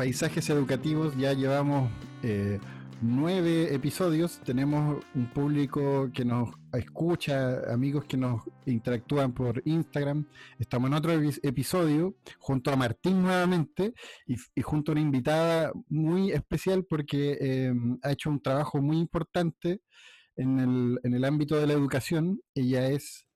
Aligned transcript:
Paisajes 0.00 0.48
Educativos. 0.48 1.14
Ya 1.18 1.34
llevamos 1.34 1.90
eh, 2.22 2.58
nueve 3.02 3.74
episodios. 3.74 4.40
Tenemos 4.40 5.04
un 5.14 5.26
público 5.26 6.10
que 6.14 6.24
nos 6.24 6.48
escucha, 6.72 7.70
amigos 7.70 8.06
que 8.06 8.16
nos 8.16 8.40
interactúan 8.64 9.34
por 9.34 9.60
Instagram. 9.66 10.24
Estamos 10.58 10.88
en 10.88 10.94
otro 10.94 11.12
episodio 11.42 12.14
junto 12.38 12.72
a 12.72 12.76
Martín 12.76 13.20
nuevamente 13.20 13.92
y, 14.26 14.62
junto 14.62 14.90
a 14.90 14.94
una 14.94 15.02
invitada 15.02 15.70
muy 15.90 16.32
especial 16.32 16.86
porque 16.88 17.36
eh, 17.38 17.74
ha 18.02 18.10
hecho 18.10 18.30
un 18.30 18.40
trabajo 18.40 18.80
muy 18.80 18.96
importante 18.96 19.82
en 20.34 20.60
el, 20.60 21.00
en 21.04 21.12
el 21.12 21.26
ámbito 21.26 21.56
de 21.56 21.66
la 21.66 21.74
educación. 21.74 22.40
Ella 22.54 22.88
es 22.88 23.26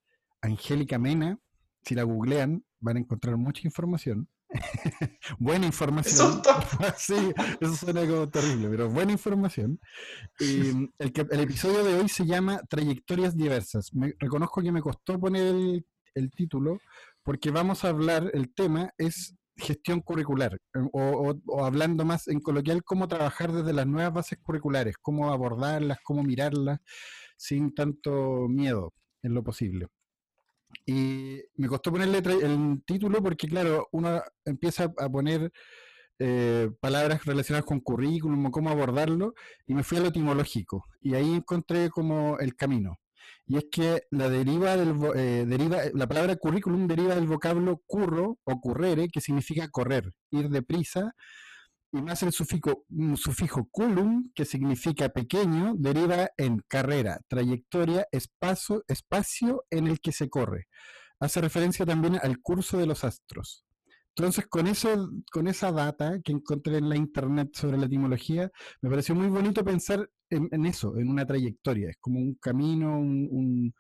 Angélica 0.41 0.99
Mena. 0.99 1.39
Si 1.83 1.95
la 1.95 2.05
googlean, 2.05 2.65
van 2.81 2.97
a 2.97 3.01
encontrar 3.01 3.37
mucha 3.37 3.61
información. 3.69 4.31
buena 5.39 5.67
información. 5.67 6.43
sí, 6.97 7.33
eso 7.61 7.75
suena 7.75 8.07
como 8.07 8.29
terrible, 8.29 8.69
pero 8.69 8.89
buena 8.89 9.13
información. 9.13 9.81
Y 10.39 10.69
el, 10.99 11.13
el, 11.31 11.41
episodio 11.41 11.85
de 11.85 11.95
hoy 11.95 12.09
se 12.09 12.25
llama 12.25 12.61
Trayectorias 12.69 13.37
diversas. 13.37 13.93
Me, 13.95 14.15
reconozco 14.19 14.63
que 14.63 14.73
me 14.73 14.83
costó 14.83 15.19
poner 15.19 15.55
el, 15.55 15.87
el, 16.15 16.31
título 16.31 16.79
porque 17.23 17.51
vamos 17.51 17.85
a 17.85 17.89
hablar, 17.89 18.31
el 18.35 18.53
tema 18.55 18.91
es 18.99 19.35
gestión 19.57 20.01
curricular, 20.01 20.55
eh, 20.55 20.81
o, 20.93 21.35
o, 21.47 21.65
hablando 21.65 22.05
más 22.05 22.29
en 22.29 22.41
coloquial, 22.41 22.83
cómo 22.85 23.09
trabajar 23.09 23.53
desde 23.53 23.73
las 23.73 23.87
nuevas 23.87 24.13
bases 24.13 24.39
curriculares, 24.43 24.97
cómo 25.01 25.33
abordarlas, 25.33 25.99
cómo 26.03 26.23
mirarlas 26.23 26.81
sin 27.37 27.75
tanto 27.75 28.49
miedo 28.49 28.93
en 29.23 29.35
lo 29.35 29.43
posible. 29.43 29.89
Y 30.87 31.41
me 31.57 31.69
costó 31.69 31.91
ponerle 31.93 32.19
el 32.19 32.83
título 32.87 33.23
porque, 33.23 33.49
claro, 33.49 33.89
uno 33.93 34.23
empieza 34.45 34.85
a 34.85 35.09
poner 35.09 35.53
eh, 36.19 36.71
palabras 36.81 37.25
relacionadas 37.25 37.67
con 37.67 37.81
currículum, 37.81 38.51
cómo 38.51 38.71
abordarlo, 38.71 39.35
y 39.67 39.75
me 39.75 39.83
fui 39.83 39.99
a 39.99 40.01
lo 40.01 40.09
etimológico. 40.09 40.87
Y 41.01 41.15
ahí 41.15 41.35
encontré 41.35 41.91
como 41.91 42.39
el 42.39 42.55
camino. 42.55 42.99
Y 43.47 43.59
es 43.59 43.67
que 43.71 44.05
la 44.11 44.29
deriva 44.29 44.77
del 44.77 44.95
eh, 45.17 45.45
deriva, 45.47 45.83
la 45.93 46.07
palabra 46.07 46.37
currículum 46.37 46.87
deriva 46.87 47.15
del 47.15 47.27
vocablo 47.27 47.83
curro 47.87 48.39
o 48.45 48.61
currere, 48.61 49.09
que 49.09 49.21
significa 49.21 49.69
correr, 49.69 50.13
ir 50.31 50.49
deprisa, 50.51 51.15
y 51.95 52.03
más 52.03 52.25
el 52.25 52.33
sufijo, 52.33 52.85
mm, 52.89 53.15
sufijo 53.15 53.69
culum, 53.71 54.31
que 54.35 54.45
significa 54.45 55.09
pequeño, 55.11 55.75
deriva 55.77 56.29
en 56.37 56.61
carrera, 56.67 57.21
trayectoria, 57.29 58.05
espacio, 58.11 58.85
espacio 58.89 59.65
en 59.71 59.87
el 59.87 60.01
que 60.01 60.11
se 60.11 60.29
corre. 60.29 60.67
Hace 61.21 61.41
referencia 61.41 61.87
también 61.87 62.19
al 62.21 62.41
curso 62.41 62.79
de 62.79 62.87
los 62.87 63.05
astros. 63.05 63.65
Entonces, 64.17 64.47
con, 64.49 64.67
eso, 64.67 65.09
con 65.33 65.47
esa 65.47 65.71
data 65.71 66.21
que 66.25 66.33
encontré 66.33 66.79
en 66.79 66.89
la 66.89 66.97
internet 66.97 67.51
sobre 67.55 67.79
la 67.79 67.87
etimología, 67.87 68.51
me 68.83 68.91
pareció 68.91 69.15
muy 69.15 69.29
bonito 69.29 69.65
pensar 69.65 70.09
en, 70.31 70.67
eso, 70.67 70.97
en 70.99 71.09
una 71.09 71.25
trayectoria. 71.27 71.91
Es 71.91 71.97
como 72.01 72.19
un 72.19 72.35
camino, 72.41 72.99
un, 72.99 73.73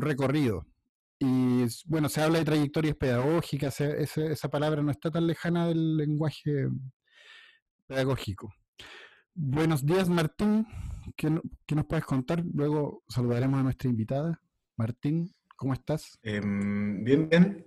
recorrido. 0.00 0.66
Y 1.18 1.64
bueno, 1.86 2.08
se 2.08 2.22
habla 2.22 2.38
de 2.38 2.44
trayectorias 2.46 2.96
pedagógicas, 2.96 3.80
esa 3.80 4.48
palabra 4.48 4.82
no 4.82 4.90
está 4.90 5.10
tan 5.10 5.26
lejana 5.26 5.68
del 5.68 5.96
lenguaje 5.96 6.68
pedagógico. 7.88 8.54
Buenos 9.34 9.84
días, 9.84 10.08
Martín. 10.08 10.66
¿Qué, 11.16 11.30
nos 11.30 11.86
puedes 11.88 12.04
contar? 12.04 12.44
Luego 12.54 13.02
saludaremos 13.08 13.58
a 13.58 13.62
nuestra 13.62 13.88
invitada. 13.88 14.40
Martín, 14.76 15.34
¿cómo 15.56 15.72
estás? 15.72 16.18
Em, 16.22 17.02
bien, 17.02 17.28
bien. 17.28 17.64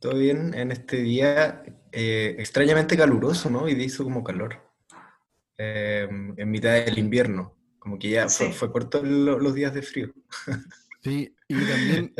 Todo 0.00 0.16
bien 0.16 0.54
en 0.54 0.72
este 0.72 1.02
día 1.02 1.62
eh, 1.92 2.36
extrañamente 2.38 2.96
caluroso, 2.96 3.50
¿no? 3.50 3.68
Y 3.68 3.72
hizo 3.72 4.04
como 4.04 4.24
calor. 4.24 4.56
Em, 5.58 6.34
en 6.36 6.50
mitad 6.50 6.72
del 6.72 6.98
invierno. 6.98 7.54
Como 7.78 7.98
que 7.98 8.10
ya 8.10 8.28
fue, 8.28 8.72
corto 8.72 9.02
los 9.02 9.54
días 9.54 9.74
de 9.74 9.82
frío. 9.82 10.12
Sí, 11.00 11.32
y 11.46 11.54
también 11.54 12.12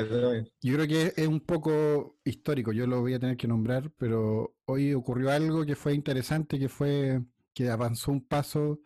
yo 0.63 0.75
creo 0.77 0.87
que 0.87 1.13
es 1.17 1.27
un 1.27 1.41
poco 1.41 2.17
histórico, 2.25 2.71
yo 2.71 2.87
lo 2.87 3.01
voy 3.01 3.13
a 3.13 3.19
tener 3.19 3.37
que 3.37 3.49
nombrar, 3.49 3.91
pero 3.99 4.55
hoy 4.67 4.95
ocurrió 4.95 5.33
algo 5.33 5.67
que 5.67 5.75
fue 5.75 5.95
interesante, 5.95 6.61
que 6.61 6.69
fue 6.69 7.21
que 7.59 7.71
avanzó 7.71 8.13
un 8.13 8.25
paso 8.25 8.81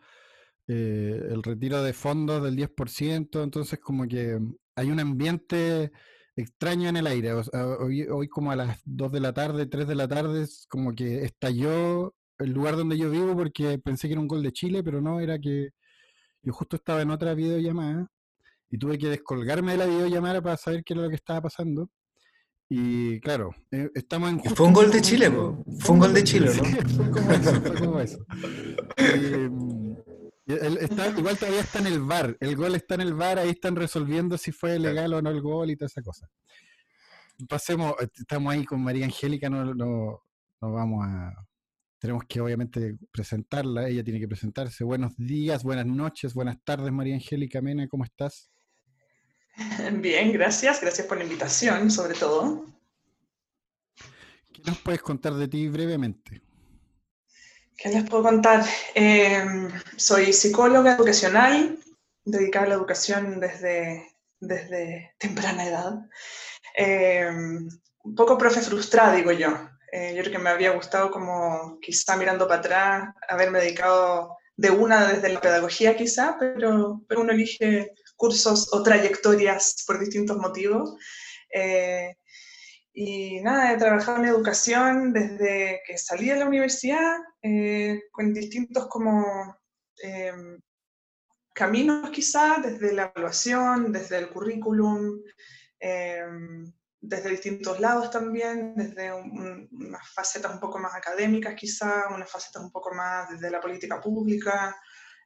eh, 0.67 1.27
el 1.29 1.43
retiro 1.43 1.83
de 1.83 1.93
fondos 1.93 2.41
del 2.43 2.55
10%, 2.55 3.43
entonces 3.43 3.79
como 3.79 4.07
que 4.07 4.39
hay 4.75 4.89
un 4.89 4.99
ambiente 4.99 5.91
extraño 6.35 6.89
en 6.89 6.97
el 6.97 7.05
aire. 7.07 7.33
hoy, 7.33 8.27
como 8.29 8.51
a 8.51 8.55
las 8.55 8.79
2 8.85 9.11
de 9.11 9.19
la 9.19 9.33
tarde, 9.33 9.67
3 9.67 9.87
de 9.87 9.95
la 9.95 10.07
tarde, 10.07 10.47
como 10.69 10.93
que 10.95 11.23
estalló 11.23 12.15
el 12.39 12.51
lugar 12.51 12.75
donde 12.75 12.97
yo 12.97 13.11
vivo 13.11 13.35
porque 13.35 13.77
pensé 13.77 14.07
que 14.07 14.13
era 14.13 14.21
un 14.21 14.27
gol 14.27 14.41
de 14.41 14.51
Chile, 14.51 14.83
pero 14.83 15.01
no, 15.01 15.19
era 15.19 15.37
que 15.39 15.69
yo 16.41 16.53
justo 16.53 16.77
estaba 16.77 17.03
en 17.03 17.11
otra 17.11 17.35
videollamada 17.35 18.07
y 18.71 18.77
tuve 18.79 18.97
que 18.97 19.09
descolgarme 19.09 19.73
de 19.73 19.77
la 19.79 19.85
videollamada 19.87 20.41
para 20.41 20.57
saber 20.57 20.83
qué 20.83 20.93
era 20.93 21.03
lo 21.03 21.09
que 21.09 21.15
estaba 21.15 21.41
pasando. 21.41 21.89
Y 22.69 23.19
claro, 23.19 23.53
eh, 23.71 23.89
estamos 23.93 24.29
en... 24.29 24.43
Fue 24.55 24.65
un 24.65 24.73
gol 24.73 24.91
de 24.91 25.01
Chile, 25.01 25.29
fue 25.79 25.93
un 25.93 25.99
gol 25.99 26.13
de 26.13 26.23
Chile, 26.23 26.49
¿no? 26.55 26.63
fue 26.89 27.11
como 27.11 27.31
eso, 27.31 27.61
fue 27.61 27.75
como 27.75 27.99
eso. 27.99 28.25
Em, 30.45 31.17
igual 31.17 31.37
todavía 31.37 31.61
está 31.61 31.79
en 31.79 31.87
el 31.87 32.01
bar, 32.01 32.35
el 32.39 32.55
gol 32.55 32.75
está 32.75 32.95
en 32.95 33.01
el 33.01 33.13
bar, 33.13 33.39
ahí 33.39 33.49
están 33.49 33.75
resolviendo 33.75 34.37
si 34.37 34.51
fue 34.51 34.77
legal 34.77 35.13
o 35.13 35.21
no 35.21 35.29
el 35.29 35.41
gol 35.41 35.71
y 35.71 35.77
toda 35.77 35.87
esa 35.87 36.01
cosa. 36.01 36.29
Pasemos, 37.47 37.95
estamos 37.99 38.53
ahí 38.53 38.65
con 38.65 38.83
María 38.83 39.05
Angélica, 39.05 39.49
no, 39.49 39.73
no, 39.73 40.21
no 40.61 40.71
vamos 40.71 41.05
a... 41.05 41.33
Tenemos 41.97 42.23
que 42.27 42.41
obviamente 42.41 42.97
presentarla, 43.11 43.87
ella 43.87 44.03
tiene 44.03 44.19
que 44.19 44.27
presentarse. 44.27 44.83
Buenos 44.83 45.15
días, 45.15 45.63
buenas 45.63 45.85
noches, 45.85 46.33
buenas 46.33 46.61
tardes 46.63 46.91
María 46.91 47.15
Angélica 47.15 47.61
Mena, 47.61 47.87
¿cómo 47.87 48.03
estás? 48.03 48.52
Bien, 49.93 50.31
gracias. 50.31 50.81
Gracias 50.81 51.07
por 51.07 51.17
la 51.17 51.23
invitación, 51.23 51.91
sobre 51.91 52.15
todo. 52.15 52.65
¿Qué 54.51 54.61
nos 54.65 54.77
puedes 54.79 55.01
contar 55.01 55.33
de 55.33 55.47
ti 55.47 55.67
brevemente? 55.67 56.41
¿Qué 57.77 57.89
les 57.89 58.09
puedo 58.09 58.23
contar? 58.23 58.63
Em, 58.93 59.69
soy 59.97 60.31
psicóloga 60.31 60.93
educacional, 60.93 61.77
dedicada 62.23 62.65
a 62.65 62.69
la 62.69 62.75
educación 62.75 63.39
desde, 63.39 64.15
desde 64.39 65.15
temprana 65.17 65.65
edad. 65.65 65.93
Em, 66.75 67.67
un 68.03 68.15
poco 68.15 68.37
profe 68.37 68.61
frustrada, 68.61 69.15
digo 69.15 69.31
yo. 69.31 69.49
Eh, 69.91 70.13
yo 70.15 70.21
creo 70.21 70.33
que 70.33 70.43
me 70.43 70.49
había 70.49 70.71
gustado 70.71 71.11
como 71.11 71.79
quizá 71.79 72.15
mirando 72.17 72.47
para 72.47 72.59
atrás, 72.59 73.15
haberme 73.27 73.59
dedicado 73.59 74.37
de 74.55 74.71
una 74.71 75.07
desde 75.07 75.29
la 75.29 75.41
pedagogía 75.41 75.95
quizá, 75.95 76.37
pero, 76.39 77.01
pero 77.07 77.21
uno 77.21 77.31
elige 77.31 77.93
cursos 78.23 78.69
o 78.71 78.81
trayectorias 78.81 79.83
por 79.85 79.99
distintos 79.99 80.37
motivos. 80.37 80.95
Eh, 81.53 82.15
y 82.93 83.41
nada, 83.41 83.73
he 83.73 83.77
trabajado 83.77 84.19
en 84.19 84.29
educación 84.29 85.11
desde 85.11 85.81
que 85.85 85.97
salí 85.97 86.29
de 86.29 86.37
la 86.37 86.45
universidad, 86.45 87.17
eh, 87.41 88.03
con 88.13 88.33
distintos 88.33 88.87
como 88.87 89.57
em, 90.01 90.57
caminos 91.51 92.11
quizás, 92.11 92.63
desde 92.63 92.93
la 92.93 93.11
evaluación, 93.13 93.91
desde 93.91 94.19
el 94.19 94.29
currículum, 94.29 95.19
em, 95.79 96.71
desde 97.01 97.29
distintos 97.29 97.77
lados 97.81 98.09
también, 98.09 98.73
desde 98.75 99.11
unas 99.11 100.07
facetas 100.15 100.53
un 100.53 100.61
poco 100.61 100.79
más 100.79 100.95
académicas 100.95 101.55
quizá, 101.55 102.07
unas 102.15 102.31
facetas 102.31 102.63
un 102.63 102.71
poco 102.71 102.93
más 102.95 103.29
desde 103.31 103.51
la 103.51 103.59
política 103.59 103.99
pública. 103.99 104.73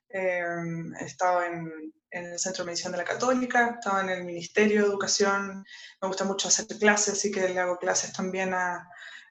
Em, 0.09 0.95
he 0.95 1.05
estado 1.05 1.43
en 1.43 1.93
en 2.11 2.25
el 2.33 2.39
Centro 2.39 2.63
de 2.63 2.67
Medición 2.67 2.91
de 2.91 2.99
la 2.99 3.03
Católica, 3.03 3.75
estaba 3.75 4.01
en 4.01 4.09
el 4.09 4.23
Ministerio 4.23 4.81
de 4.81 4.87
Educación, 4.87 5.65
me 6.01 6.07
gusta 6.07 6.23
mucho 6.23 6.47
hacer 6.47 6.67
clases, 6.79 7.15
así 7.15 7.31
que 7.31 7.49
le 7.49 7.59
hago 7.59 7.77
clases 7.77 8.13
también 8.13 8.53
a 8.53 8.87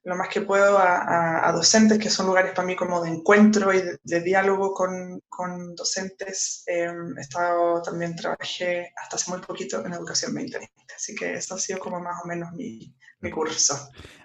lo 0.06 0.14
más 0.14 0.28
que 0.28 0.42
puedo 0.42 0.78
a, 0.78 1.50
docentes, 1.52 1.98
que 1.98 2.10
son 2.10 2.26
lugares 2.26 2.52
para 2.52 2.66
mí 2.66 2.76
como 2.76 3.02
de 3.02 3.10
encuentro 3.10 3.72
y 3.72 3.82
de, 4.04 4.20
diálogo 4.20 4.72
con, 4.72 5.20
con 5.28 5.74
docentes. 5.74 6.62
Em, 6.66 7.18
he 7.18 7.22
estado, 7.22 7.82
también 7.82 8.14
trabajé 8.14 8.92
hasta 9.02 9.16
hace 9.16 9.30
muy 9.32 9.40
poquito 9.40 9.84
en 9.84 9.94
Educación 9.94 10.32
2020, 10.32 10.94
así 10.94 11.14
que 11.16 11.34
eso 11.34 11.56
ha 11.56 11.58
sido 11.58 11.80
como 11.80 11.98
más 11.98 12.22
o 12.22 12.28
menos 12.28 12.52
mi 12.52 12.94
mi 13.20 13.30
curso. 13.30 13.74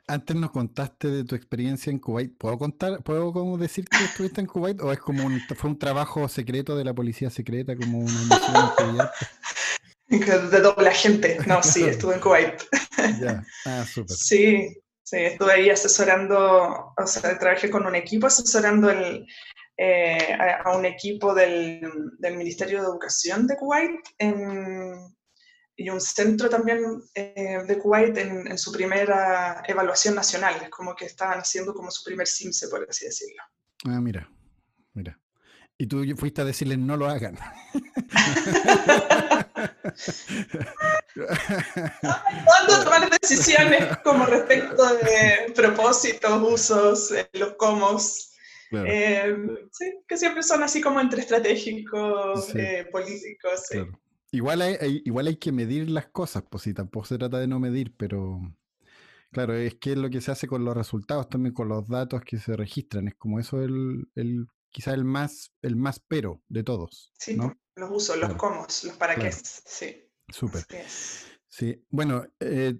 Antes 0.07 0.35
nos 0.35 0.51
contaste 0.51 1.07
de 1.07 1.23
tu 1.23 1.35
experiencia 1.35 1.91
en 1.91 1.99
Kuwait. 1.99 2.37
¿Puedo 2.37 2.57
contar, 2.57 3.01
puedo 3.03 3.31
como 3.31 3.57
decir 3.57 3.85
que 3.85 4.03
estuviste 4.03 4.41
en 4.41 4.47
Kuwait 4.47 4.81
o 4.81 4.91
es 4.91 4.99
como 4.99 5.25
un, 5.25 5.39
fue 5.55 5.69
un 5.69 5.79
trabajo 5.79 6.27
secreto 6.27 6.75
de 6.75 6.83
la 6.83 6.93
policía 6.93 7.29
secreta, 7.29 7.75
como 7.75 7.99
una 7.99 8.21
misión 8.21 9.09
de 10.51 10.59
doble 10.59 10.89
agente. 10.89 11.37
No, 11.47 11.63
sí, 11.63 11.83
estuve 11.83 12.15
en 12.15 12.19
Kuwait. 12.19 12.61
ya, 13.19 13.43
ah, 13.65 13.85
súper. 13.85 14.15
Sí, 14.15 14.67
sí, 15.03 15.17
estuve 15.17 15.53
ahí 15.53 15.69
asesorando, 15.69 16.93
o 16.97 17.07
sea, 17.07 17.37
trabajé 17.39 17.69
con 17.69 17.85
un 17.85 17.95
equipo 17.95 18.27
asesorando 18.27 18.89
el, 18.89 19.25
eh, 19.77 20.33
a, 20.33 20.75
un 20.75 20.85
equipo 20.85 21.33
del, 21.33 21.81
del, 22.19 22.37
Ministerio 22.37 22.81
de 22.81 22.87
Educación 22.87 23.47
de 23.47 23.57
Kuwait 23.57 23.99
en, 24.19 25.15
y 25.75 25.89
un 25.89 25.99
centro 26.01 26.49
también 26.49 27.01
eh, 27.15 27.59
de 27.65 27.77
Kuwait 27.77 28.17
en, 28.17 28.57
su 28.57 28.71
primera 28.71 29.61
evaluación 29.67 30.15
nacional. 30.15 30.55
Es 30.61 30.69
como 30.69 30.95
que 30.95 31.05
estaban 31.05 31.39
haciendo 31.39 31.73
como 31.73 31.91
su 31.91 32.03
primer 32.03 32.27
CIMSE, 32.27 32.67
por 32.67 32.85
así 32.89 33.05
decirlo. 33.05 33.41
Ah, 33.85 33.99
mira, 34.01 34.29
mira. 34.93 35.17
Y 35.77 35.87
tú 35.87 36.03
fuiste 36.15 36.41
a 36.41 36.45
decirles 36.45 36.77
no 36.77 36.95
lo 36.95 37.07
hagan. 37.07 37.35
¿Cuándo 42.45 42.83
tomar 42.83 43.09
decisiones 43.19 43.97
como 44.03 44.25
respecto 44.25 44.95
de 44.97 45.51
propósitos, 45.55 46.41
usos, 46.41 47.11
eh, 47.11 47.27
los 47.33 47.53
comos? 47.53 48.27
Eh, 48.71 49.35
sí, 49.71 49.99
que 50.07 50.17
siempre 50.17 50.43
son 50.43 50.63
así 50.63 50.79
como 50.81 51.01
entre 51.01 51.21
estratégicos, 51.21 52.53
políticos. 52.91 53.69
Igual 54.31 54.61
hay, 54.61 55.01
igual 55.05 55.27
hay 55.27 55.35
que 55.35 55.51
medir 55.51 55.89
las 55.89 56.07
cosas, 56.07 56.43
pues 56.49 56.63
si 56.63 56.73
tampoco 56.73 57.05
se 57.05 57.17
trata 57.17 57.39
de 57.39 57.47
no 57.47 57.59
medir, 57.59 57.93
pero 57.97 58.39
claro, 59.31 59.53
es 59.55 59.75
que 59.75 59.91
es 59.91 59.97
lo 59.97 60.09
que 60.09 60.21
se 60.21 60.31
hace 60.31 60.47
con 60.47 60.63
los 60.63 60.75
resultados, 60.75 61.29
también 61.29 61.53
con 61.53 61.67
los 61.67 61.87
datos 61.87 62.21
que 62.21 62.37
se 62.37 62.55
registran, 62.55 63.09
es 63.09 63.15
como 63.15 63.39
eso 63.39 63.61
el, 63.61 64.07
el 64.15 64.47
quizá 64.69 64.93
el 64.93 65.03
más, 65.03 65.51
el 65.61 65.75
más 65.75 65.99
pero 65.99 66.41
de 66.47 66.63
todos. 66.63 67.11
Sí, 67.19 67.37
los 67.75 67.91
usos, 67.91 68.17
los 68.17 68.33
cómo, 68.35 68.61
los 68.61 68.97
para 68.97 69.15
qué, 69.15 69.31
sí. 69.31 70.07
Súper. 70.29 70.65
Sí, 71.53 71.83
bueno, 71.89 72.23
eh, 72.39 72.75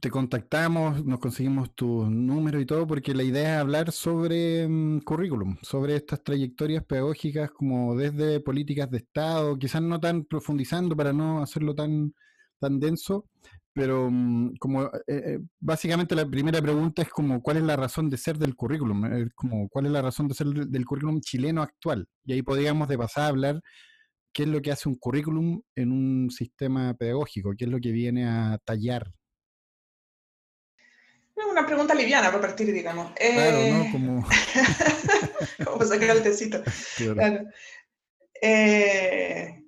te 0.00 0.10
contactamos, 0.10 1.04
nos 1.04 1.20
conseguimos 1.20 1.72
tu 1.76 2.10
número 2.10 2.60
y 2.60 2.66
todo, 2.66 2.84
porque 2.84 3.14
la 3.14 3.22
idea 3.22 3.54
es 3.54 3.60
hablar 3.60 3.92
sobre 3.92 4.66
mm, 4.66 5.02
currículum, 5.02 5.56
sobre 5.62 5.94
estas 5.94 6.24
trayectorias 6.24 6.84
pedagógicas 6.84 7.52
como 7.52 7.94
desde 7.94 8.40
políticas 8.40 8.90
de 8.90 8.98
Estado, 8.98 9.56
quizás 9.56 9.80
no 9.80 10.00
tan 10.00 10.24
profundizando 10.24 10.96
para 10.96 11.12
no 11.12 11.40
hacerlo 11.40 11.72
tan, 11.76 12.14
tan 12.58 12.80
denso, 12.80 13.26
pero 13.72 14.10
mm, 14.10 14.56
como 14.58 14.86
eh, 14.86 14.90
eh, 15.06 15.38
básicamente 15.60 16.16
la 16.16 16.28
primera 16.28 16.60
pregunta 16.60 17.02
es 17.02 17.08
como 17.10 17.40
cuál 17.40 17.58
es 17.58 17.62
la 17.62 17.76
razón 17.76 18.10
de 18.10 18.16
ser 18.16 18.38
del 18.38 18.56
currículum, 18.56 19.04
como 19.36 19.68
cuál 19.68 19.86
es 19.86 19.92
la 19.92 20.02
razón 20.02 20.26
de 20.26 20.34
ser 20.34 20.48
del 20.48 20.84
currículum 20.84 21.20
chileno 21.20 21.62
actual, 21.62 22.08
y 22.24 22.32
ahí 22.32 22.42
podríamos 22.42 22.88
de 22.88 22.98
pasar 22.98 23.24
a 23.24 23.28
hablar 23.28 23.62
qué 24.36 24.42
es 24.42 24.50
lo 24.50 24.60
que 24.60 24.70
hace 24.70 24.86
un 24.86 24.96
currículum 24.96 25.62
en 25.74 25.90
un 25.90 26.30
sistema 26.30 26.92
pedagógico, 26.92 27.54
qué 27.56 27.64
es 27.64 27.70
lo 27.70 27.80
que 27.80 27.90
viene 27.90 28.26
a 28.26 28.60
tallar. 28.62 29.10
Una 31.50 31.64
pregunta 31.64 31.94
liviana 31.94 32.28
para 32.28 32.42
partir, 32.42 32.70
digamos. 32.70 33.12
Claro, 33.14 33.56
¿no? 33.56 33.82
Eh, 33.82 33.88
como... 33.90 34.28
Sacar 35.86 36.16
el 36.16 36.22
tecito. 36.22 36.62
Claro. 37.14 37.46
Eh, 38.42 39.64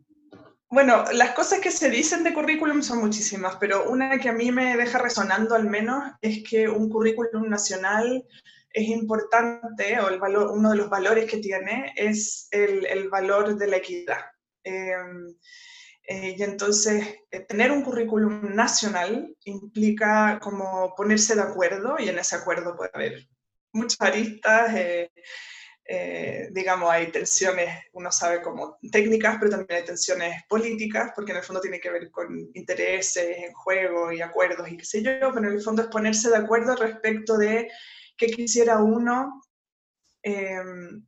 bueno, 0.68 1.02
las 1.14 1.30
cosas 1.30 1.60
que 1.60 1.70
se 1.70 1.88
dicen 1.88 2.22
de 2.22 2.34
currículum 2.34 2.82
son 2.82 2.98
muchísimas, 2.98 3.56
pero 3.56 3.90
una 3.90 4.18
que 4.18 4.28
a 4.28 4.34
mí 4.34 4.52
me 4.52 4.76
deja 4.76 4.98
resonando 4.98 5.54
al 5.54 5.64
menos 5.64 6.12
es 6.20 6.44
que 6.46 6.68
un 6.68 6.90
currículum 6.90 7.48
nacional 7.48 8.22
es 8.70 8.88
importante, 8.88 9.98
o 9.98 10.10
el 10.10 10.20
valor, 10.20 10.50
uno 10.50 10.72
de 10.72 10.76
los 10.76 10.90
valores 10.90 11.24
que 11.24 11.38
tiene 11.38 11.94
es 11.96 12.48
el, 12.50 12.84
el 12.84 13.08
valor 13.08 13.56
de 13.56 13.66
la 13.66 13.78
equidad. 13.78 14.18
Em, 14.64 15.34
eh, 16.10 16.34
y 16.38 16.42
entonces, 16.42 17.06
eh, 17.30 17.40
tener 17.40 17.70
un 17.70 17.82
currículum 17.82 18.54
nacional 18.54 19.36
implica 19.44 20.38
como 20.40 20.94
ponerse 20.96 21.34
de 21.34 21.42
acuerdo 21.42 21.96
y 21.98 22.08
en 22.08 22.18
ese 22.18 22.36
acuerdo 22.36 22.74
puede 22.76 22.90
haber 22.94 23.28
muchas 23.72 24.00
aristas, 24.00 24.74
eh, 25.90 26.48
digamos, 26.52 26.90
hay 26.90 27.10
tensiones, 27.10 27.68
uno 27.92 28.12
sabe 28.12 28.42
como 28.42 28.78
técnicas, 28.92 29.36
pero 29.38 29.50
también 29.50 29.80
hay 29.80 29.84
tensiones 29.86 30.42
políticas, 30.48 31.12
porque 31.14 31.32
en 31.32 31.38
el 31.38 31.44
fondo 31.44 31.60
tiene 31.60 31.80
que 31.80 31.90
ver 31.90 32.10
con 32.10 32.50
intereses 32.54 33.38
en 33.38 33.52
juego 33.52 34.12
y 34.12 34.20
acuerdos 34.20 34.68
y 34.70 34.76
qué 34.76 34.84
sé 34.84 35.02
yo, 35.02 35.32
pero 35.32 35.48
en 35.48 35.54
el 35.54 35.62
fondo 35.62 35.82
es 35.82 35.88
ponerse 35.88 36.28
de 36.30 36.36
acuerdo 36.36 36.76
respecto 36.76 37.38
de 37.38 37.70
qué 38.16 38.26
quisiera 38.26 38.82
uno, 38.82 39.42
em, 40.22 41.06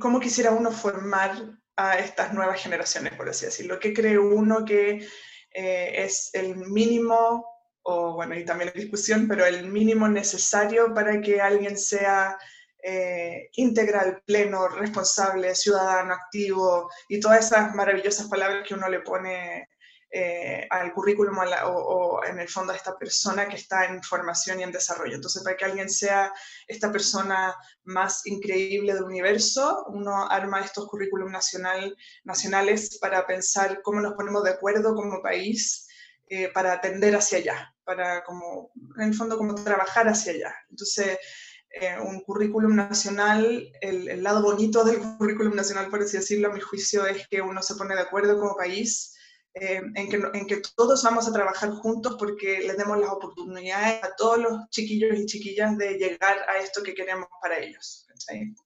cómo 0.00 0.20
quisiera 0.20 0.50
uno 0.50 0.70
formar 0.70 1.32
a 1.76 1.98
estas 1.98 2.32
nuevas 2.32 2.62
generaciones, 2.62 3.14
por 3.14 3.28
así 3.28 3.46
decirlo. 3.46 3.78
¿Qué 3.78 3.92
cree 3.92 4.18
uno 4.18 4.64
que 4.64 5.06
eh, 5.52 6.04
es 6.04 6.30
el 6.32 6.56
mínimo, 6.56 7.44
o 7.82 8.14
bueno, 8.14 8.34
y 8.34 8.44
también 8.44 8.72
hay 8.74 8.82
discusión, 8.82 9.28
pero 9.28 9.44
el 9.46 9.68
mínimo 9.68 10.08
necesario 10.08 10.92
para 10.94 11.20
que 11.20 11.40
alguien 11.40 11.78
sea 11.78 12.36
eh, 12.82 13.48
integral, 13.54 14.22
pleno, 14.26 14.68
responsable, 14.68 15.54
ciudadano, 15.54 16.14
activo, 16.14 16.90
y 17.08 17.20
todas 17.20 17.46
esas 17.46 17.74
maravillosas 17.74 18.28
palabras 18.28 18.66
que 18.66 18.74
uno 18.74 18.88
le 18.88 19.00
pone 19.00 19.68
eh, 20.18 20.66
al 20.70 20.94
currículum 20.94 21.36
o, 21.66 22.22
en 22.24 22.38
el 22.38 22.48
fondo 22.48 22.72
a 22.72 22.76
esta 22.76 22.96
persona 22.96 23.46
que 23.46 23.56
está 23.56 23.84
en 23.84 24.02
formación 24.02 24.58
y 24.58 24.62
en 24.62 24.72
desarrollo. 24.72 25.14
Entonces, 25.14 25.42
para 25.42 25.58
que 25.58 25.66
alguien 25.66 25.90
sea 25.90 26.32
esta 26.66 26.90
persona 26.90 27.54
más 27.84 28.26
increíble 28.26 28.94
del 28.94 29.02
universo, 29.02 29.84
uno 29.88 30.26
arma 30.30 30.62
estos 30.62 30.86
currículum 30.86 31.30
nacional, 31.30 31.94
nacionales 32.24 32.98
para 32.98 33.26
pensar 33.26 33.82
cómo 33.82 34.00
nos 34.00 34.14
ponemos 34.14 34.42
de 34.44 34.52
acuerdo 34.52 34.94
como 34.94 35.20
país 35.20 35.86
eh, 36.28 36.48
para 36.48 36.72
atender 36.72 37.14
hacia 37.14 37.36
allá, 37.36 37.74
para 37.84 38.24
como, 38.24 38.70
en 38.96 39.08
el 39.08 39.14
fondo, 39.14 39.36
como 39.36 39.54
trabajar 39.54 40.08
hacia 40.08 40.32
allá. 40.32 40.54
Entonces, 40.70 41.18
eh, 41.78 41.94
un 42.00 42.20
currículum 42.20 42.74
nacional, 42.74 43.70
el, 43.82 44.08
el, 44.08 44.22
lado 44.22 44.40
bonito 44.40 44.82
del 44.82 44.98
currículum 45.18 45.54
nacional, 45.54 45.90
por 45.90 46.00
así 46.00 46.16
decirlo, 46.16 46.48
a 46.48 46.54
mi 46.54 46.60
juicio, 46.62 47.04
es 47.04 47.28
que 47.28 47.42
uno 47.42 47.62
se 47.62 47.74
pone 47.74 47.94
de 47.94 48.00
acuerdo 48.00 48.40
como 48.40 48.56
país 48.56 49.12
eh, 49.58 49.80
en, 49.94 50.08
que, 50.10 50.16
en, 50.34 50.46
que, 50.46 50.60
todos 50.76 51.02
vamos 51.02 51.26
a 51.26 51.32
trabajar 51.32 51.70
juntos 51.70 52.16
porque 52.18 52.60
les 52.60 52.76
demos 52.76 52.98
las 52.98 53.08
oportunidades 53.08 54.04
a 54.04 54.14
todos 54.14 54.36
los 54.36 54.68
chiquillos 54.68 55.18
y 55.18 55.24
chiquillas 55.24 55.78
de 55.78 55.94
llegar 55.94 56.36
a 56.46 56.58
esto 56.58 56.82
que 56.82 56.92
queremos 56.92 57.26
para 57.40 57.58
ellos. 57.58 58.06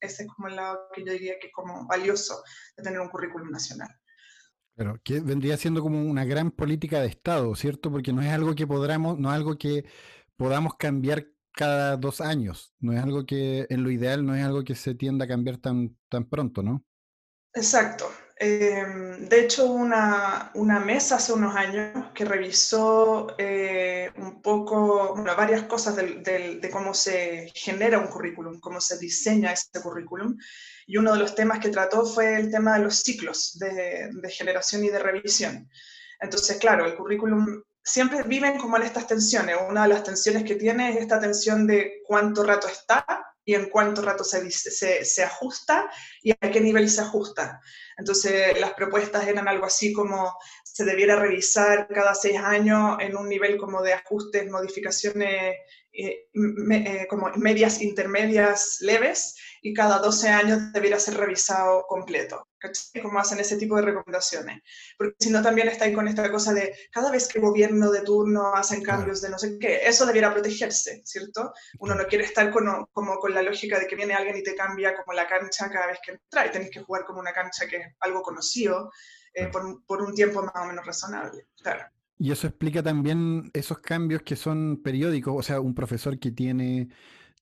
Ese 0.00 0.22
es 0.24 0.28
como 0.28 0.48
el 0.48 0.56
lado 0.56 0.88
que 0.92 1.04
yo 1.04 1.12
diría 1.12 1.38
que 1.40 1.46
es 1.46 1.52
como 1.52 1.86
valioso 1.86 2.42
de 2.76 2.82
tener 2.82 2.98
un 2.98 3.08
currículum 3.08 3.52
nacional. 3.52 3.88
Pero 4.74 5.00
que 5.04 5.20
vendría 5.20 5.56
siendo 5.56 5.80
como 5.80 6.04
una 6.04 6.24
gran 6.24 6.50
política 6.50 7.00
de 7.00 7.06
Estado, 7.06 7.54
¿cierto? 7.54 7.92
Porque 7.92 8.12
no 8.12 8.20
es 8.22 8.30
algo 8.32 8.56
que 8.56 8.66
podamos, 8.66 9.16
no 9.16 9.28
es 9.30 9.36
algo 9.36 9.56
que 9.56 9.84
podamos 10.36 10.74
cambiar 10.74 11.24
cada 11.52 11.96
dos 11.98 12.20
años, 12.20 12.74
no 12.80 12.92
es 12.92 13.00
algo 13.00 13.24
que 13.26 13.66
en 13.70 13.84
lo 13.84 13.92
ideal 13.92 14.26
no 14.26 14.34
es 14.34 14.44
algo 14.44 14.64
que 14.64 14.74
se 14.74 14.96
tienda 14.96 15.26
a 15.26 15.28
cambiar 15.28 15.58
tan, 15.58 15.96
tan 16.08 16.24
pronto, 16.24 16.64
¿no? 16.64 16.84
Exacto, 17.54 18.06
Em, 18.42 19.28
de 19.28 19.40
hecho, 19.40 19.66
una, 19.66 20.50
una, 20.54 20.80
mesa 20.80 21.16
hace 21.16 21.34
unos 21.34 21.54
años 21.54 22.06
que 22.14 22.24
revisó 22.24 23.34
eh, 23.36 24.10
un 24.16 24.40
poco, 24.40 25.14
varias 25.36 25.64
cosas 25.64 25.94
de 25.94 26.70
cómo 26.72 26.94
se 26.94 27.52
genera 27.54 27.98
un 27.98 28.06
currículum, 28.06 28.58
cómo 28.58 28.80
se 28.80 28.96
diseña 28.96 29.52
este 29.52 29.82
currículum. 29.82 30.38
Y 30.86 30.96
uno 30.96 31.12
de 31.12 31.18
los 31.18 31.34
temas 31.34 31.58
que 31.58 31.68
trató 31.68 32.06
fue 32.06 32.36
el 32.36 32.50
tema 32.50 32.78
de 32.78 32.84
los 32.84 33.00
ciclos 33.00 33.58
de, 33.58 34.08
de 34.10 34.30
generación 34.30 34.84
y 34.84 34.88
de 34.88 35.00
revisión. 35.00 35.68
Entonces, 36.18 36.56
claro, 36.56 36.86
el 36.86 36.96
currículum 36.96 37.62
siempre 37.84 38.22
viven 38.22 38.56
como 38.56 38.78
en 38.78 38.84
estas 38.84 39.06
tensiones. 39.06 39.58
Una 39.68 39.82
de 39.82 39.88
las 39.90 40.02
tensiones 40.02 40.44
que 40.44 40.54
tiene 40.54 40.92
es 40.92 40.96
esta 40.96 41.20
tensión 41.20 41.66
de 41.66 42.00
cuánto 42.06 42.42
rato 42.42 42.68
está 42.68 43.29
y 43.44 43.54
en 43.54 43.68
cuánto 43.68 44.02
rato 44.02 44.22
se, 44.22 44.50
se, 44.50 45.04
se, 45.04 45.24
ajusta 45.24 45.90
y 46.22 46.32
a 46.32 46.50
qué 46.50 46.60
nivel 46.60 46.88
se 46.88 47.00
ajusta. 47.00 47.60
Entonces, 47.96 48.58
las 48.60 48.74
propuestas 48.74 49.26
eran 49.26 49.48
algo 49.48 49.66
así 49.66 49.92
como 49.92 50.36
se 50.62 50.84
debiera 50.84 51.16
revisar 51.16 51.88
cada 51.88 52.14
seis 52.14 52.38
años 52.38 52.98
en 53.00 53.16
un 53.16 53.28
nivel 53.28 53.56
como 53.58 53.82
de 53.82 53.94
ajustes, 53.94 54.50
modificaciones 54.50 55.56
eh, 55.92 56.28
eh, 56.32 57.06
como 57.08 57.30
medias, 57.36 57.82
intermedias, 57.82 58.78
leves, 58.80 59.36
y 59.62 59.74
cada 59.74 59.98
12 59.98 60.28
años 60.28 60.72
debiera 60.72 60.98
ser 60.98 61.16
revisado 61.16 61.84
completo. 61.88 62.46
¿Cachai? 62.60 63.02
Como 63.02 63.18
hacen 63.18 63.40
ese 63.40 63.56
tipo 63.56 63.76
de 63.76 63.82
recomendaciones. 63.82 64.62
Porque 64.96 65.16
si 65.18 65.30
no, 65.30 65.42
también 65.42 65.68
está 65.68 65.86
ahí 65.86 65.94
con 65.94 66.06
esta 66.06 66.30
cosa 66.30 66.52
de 66.52 66.74
cada 66.92 67.10
vez 67.10 67.26
que 67.26 67.38
el 67.38 67.44
gobierno 67.44 67.90
de 67.90 68.02
turno 68.02 68.54
hacen 68.54 68.82
cambios 68.82 69.22
de 69.22 69.30
no 69.30 69.38
sé 69.38 69.58
qué, 69.58 69.80
eso 69.84 70.06
debiera 70.06 70.32
protegerse, 70.32 71.02
¿cierto? 71.04 71.52
Uno 71.78 71.94
no 71.94 72.06
quiere 72.06 72.24
estar 72.24 72.50
con, 72.50 72.86
como 72.92 73.18
con 73.18 73.34
la 73.34 73.42
lógica 73.42 73.80
de 73.80 73.86
que 73.86 73.96
viene 73.96 74.14
alguien 74.14 74.36
y 74.36 74.42
te 74.42 74.54
cambia 74.54 74.94
como 74.94 75.14
la 75.14 75.26
cancha 75.26 75.70
cada 75.70 75.86
vez 75.86 75.98
que 76.04 76.12
entra 76.12 76.46
y 76.46 76.50
tenés 76.50 76.70
que 76.70 76.80
jugar 76.80 77.04
como 77.04 77.20
una 77.20 77.32
cancha 77.32 77.66
que 77.66 77.76
es 77.76 77.86
algo 78.00 78.22
conocido 78.22 78.90
eh, 79.32 79.46
por, 79.46 79.84
por, 79.86 80.02
un 80.02 80.14
tiempo 80.14 80.42
más 80.42 80.54
o 80.56 80.66
menos 80.66 80.84
razonable. 80.84 81.46
Claro. 81.62 81.84
Y 82.18 82.32
eso 82.32 82.46
explica 82.46 82.82
también 82.82 83.50
esos 83.54 83.78
cambios 83.78 84.20
que 84.22 84.36
son 84.36 84.82
periódicos, 84.82 85.34
o 85.34 85.42
sea, 85.42 85.60
un 85.60 85.74
profesor 85.74 86.18
que 86.18 86.30
tiene 86.30 86.90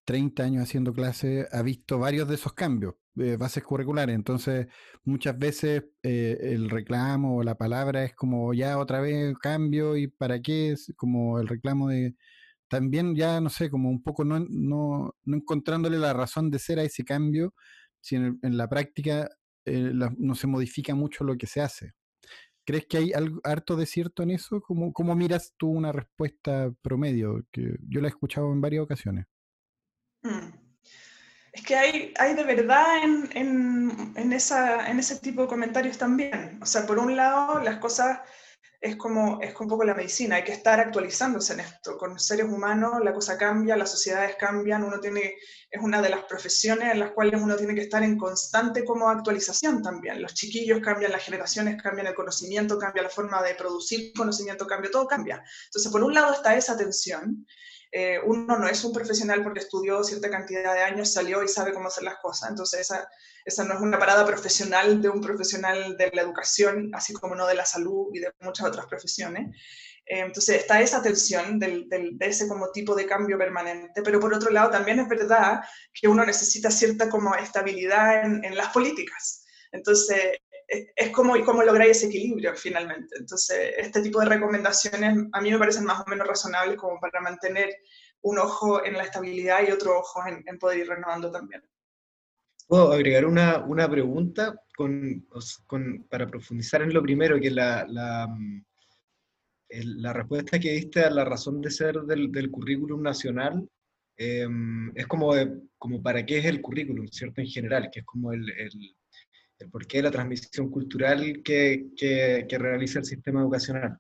30 0.09 0.43
años 0.43 0.63
haciendo 0.63 0.95
clase 0.95 1.47
ha 1.53 1.61
visto 1.61 1.99
varios 1.99 2.27
de 2.29 2.37
esos 2.37 2.55
cambios, 2.55 2.95
eh, 3.17 3.37
bases 3.37 3.63
curriculares, 3.63 4.15
entonces 4.15 4.67
muchas 5.05 5.39
veces 5.39 5.85
eh, 6.03 6.39
el 6.41 6.71
reclamo 6.71 7.37
o 7.37 7.43
la 7.43 7.57
palabra 7.57 8.05
es 8.05 8.15
como 8.15 8.55
ya 8.55 8.79
otra 8.79 9.03
vez 9.03 9.37
cambio 9.39 9.99
y 9.99 10.09
para 10.09 10.41
qué, 10.41 10.71
es 10.73 10.95
como 10.97 11.39
el 11.39 11.47
reclamo 11.47 11.89
de 11.91 12.17
también 12.69 13.17
ya, 13.17 13.39
no 13.43 13.51
sé, 13.51 13.69
como 13.69 13.91
un 13.91 14.03
poco 14.03 14.25
no, 14.25 14.41
no, 14.49 15.15
no 15.25 15.37
encontrándole 15.37 15.99
la 15.99 16.15
razón 16.15 16.51
de 16.51 16.59
ser 16.59 16.79
a 16.79 16.85
ese 16.85 17.05
cambio, 17.05 17.55
si 18.01 18.17
en, 18.17 18.39
la 18.43 18.67
práctica 18.69 19.29
eh, 19.67 19.93
no 20.19 20.35
se 20.35 20.47
modifica 20.47 20.95
mucho 20.95 21.25
lo 21.25 21.37
que 21.37 21.47
se 21.47 21.61
hace. 21.61 21.93
¿Crees 22.65 22.87
que 22.87 22.99
hay 22.99 23.13
algo 23.13 23.41
harto 23.45 23.77
de 23.77 23.87
cierto 23.87 24.23
en 24.23 24.31
eso? 24.31 24.63
¿Cómo, 24.63 24.93
¿Cómo, 24.93 25.15
miras 25.17 25.55
tú 25.59 25.69
una 25.71 25.93
respuesta 25.93 26.73
promedio? 26.83 27.45
Que 27.53 27.77
yo 27.89 28.01
la 28.01 28.09
he 28.09 28.11
escuchado 28.11 28.53
en 28.53 28.61
varias 28.63 28.85
ocasiones. 28.85 29.27
Mm. 30.29 30.53
Es 31.53 31.63
que 31.63 31.75
hay, 31.75 32.35
de 32.35 32.45
verdad 32.45 33.03
en 33.03 34.33
ese 34.33 35.17
tipo 35.17 35.43
de 35.43 35.49
comentarios 35.49 35.99
también. 35.99 36.61
O 36.63 36.67
sea, 36.67 36.87
por 36.87 36.99
un 36.99 37.17
lado, 37.17 37.61
las 37.61 37.79
cosas 37.79 38.21
es 38.81 38.95
como, 38.95 39.41
es 39.41 39.59
un 39.59 39.67
poco 39.67 39.83
la 39.83 39.95
medicina, 39.95 40.37
hay 40.37 40.45
que 40.45 40.53
estar 40.53 40.79
actualizándose 40.79 41.55
en 41.55 41.61
esto. 41.61 41.97
Con 41.99 42.21
seres 42.21 42.47
humanos 42.47 43.01
la 43.03 43.13
cosa 43.13 43.37
cambia, 43.37 43.77
las 43.77 43.91
sociedades 43.91 44.37
cambian, 44.37 44.85
uno 44.85 45.01
tiene, 45.01 45.35
es 45.69 45.83
una 45.83 46.01
de 46.01 46.11
las 46.11 46.25
profesiones 46.25 46.93
en 46.93 47.01
las 47.01 47.11
cuales 47.11 47.41
uno 47.43 47.57
tiene 47.57 47.75
que 47.75 47.83
estar 47.83 48.05
en 48.05 48.17
constante 48.17 48.85
como 48.85 49.09
actualización 49.09 49.83
también. 49.83 50.23
Los 50.23 50.35
chiquillos 50.35 50.81
cambian, 50.81 51.11
las 51.11 51.25
generaciones 51.25 51.83
cambian, 51.83 52.07
el 52.07 52.15
conocimiento 52.15 52.79
cambia, 52.79 53.03
la 53.03 53.11
forma 53.11 53.43
de 53.43 53.57
producir 53.57 54.13
conocimiento 54.15 54.67
cambia, 54.67 54.93
todo 54.93 55.09
cambia. 55.09 55.43
Entonces, 55.65 55.91
por 55.91 56.05
un 56.05 56.15
lado 56.15 56.35
está 56.35 56.55
esa 56.55 56.77
tensión, 56.77 57.45
eh, 57.91 58.19
uno 58.25 58.59
no 58.59 58.69
es 58.69 58.85
un 58.85 58.93
profesional 58.93 59.43
porque 59.43 59.61
estudió 59.61 60.05
cierta 60.05 60.31
cantidad 60.31 60.75
de 60.75 60.83
años, 60.83 61.13
salió 61.13 61.43
y 61.43 61.49
sabe 61.49 61.73
cómo 61.73 61.89
hacer 61.89 62.05
las 62.05 62.17
cosas. 62.17 62.51
Entonces, 62.51 62.81
esa, 62.81 63.09
esa 63.45 63.65
no 63.65 63.75
es 63.75 63.81
una 63.81 63.99
parada 63.99 64.27
profesional 64.27 65.01
de 65.01 65.09
un 65.09 65.21
profesional 65.21 65.97
de 65.97 66.11
la 66.13 66.23
educación, 66.23 66.91
así 66.93 67.15
como 67.15 67.35
no 67.35 67.47
de 67.47 67.55
la 67.55 67.65
salud 67.65 68.09
y 68.13 68.21
de 68.21 68.31
muchas 68.41 68.67
otras 68.67 68.87
profesiones. 68.87 69.57
Eh, 70.05 70.21
entonces, 70.21 70.57
está 70.57 70.81
esa 70.81 71.01
tensión 71.03 71.59
de 71.59 71.87
ese 72.21 72.47
como 72.47 72.71
tipo 72.73 72.95
de 72.95 73.07
cambio 73.07 73.39
permanente, 73.39 74.03
pero 74.03 74.21
por 74.21 74.35
otro 74.35 74.51
lado, 74.51 74.71
también 74.71 75.01
es 75.01 75.09
verdad 75.09 75.61
que 75.95 76.09
uno 76.09 76.25
necesita 76.25 76.71
cierta 76.71 77.09
como 77.09 77.35
estabilidad 77.37 78.25
en, 78.25 78.45
en 78.45 78.57
las 78.57 78.69
políticas. 78.69 79.47
Entonces, 79.73 80.39
es 80.69 81.11
como, 81.11 81.35
cómo 81.45 81.63
lograr 81.63 81.89
ese 81.89 82.07
equilibrio 82.07 82.55
finalmente. 82.55 83.17
Entonces, 83.19 83.75
este 83.79 84.03
tipo 84.03 84.21
de 84.21 84.27
recomendaciones 84.27 85.27
a 85.33 85.41
mí 85.41 85.51
me 85.51 85.59
parecen 85.59 85.85
más 85.85 86.03
o 86.07 86.11
menos 86.11 86.27
razonables 86.27 86.77
como 86.77 87.01
para 87.01 87.21
mantener 87.23 87.75
un 88.21 88.39
ojo 88.39 88.85
en 88.85 88.95
la 88.95 89.05
estabilidad 89.05 89.67
y 89.67 89.71
otro 89.71 89.99
ojo 89.99 90.21
en, 90.27 90.59
poder 90.59 90.81
ir 90.81 90.89
renovando 90.89 91.31
también. 91.31 91.63
Puedo 92.67 92.93
agregar 92.93 93.25
una, 93.25 93.65
una 93.65 93.89
pregunta 93.89 94.61
con, 94.77 95.27
con, 95.67 96.07
para 96.11 96.27
profundizar 96.27 96.83
en 96.83 96.93
lo 96.93 97.03
primero, 97.03 97.41
que 97.41 97.51
la, 97.51 97.87
la, 97.89 98.29
la, 99.71 100.13
respuesta 100.13 100.59
que 100.59 100.73
diste 100.73 101.01
a 101.01 101.11
la 101.11 101.25
razón 101.25 101.63
de 101.63 101.71
ser 101.71 101.95
del, 102.03 102.31
del 102.31 102.51
currículum 102.51 103.01
nacional 103.01 103.67
em, 104.19 104.93
es 104.95 105.07
como, 105.07 105.33
como 105.79 106.03
para 106.03 106.27
qué 106.27 106.39
es 106.39 106.45
el 106.45 106.61
currículum, 106.61 107.07
¿cierto? 107.09 107.41
En 107.41 107.47
general, 107.47 107.89
que 107.91 108.01
es 108.01 108.05
como 108.05 108.35
el, 108.35 108.51
el 108.51 108.98
el 109.59 109.71
porqué 109.71 109.99
de 109.99 110.05
la 110.05 110.11
transmisión 110.11 110.71
cultural 110.71 111.43
que, 111.43 111.89
que, 111.97 112.59
realiza 112.59 113.01
el 113.01 113.05
sistema 113.05 113.41
educacional. 113.41 113.99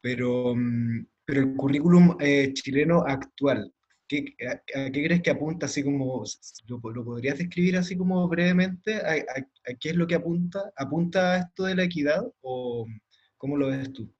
Pero, 0.00 0.54
mm, 0.54 1.06
pero 1.24 1.40
el 1.40 1.56
currículum 1.56 2.16
eh, 2.20 2.52
chileno 2.54 3.04
actual, 3.06 3.72
¿qué, 4.06 4.36
a, 4.48 4.90
qué 4.90 5.04
crees 5.04 5.22
que 5.22 5.30
apunta? 5.30 5.66
Así 5.66 5.82
como, 5.82 6.24
¿lo, 6.66 6.80
podrías 6.80 7.38
describir 7.38 7.76
así 7.76 7.96
como 7.96 8.26
brevemente? 8.28 8.96
¿A, 8.96 9.74
qué 9.78 9.90
es 9.90 9.96
lo 9.96 10.06
que 10.06 10.14
apunta? 10.14 10.72
¿Apunta 10.76 11.32
a 11.32 11.38
esto 11.38 11.64
de 11.64 11.74
la 11.74 11.84
equidad 11.84 12.24
o 12.40 12.86
cómo 13.36 13.56
lo 13.56 13.68
ves 13.68 13.92
tú? 13.92 14.12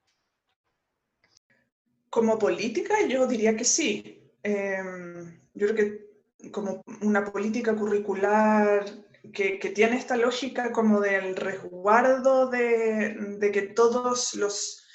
Como 2.09 2.39
política, 2.39 2.95
yo 3.09 3.27
diría 3.29 3.57
que 3.57 3.65
sí. 3.65 4.21
Em, 4.43 5.39
yo 5.55 5.69
creo 5.69 5.77
que 5.77 6.11
como 6.51 6.83
una 7.03 7.25
política 7.25 7.77
curricular 7.77 8.85
que, 9.33 9.59
tiene 9.75 9.97
esta 9.97 10.17
lógica 10.17 10.73
como 10.73 11.01
del 11.01 11.37
resguardo 11.37 12.49
de, 12.49 13.39
que 13.53 13.63
todos 13.63 14.35
los, 14.35 14.87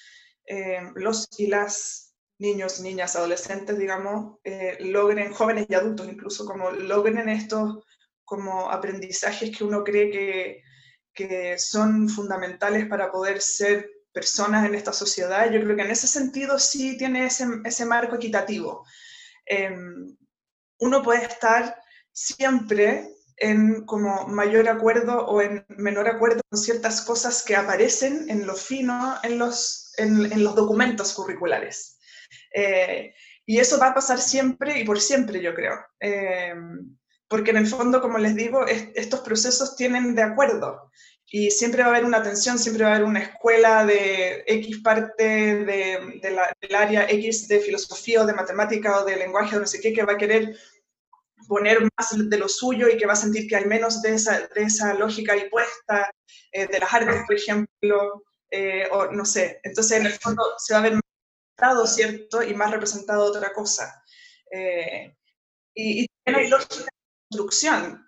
eh, 0.46 0.82
los 0.96 1.27
y 1.38 1.48
las 1.48 2.15
niños, 2.38 2.79
niñas, 2.82 3.15
adolescentes, 3.15 3.77
digamos, 3.77 4.39
eh, 4.44 4.77
logren, 4.79 5.34
jóvenes 5.34 5.67
y 5.70 5.75
adultos 5.75 6.08
incluso, 6.08 6.46
como 6.46 6.72
logren 6.72 7.29
estos 7.29 7.84
como 8.24 8.72
aprendizajes 8.72 9.55
que 9.55 9.63
uno 9.63 9.84
cree 9.84 10.10
que, 10.12 10.63
que 11.13 11.60
son 11.60 12.10
fundamentales 12.10 12.88
para 12.88 13.12
poder 13.12 13.39
ser 13.39 13.89
personas 14.12 14.65
en 14.65 14.75
esta 14.75 14.91
sociedad. 14.91 15.50
Yo 15.51 15.62
creo 15.62 15.75
que 15.75 15.84
en 15.84 15.91
ese 15.91 16.08
sentido 16.08 16.58
sí 16.58 16.98
tiene 16.98 17.27
ese, 17.27 17.46
ese 17.63 17.86
marco 17.86 18.15
equitativo. 18.15 18.84
Em, 19.46 20.17
uno 20.79 21.03
puede 21.03 21.25
estar 21.25 21.79
siempre 22.12 23.15
en 23.38 23.86
como 23.86 24.27
mayor 24.27 24.70
acuerdo 24.70 25.25
o 25.25 25.42
en 25.42 25.65
menor 25.70 26.08
acuerdo 26.08 26.42
con 26.50 26.60
ciertas 26.60 27.01
cosas 27.01 27.44
que 27.44 27.56
aparecen 27.56 28.30
en 28.30 28.48
lo 28.48 28.56
fino 28.56 29.15
en 29.24 29.38
los, 29.38 29.94
en, 29.98 30.44
los 30.44 30.56
documentos 30.56 31.13
curriculares. 31.13 31.98
Eh, 32.54 33.13
y 33.46 33.60
eso 33.60 33.77
va 33.77 33.88
a 33.88 33.94
pasar 33.94 34.20
siempre 34.20 34.80
y 34.80 34.86
por 34.86 35.00
siempre, 35.00 35.42
yo 35.42 35.54
creo. 35.54 35.75
Eh, 36.00 36.54
porque 37.27 37.51
en 37.51 37.58
el 37.58 37.68
fondo, 37.68 38.01
como 38.01 38.18
les 38.18 38.36
digo, 38.36 38.65
estos 38.68 39.22
procesos 39.22 39.75
tienen 39.75 40.15
de 40.15 40.24
acuerdo. 40.24 40.92
Y 41.27 41.50
siempre 41.50 41.82
va 41.82 41.88
a 41.88 41.92
haber 41.92 42.06
una 42.06 42.22
tensión, 42.22 42.60
siempre 42.60 42.86
va 42.86 42.92
a 42.92 42.96
haber 42.96 43.08
una 43.08 43.20
escuela 43.20 43.86
de 43.86 44.44
X 44.46 44.77
parte 44.84 45.24
de, 45.65 46.22
del 46.22 46.75
área 46.75 47.10
X 47.10 47.48
de 47.48 47.60
filosofía 47.60 48.22
o 48.22 48.25
de 48.25 48.34
matemática 48.34 49.00
o 49.00 49.06
de 49.06 49.18
lenguaje 49.18 49.58
o 49.58 49.60
no 49.60 49.65
sé 49.65 49.82
qué, 49.82 49.92
que 49.92 50.04
va 50.04 50.13
a 50.13 50.18
querer 50.18 50.56
poner 51.48 51.82
más 51.82 52.30
de 52.30 52.38
lo 52.38 52.48
suyo 52.48 52.88
y 52.88 52.98
que 52.98 53.06
va 53.06 53.14
a 53.14 53.18
sentir 53.18 53.48
que 53.48 53.56
hay 53.56 53.66
menos 53.66 54.02
de 54.02 54.14
esa, 54.14 54.48
de 54.48 54.64
esa 54.64 54.94
lógica 54.94 55.36
impuesta, 55.36 56.12
eh, 56.52 56.68
de 56.68 56.80
las 56.80 56.94
artes, 56.94 57.24
por 57.25 57.36
ejemplo, 57.36 58.24
eh, 58.50 58.88
o 58.92 59.12
no 59.12 59.25
sé. 59.25 59.60
Entonces, 59.64 60.00
en 60.00 60.06
el 60.08 60.14
fondo, 60.14 60.44
se 60.58 60.74
va 60.74 60.80
a 60.80 60.84
ver 60.84 60.94
más 60.94 61.02
representado, 61.02 61.88
¿cierto? 61.88 62.44
Y 62.44 62.54
más 62.54 62.72
representado 62.72 63.25
otra 63.25 63.54
cosa. 63.54 64.04
Eh, 64.52 65.16
y, 65.74 66.08
también 66.24 66.46
hay 66.46 66.50
lógicas 66.50 66.86
de 66.86 66.92
construcción. 67.30 68.02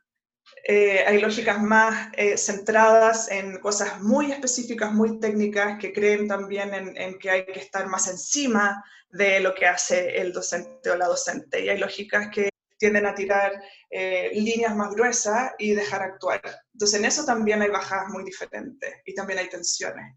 hay 0.69 1.19
lógicas 1.21 1.61
más 1.61 2.11
centradas 2.37 3.29
en 3.31 3.59
cosas 3.59 4.01
muy 4.01 4.31
específicas, 4.31 4.91
muy 4.91 5.19
técnicas, 5.19 5.79
que 5.79 5.93
creen 5.93 6.27
también 6.27 6.73
en, 6.73 6.97
en, 6.97 7.19
que 7.19 7.29
hay 7.29 7.45
que 7.45 7.59
estar 7.59 7.87
más 7.87 8.07
encima 8.07 8.83
de 9.09 9.39
lo 9.39 9.53
que 9.53 9.65
hace 9.65 10.19
el 10.19 10.33
docente 10.33 10.89
o 10.89 10.97
la 10.97 11.07
docente. 11.07 11.63
Y 11.63 11.69
hay 11.69 11.77
lógicas 11.77 12.29
que 12.33 12.49
tienden 12.77 13.05
a 13.05 13.15
tirar 13.15 13.61
eh, 13.89 14.31
líneas 14.33 14.75
más 14.75 14.93
gruesas 14.93 15.51
y 15.57 15.73
dejar 15.73 16.01
actuar. 16.01 16.41
Entonces 16.73 16.99
en 16.99 17.05
eso 17.05 17.25
también 17.25 17.61
hay 17.61 17.69
bajadas 17.69 18.09
muy 18.09 18.23
diferentes 18.23 19.01
y 19.05 19.13
también 19.13 19.39
hay 19.39 19.49
tensiones. 19.49 20.15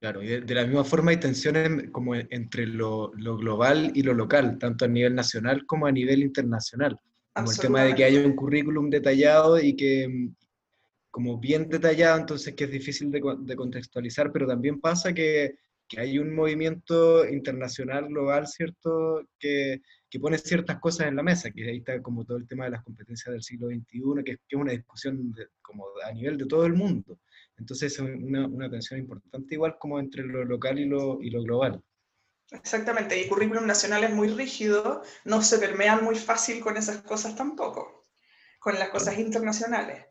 Claro, 0.00 0.22
y 0.22 0.40
de, 0.40 0.54
la 0.54 0.64
misma 0.64 0.84
forma 0.84 1.10
hay 1.10 1.18
tensiones 1.18 1.90
como 1.92 2.14
entre 2.14 2.66
lo, 2.66 3.12
lo, 3.16 3.36
global 3.36 3.92
y 3.94 4.02
lo 4.02 4.14
local, 4.14 4.58
tanto 4.58 4.86
a 4.86 4.88
nivel 4.88 5.14
nacional 5.14 5.66
como 5.66 5.86
a 5.86 5.92
nivel 5.92 6.22
internacional. 6.22 6.98
Como 7.34 7.50
el 7.50 7.58
tema 7.58 7.82
de 7.84 7.94
que 7.94 8.04
haya 8.04 8.24
un 8.24 8.34
currículum 8.34 8.88
detallado 8.88 9.60
y 9.60 9.76
que, 9.76 10.30
como 11.10 11.38
bien 11.38 11.68
detallado, 11.68 12.18
entonces 12.18 12.54
que 12.54 12.64
es 12.64 12.70
difícil 12.70 13.10
de, 13.10 13.20
de 13.40 13.56
contextualizar, 13.56 14.32
pero 14.32 14.46
también 14.46 14.80
pasa 14.80 15.12
que, 15.12 15.58
que 15.86 16.00
hay 16.00 16.18
un 16.18 16.34
movimiento 16.34 17.28
internacional 17.28 18.08
global, 18.08 18.46
¿cierto?, 18.46 19.22
que, 19.38 19.82
que 20.10 20.18
pone 20.18 20.36
ciertas 20.38 20.80
cosas 20.80 21.06
en 21.06 21.16
la 21.16 21.22
mesa, 21.22 21.50
que 21.52 21.70
ahí 21.70 21.78
está 21.78 22.02
como 22.02 22.24
todo 22.24 22.36
el 22.36 22.48
tema 22.48 22.64
de 22.64 22.72
las 22.72 22.82
competencias 22.82 23.32
del 23.32 23.42
siglo 23.42 23.68
XXI, 23.68 24.24
que, 24.24 24.32
es 24.32 24.38
una 24.54 24.72
discusión 24.72 25.32
como 25.62 25.86
a 26.04 26.12
nivel 26.12 26.36
de 26.36 26.46
todo 26.46 26.66
el 26.66 26.74
mundo. 26.74 27.20
Entonces 27.56 27.92
es 27.92 27.98
una, 28.00 28.46
una, 28.46 28.68
tensión 28.68 28.98
importante, 28.98 29.54
igual 29.54 29.76
como 29.78 30.00
entre 30.00 30.24
lo 30.24 30.44
local 30.44 30.78
y 30.80 30.86
lo, 30.86 31.22
y 31.22 31.30
lo 31.30 31.42
global. 31.42 31.80
Exactamente, 32.50 33.16
y 33.16 33.22
el 33.22 33.28
currículum 33.28 33.64
nacional 33.64 34.02
es 34.02 34.12
muy 34.12 34.28
rígido, 34.28 35.02
no 35.24 35.40
se 35.42 35.58
permean 35.58 36.02
muy 36.02 36.16
fácil 36.16 36.60
con 36.60 36.76
esas 36.76 37.02
cosas 37.02 37.36
tampoco, 37.36 38.02
con 38.58 38.74
las 38.74 38.88
cosas 38.88 39.18
internacionales. 39.18 40.06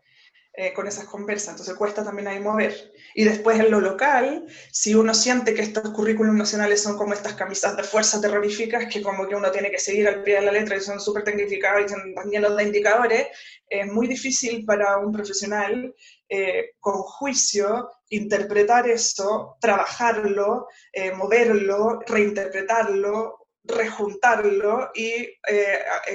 Eh, 0.54 0.74
con 0.74 0.88
esas 0.88 1.06
conversas, 1.06 1.52
entonces 1.52 1.76
cuesta 1.76 2.04
también 2.04 2.28
ahí 2.28 2.40
mover. 2.40 2.92
Y 3.14 3.24
después 3.24 3.60
en 3.60 3.70
lo 3.70 3.80
local, 3.80 4.48
si 4.72 4.96
uno 4.96 5.14
siente 5.14 5.54
que 5.54 5.62
estos 5.62 5.92
currículums 5.92 6.38
nacionales 6.38 6.82
son 6.82 6.98
como 6.98 7.14
estas 7.14 7.36
camisas 7.36 7.78
de 7.78 7.84
fuerza 7.84 8.20
terroríficas, 8.20 8.88
que 8.92 9.02
como 9.02 9.28
que 9.28 9.36
uno 9.36 9.52
tiene 9.52 9.70
que 9.70 9.78
seguir 9.78 10.08
al 10.08 10.24
pie 10.24 10.36
de 10.36 10.42
la 10.42 10.52
letra 10.52 10.76
y 10.76 10.82
son 10.82 11.00
súper 11.00 11.24
tecnificados 11.24 11.86
y 11.86 11.90
son 11.90 12.02
llenos 12.30 12.58
de 12.58 12.64
indicadores, 12.64 13.28
es 13.70 13.88
muy 13.88 14.08
difícil 14.08 14.66
para 14.66 14.98
un 14.98 15.14
profesional 15.14 15.96
eh, 16.28 16.72
con 16.80 16.96
juicio 17.04 17.92
interpretar 18.10 18.90
eso, 18.90 19.56
trabajarlo, 19.62 20.68
eh, 20.92 21.12
moverlo, 21.12 22.00
reinterpretarlo, 22.08 23.48
rejuntarlo 23.64 24.90
y 24.96 25.26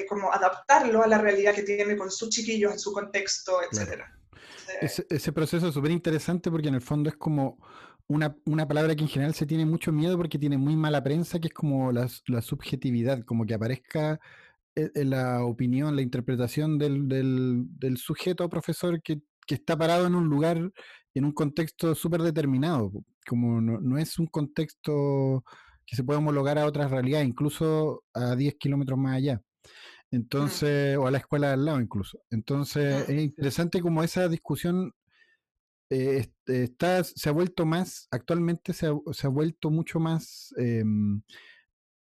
como 0.08 0.32
adaptarlo 0.32 1.04
a 1.04 1.06
la 1.06 1.18
realidad 1.18 1.54
que 1.54 1.62
tiene 1.62 1.96
con 1.96 2.10
sus 2.10 2.28
chiquillos 2.30 2.72
en 2.72 2.78
su 2.80 2.92
contexto, 2.92 3.60
etcétera. 3.62 4.10
Ese, 4.80 5.32
proceso 5.32 5.68
es 5.68 5.74
súper 5.74 5.90
interesante 5.90 6.50
porque 6.50 6.68
en 6.68 6.74
el 6.74 6.80
fondo 6.80 7.08
es 7.08 7.16
como 7.16 7.58
una, 8.06 8.34
palabra 8.68 8.94
que 8.94 9.02
en 9.02 9.08
general 9.08 9.34
se 9.34 9.46
tiene 9.46 9.64
mucho 9.64 9.92
miedo 9.92 10.16
porque 10.16 10.38
tiene 10.38 10.58
muy 10.58 10.76
mala 10.76 11.02
prensa, 11.02 11.38
que 11.38 11.48
es 11.48 11.54
como 11.54 11.92
la, 11.92 12.08
subjetividad, 12.08 13.24
como 13.24 13.46
que 13.46 13.54
aparezca 13.54 14.20
eh, 14.74 14.90
la 15.04 15.44
opinión, 15.44 15.96
la 15.96 16.02
interpretación 16.02 16.78
del, 16.78 17.08
del, 17.08 17.96
sujeto 17.96 18.44
o 18.44 18.48
profesor 18.48 19.00
que, 19.02 19.22
está 19.48 19.76
parado 19.76 20.06
en 20.06 20.14
un 20.14 20.28
lugar, 20.28 20.58
en 21.14 21.24
un 21.24 21.32
contexto 21.32 21.94
súper 21.94 22.22
determinado, 22.22 22.90
como 23.26 23.60
no, 23.60 23.98
es 23.98 24.18
un 24.18 24.26
contexto 24.26 25.44
que 25.86 25.96
se 25.96 26.04
puede 26.04 26.18
homologar 26.18 26.58
a 26.58 26.66
otras 26.66 26.90
realidades, 26.90 27.28
incluso 27.28 28.04
a 28.14 28.34
10 28.34 28.54
kilómetros 28.56 28.98
más 28.98 29.16
allá. 29.16 29.40
Mm. 30.14 30.16
Entonces, 30.16 30.96
o 30.96 31.06
a 31.06 31.10
la 31.10 31.18
escuela 31.18 31.48
de 31.48 31.52
al 31.54 31.64
lado 31.64 31.80
incluso. 31.80 32.20
Entonces, 32.30 33.08
es 33.08 33.22
interesante 33.22 33.80
como 33.80 34.02
esa 34.02 34.28
discusión 34.28 34.92
eh, 35.90 36.26
está, 36.46 37.04
se 37.04 37.28
ha 37.28 37.32
vuelto 37.32 37.66
más, 37.66 38.08
actualmente 38.10 38.72
se 38.72 38.86
ha, 38.86 39.28
vuelto 39.28 39.70
mucho 39.70 40.00
más, 40.00 40.54
em, 40.56 41.22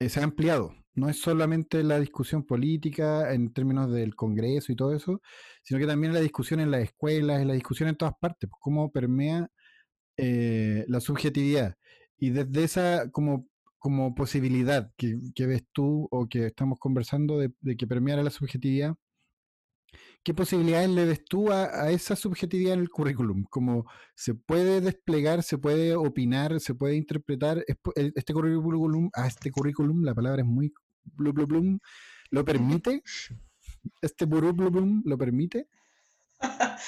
eh, 0.00 0.08
se 0.08 0.20
ha 0.20 0.25
ampliado. 0.25 0.75
No 0.94 1.08
es 1.08 1.20
solamente 1.20 1.82
la 1.82 1.99
discusión 1.99 2.44
política 2.44 3.32
en 3.34 3.52
términos 3.52 3.90
del 3.92 4.14
Congreso 4.14 4.73
y 4.73 4.76
todo 4.76 4.94
eso, 4.94 5.20
sino 5.62 5.80
que 5.80 5.87
también 5.87 6.12
la 6.12 6.20
discusión 6.20 6.61
en 6.61 6.70
las 6.70 6.82
escuelas, 6.82 7.40
en 7.42 7.49
la 7.49 7.54
discusión 7.54 7.88
en 7.88 7.96
todas 7.96 8.14
partes, 8.20 8.49
pues, 8.50 8.61
cómo 8.61 8.92
permea 8.92 9.50
eh, 10.16 10.84
la 10.88 11.00
subjetividad. 11.00 11.76
Y 12.18 12.30
desde 12.30 12.64
esa 12.64 13.11
como 13.11 13.49
como 13.85 14.14
posibilidad 14.14 14.91
que, 14.97 15.47
ves 15.47 15.62
tú 15.71 16.09
o 16.11 16.26
que 16.26 16.47
estamos 16.47 16.79
conversando 16.79 17.38
de, 17.38 17.53
que 17.76 17.87
permeara 17.87 18.23
la 18.23 18.31
subjetividad, 18.31 18.95
¿qué 20.23 20.33
posibilidades 20.33 20.88
le 20.88 21.05
ves 21.05 21.23
tú 21.23 21.53
a, 21.53 21.91
esa 21.91 22.17
subjetividad 22.17 22.73
en 22.73 22.81
el 22.81 22.88
currículum? 22.88 23.45
Como 23.50 23.85
se 24.14 24.35
puede 24.35 24.81
desplegar, 24.81 25.43
se 25.43 25.59
puede 25.59 25.95
opinar, 25.97 26.61
se 26.61 26.75
puede 26.75 26.97
interpretar 26.97 27.62
este 27.95 28.33
currículum, 28.33 29.11
a 29.12 29.26
este 29.26 29.50
currículum, 29.50 30.03
la 30.03 30.14
palabra 30.14 30.41
es 30.41 30.49
muy 30.49 30.73
blu, 31.03 31.35
blu, 31.35 31.79
¿lo 32.31 32.43
permite? 32.43 33.03
¿Este 34.00 34.25
blum 34.25 35.03
lo 35.05 35.19
permite? 35.19 35.69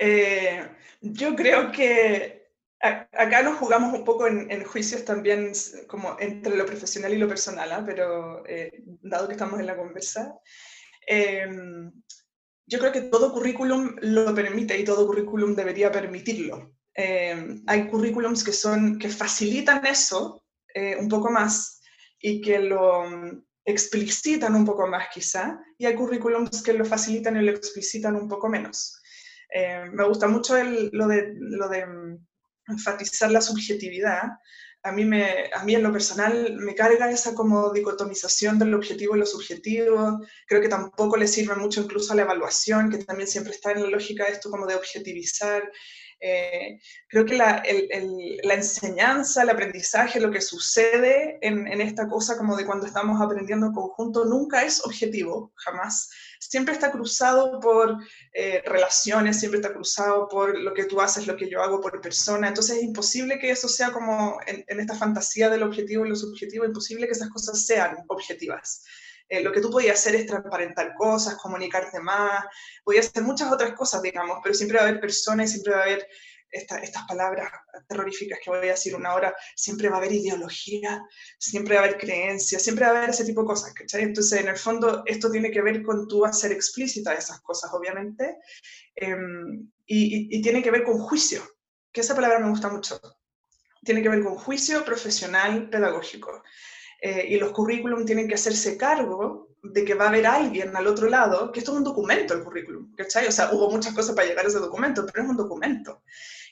Eh, 0.00 0.70
yo 1.00 1.34
creo 1.34 1.72
que 1.72 2.47
Acá 2.80 3.42
nos 3.42 3.58
jugamos 3.58 3.92
un 3.92 4.04
poco 4.04 4.28
en, 4.28 4.64
juicios 4.64 5.04
también 5.04 5.52
como 5.88 6.16
entre 6.20 6.54
lo 6.54 6.64
profesional 6.64 7.12
y 7.12 7.18
lo 7.18 7.26
personal, 7.26 7.72
¿ah? 7.72 7.82
pero 7.84 8.46
eh, 8.46 8.70
dado 9.02 9.26
que 9.26 9.32
estamos 9.32 9.58
en 9.58 9.66
la 9.66 9.76
conversa, 9.76 10.38
em, 11.06 11.90
yo 12.66 12.78
creo 12.78 12.92
que 12.92 13.00
todo 13.02 13.32
currículum 13.32 13.96
lo 14.02 14.32
permite 14.32 14.78
y 14.78 14.84
todo 14.84 15.08
currículum 15.08 15.56
debería 15.56 15.90
permitirlo. 15.90 16.76
Em, 16.94 17.64
hay 17.66 17.88
currículums 17.88 18.44
que, 18.44 18.52
son, 18.52 18.98
que 18.98 19.08
facilitan 19.08 19.84
eso 19.84 20.44
eh, 20.72 20.96
un 21.00 21.08
poco 21.08 21.30
más 21.30 21.80
y 22.20 22.40
que 22.40 22.60
lo 22.60 23.08
mm, 23.08 23.44
explicitan 23.64 24.54
un 24.54 24.64
poco 24.64 24.86
más 24.86 25.08
quizá, 25.12 25.60
y 25.78 25.86
hay 25.86 25.94
currículums 25.96 26.62
que 26.62 26.74
lo 26.74 26.84
facilitan 26.84 27.36
y 27.36 27.42
lo 27.42 27.50
explicitan 27.50 28.14
un 28.14 28.28
poco 28.28 28.48
menos. 28.48 29.00
Em, 29.50 29.92
me 29.92 30.04
gusta 30.06 30.28
mucho 30.28 30.54
lo 30.92 31.08
de... 31.08 31.34
Lo 31.40 31.68
de 31.68 31.84
mm, 31.84 32.27
enfatizar 32.68 33.30
la 33.30 33.40
subjetividad, 33.40 34.22
a 34.82 34.92
mí, 34.92 35.04
me, 35.04 35.50
a 35.52 35.64
mí 35.64 35.74
en 35.74 35.82
lo 35.82 35.92
personal 35.92 36.56
me 36.56 36.74
carga 36.74 37.10
esa 37.10 37.34
como 37.34 37.72
dicotomización 37.72 38.58
del 38.58 38.74
objetivo 38.74 39.16
y 39.16 39.18
lo 39.18 39.26
subjetivo. 39.26 40.20
Creo 40.46 40.60
que 40.60 40.68
tampoco 40.68 41.16
le 41.16 41.26
sirve 41.26 41.56
mucho 41.56 41.82
incluso 41.82 42.12
a 42.12 42.16
la 42.16 42.22
evaluación, 42.22 42.90
que 42.90 42.98
también 42.98 43.28
siempre 43.28 43.52
está 43.52 43.72
en 43.72 43.82
la 43.82 43.88
lógica 43.88 44.24
de 44.24 44.32
esto 44.32 44.50
como 44.50 44.66
de 44.66 44.76
objetivizar. 44.76 45.70
Eh, 46.20 46.80
creo 47.08 47.24
que 47.24 47.36
la, 47.36 47.62
la, 48.42 48.54
enseñanza, 48.54 49.42
el 49.42 49.50
aprendizaje, 49.50 50.20
lo 50.20 50.30
que 50.30 50.40
sucede 50.40 51.38
en, 51.42 51.68
en, 51.68 51.80
esta 51.80 52.08
cosa 52.08 52.36
como 52.36 52.56
de 52.56 52.66
cuando 52.66 52.86
estamos 52.86 53.20
aprendiendo 53.20 53.66
en 53.66 53.72
conjunto, 53.72 54.24
nunca 54.24 54.64
es 54.64 54.84
objetivo, 54.84 55.52
jamás 55.56 56.10
siempre 56.38 56.74
está 56.74 56.90
cruzado 56.90 57.60
por 57.60 57.96
eh, 58.32 58.62
relaciones, 58.64 59.38
siempre 59.38 59.60
está 59.60 59.72
cruzado 59.72 60.28
por 60.28 60.58
lo 60.58 60.72
que 60.74 60.84
tú 60.84 61.00
haces, 61.00 61.26
lo 61.26 61.36
que 61.36 61.48
yo 61.48 61.62
hago 61.62 61.80
por 61.80 62.00
persona. 62.00 62.48
Entonces 62.48 62.78
es 62.78 62.82
imposible 62.82 63.38
que 63.38 63.50
eso 63.50 63.68
sea 63.68 63.90
como 63.92 64.38
en, 64.46 64.80
esta 64.80 64.94
fantasía 64.94 65.48
del 65.48 65.62
objetivo 65.62 66.06
y 66.06 66.10
lo 66.10 66.16
subjetivo, 66.16 66.64
imposible 66.64 67.06
que 67.06 67.12
esas 67.12 67.30
cosas 67.30 67.64
sean 67.64 67.96
objetivas. 68.08 68.84
Eh, 69.28 69.42
lo 69.42 69.52
que 69.52 69.60
tú 69.60 69.70
podías 69.70 69.98
hacer 69.98 70.14
es 70.14 70.26
transparentar 70.26 70.94
cosas, 70.94 71.36
comunicarte 71.36 72.00
más, 72.00 72.44
podías 72.82 73.08
hacer 73.08 73.22
muchas 73.22 73.52
otras 73.52 73.74
cosas, 73.74 74.00
digamos, 74.00 74.38
pero 74.42 74.54
siempre 74.54 74.78
va 74.78 74.84
a 74.84 74.88
haber 74.88 75.00
personas, 75.00 75.50
siempre 75.50 75.74
va 75.74 75.80
a 75.80 75.82
haber 75.82 76.08
estas 76.50 77.06
palabras 77.06 77.50
terroríficas 77.88 78.38
que 78.42 78.50
voy 78.50 78.68
a 78.68 78.72
decir 78.72 78.94
una 78.94 79.14
hora, 79.14 79.34
siempre 79.54 79.88
va 79.88 79.96
a 79.96 79.98
haber 79.98 80.12
ideología, 80.12 81.02
siempre 81.38 81.74
va 81.74 81.82
a 81.82 81.84
haber 81.84 81.98
creencias, 81.98 82.62
siempre 82.62 82.84
va 82.84 82.92
a 82.92 82.96
haber 82.98 83.10
ese 83.10 83.24
tipo 83.24 83.42
de 83.42 83.46
cosas, 83.48 83.72
¿cachai? 83.74 84.02
Entonces, 84.02 84.40
en 84.40 84.48
el 84.48 84.56
fondo, 84.56 85.02
esto 85.06 85.30
tiene 85.30 85.50
que 85.50 85.62
ver 85.62 85.82
con 85.82 86.08
tú 86.08 86.24
hacer 86.24 86.52
explícita 86.52 87.14
esas 87.14 87.40
cosas, 87.40 87.72
obviamente, 87.72 88.38
em, 88.94 89.70
y, 89.86 90.40
tiene 90.42 90.62
que 90.62 90.70
ver 90.70 90.84
con 90.84 90.98
juicio, 90.98 91.42
que 91.92 92.00
esa 92.00 92.14
palabra 92.14 92.38
me 92.38 92.50
gusta 92.50 92.68
mucho. 92.68 93.00
Tiene 93.84 94.02
que 94.02 94.08
ver 94.08 94.22
con 94.22 94.34
juicio 94.34 94.84
profesional 94.84 95.68
pedagógico. 95.70 96.42
Eh, 97.00 97.26
y 97.28 97.36
los 97.36 97.52
currículum 97.52 98.04
tienen 98.04 98.28
que 98.28 98.34
hacerse 98.34 98.76
cargo 98.76 99.47
de 99.62 99.84
que 99.84 99.94
va 99.94 100.06
a 100.06 100.08
haber 100.08 100.26
alguien 100.26 100.74
al 100.76 100.86
otro 100.86 101.08
lado, 101.08 101.50
que 101.52 101.60
esto 101.60 101.72
es 101.72 101.78
un 101.78 101.84
documento 101.84 102.34
el 102.34 102.44
currículum, 102.44 102.94
¿cachai? 102.94 103.26
O 103.26 103.32
sea, 103.32 103.50
hubo 103.52 103.70
muchas 103.70 103.94
cosas 103.94 104.14
para 104.14 104.28
llegar 104.28 104.44
a 104.44 104.48
ese 104.48 104.58
documento, 104.58 105.04
pero 105.06 105.24
es 105.24 105.30
un 105.30 105.36
documento 105.36 106.02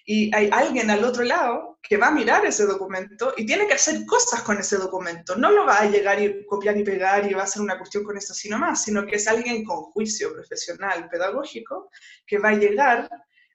y 0.09 0.35
hay 0.35 0.49
alguien 0.53 0.89
al 0.89 1.05
otro 1.05 1.25
lado 1.25 1.81
que 1.83 1.97
va 1.97 2.09
a 2.09 2.13
mirar 2.13 2.47
ese 2.47 2.65
documento 2.65 3.35
y 3.37 3.45
tiene 3.45 3.67
que 3.67 3.75
hacer 3.75 4.07
cosas 4.07 4.43
con 4.43 4.57
ese 4.57 4.77
documento. 4.77 5.35
No 5.35 5.51
lo 5.51 5.67
va 5.67 5.81
a 5.81 5.91
llegar 5.91 6.23
y 6.23 6.47
copiar 6.47 6.77
y 6.77 6.85
pegar 6.85 7.29
y 7.29 7.35
va 7.35 7.41
a 7.41 7.45
hacer 7.45 7.61
una 7.61 7.77
cuestión 7.77 8.05
con 8.05 8.17
eso 8.17 8.33
sino 8.33 8.57
más, 8.57 8.85
sino 8.85 9.05
que 9.05 9.17
es 9.17 9.27
alguien 9.27 9.65
con 9.65 9.83
juicio 9.87 10.33
profesional, 10.33 11.09
pedagógico, 11.09 11.91
que 12.25 12.39
va 12.39 12.51
a 12.51 12.55
llegar, 12.55 13.11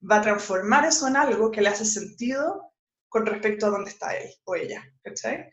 va 0.10 0.18
a 0.18 0.22
transformar 0.22 0.84
eso 0.84 1.08
en 1.08 1.16
algo 1.16 1.50
que 1.52 1.62
le 1.62 1.70
hace 1.70 1.86
sentido 1.86 2.74
con 3.08 3.26
respecto 3.26 3.68
a 3.68 3.70
dónde 3.70 3.92
está 3.92 4.18
él 4.18 4.30
o 4.44 4.54
ella. 4.54 4.84
¿cachai? 5.04 5.50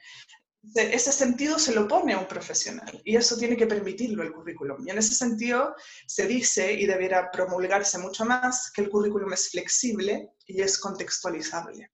Ese 0.75 1.13
sentido 1.13 1.59
se 1.59 1.75
lo 1.75 1.87
pone 1.89 2.13
a 2.13 2.19
un 2.19 2.27
profesional 2.27 3.01
y 3.05 3.17
eso 3.17 3.37
tiene 3.37 3.57
que 3.57 3.67
permitirlo 3.67 4.23
el 4.23 4.33
currículum. 4.33 4.87
Y 4.87 4.91
en 4.91 4.99
ese 4.99 5.15
sentido 5.15 5.75
se 6.07 6.27
dice, 6.27 6.73
y 6.73 6.87
debiera 6.87 7.31
promulgarse 7.31 7.99
mucho 7.99 8.25
más, 8.25 8.71
que 8.73 8.83
el 8.83 8.91
currículum 8.91 9.33
es 9.33 9.51
flexible 9.51 10.31
y 10.47 10.61
es 10.61 10.79
contextualizable. 10.79 11.91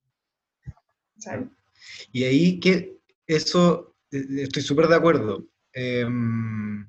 Y 2.13 2.25
ahí 2.25 2.61
que 2.61 2.99
eso, 3.27 3.97
eh, 4.11 4.25
estoy 4.39 4.63
súper 4.63 4.89
de 4.89 4.97
acuerdo, 4.97 5.47
em, 5.73 6.89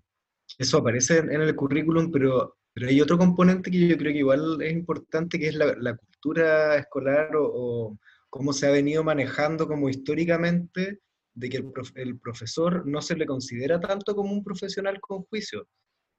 eso 0.57 0.77
aparece 0.77 1.17
en 1.19 1.41
el 1.41 1.55
currículum, 1.55 2.11
pero, 2.11 2.57
pero 2.73 2.87
hay 2.87 3.01
otro 3.01 3.17
componente 3.17 3.69
que 3.69 3.87
yo 3.87 3.97
creo 3.97 4.13
que 4.13 4.19
igual 4.19 4.61
es 4.61 4.71
importante, 4.71 5.39
que 5.39 5.49
es 5.49 5.55
la, 5.55 5.95
cultura 5.95 6.77
escolar 6.77 7.35
o, 7.35 7.51
o 7.53 7.99
cómo 8.29 8.51
se 8.53 8.67
ha 8.67 8.71
venido 8.71 9.03
manejando 9.03 9.67
como 9.67 9.89
históricamente 9.89 11.01
de 11.35 11.49
que 11.49 11.63
el, 11.95 12.17
profesor 12.17 12.87
no 12.87 13.01
se 13.01 13.15
le 13.15 13.25
considera 13.25 13.79
tanto 13.79 14.15
como 14.15 14.31
un 14.31 14.43
profesional 14.43 14.99
con 15.01 15.23
juicio. 15.23 15.67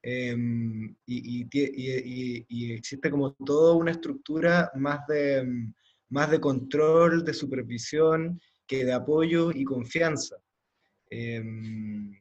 Em, 0.02 0.94
y, 1.06 2.72
existe 2.72 3.10
como 3.10 3.32
toda 3.32 3.74
una 3.74 3.92
estructura 3.92 4.70
más 4.74 5.06
de, 5.08 5.72
más 6.10 6.30
de 6.30 6.38
control, 6.38 7.24
de 7.24 7.32
supervisión, 7.32 8.40
que 8.66 8.84
de 8.84 8.92
apoyo 8.92 9.50
y 9.52 9.64
confianza. 9.64 10.36
Em, 11.08 12.12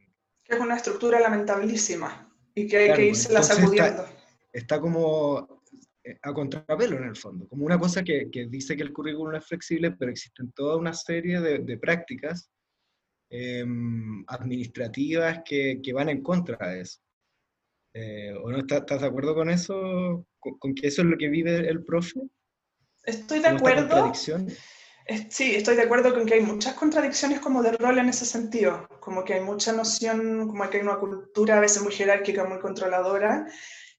es 0.47 0.59
una 0.59 0.77
estructura 0.77 1.19
lamentabilísima 1.19 2.31
y 2.53 2.67
que 2.67 2.77
hay 2.77 2.93
que 2.93 3.07
irse 3.07 3.33
la 3.33 3.43
sacudiendo. 3.43 4.05
Está, 4.53 4.79
como 4.79 5.61
eh, 6.01 6.17
a 6.21 6.33
contrapelo 6.33 6.95
en 6.97 7.09
el 7.09 7.15
fondo, 7.17 7.45
como 7.49 7.65
una 7.65 7.77
cosa 7.77 8.03
que, 8.03 8.29
que, 8.31 8.45
dice 8.45 8.77
que 8.77 8.83
el 8.83 8.93
currículum 8.93 9.35
es 9.35 9.45
flexible, 9.45 9.91
pero 9.91 10.11
existen 10.11 10.51
toda 10.53 10.77
una 10.77 10.93
serie 10.93 11.41
de, 11.41 11.59
de 11.59 11.77
prácticas 11.77 12.49
Em, 13.29 14.23
administrativas 14.27 15.41
que, 15.43 15.81
que, 15.83 15.93
van 15.93 16.09
en 16.09 16.21
contra 16.21 16.69
de 16.69 16.81
eso. 16.81 16.99
Eh, 17.93 18.33
¿O 18.43 18.51
no 18.51 18.59
estás, 18.59 19.01
de 19.01 19.07
acuerdo 19.07 19.33
con 19.33 19.49
eso? 19.49 20.27
¿Con, 20.39 20.75
que 20.75 20.87
eso 20.87 21.01
es 21.01 21.07
lo 21.07 21.17
que 21.17 21.27
vive 21.27 21.67
el 21.67 21.83
profe? 21.83 22.21
Estoy 23.03 23.39
de 23.39 23.47
acuerdo. 23.47 24.13
Sí, 25.29 25.55
estoy 25.55 25.75
de 25.75 25.83
acuerdo 25.83 26.13
con 26.13 26.25
que 26.25 26.35
hay 26.35 26.41
muchas 26.41 26.73
contradicciones 26.75 27.39
como 27.39 27.61
de 27.61 27.71
rol 27.73 27.97
en 27.99 28.09
ese 28.09 28.25
sentido, 28.25 28.87
como 28.99 29.23
que 29.23 29.35
hay 29.35 29.41
mucha 29.41 29.71
noción, 29.71 30.47
como 30.47 30.67
que 30.69 30.77
hay 30.77 30.83
una 30.83 30.97
cultura 30.97 31.57
a 31.57 31.61
veces 31.61 31.83
muy 31.83 31.93
jerárquica, 31.93 32.45
muy 32.45 32.59
controladora, 32.59 33.45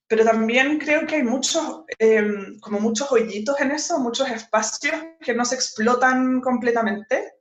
pero 0.08 0.24
también 0.24 0.78
creo 0.78 1.06
que 1.06 1.16
hay 1.16 1.22
muchos, 1.22 1.84
em, 1.98 2.58
como 2.58 2.80
muchos 2.80 3.10
hoyitos 3.12 3.60
en 3.60 3.70
eso, 3.70 4.00
muchos 4.00 4.28
espacios 4.30 4.96
que 5.20 5.34
no 5.34 5.44
se 5.44 5.54
explotan 5.54 6.40
completamente, 6.40 7.35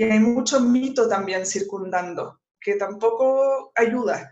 y 0.00 0.04
hay 0.04 0.18
mucho 0.18 0.60
mito 0.60 1.06
también 1.06 1.44
circundando, 1.44 2.40
que 2.58 2.76
tampoco 2.76 3.70
ayuda. 3.74 4.30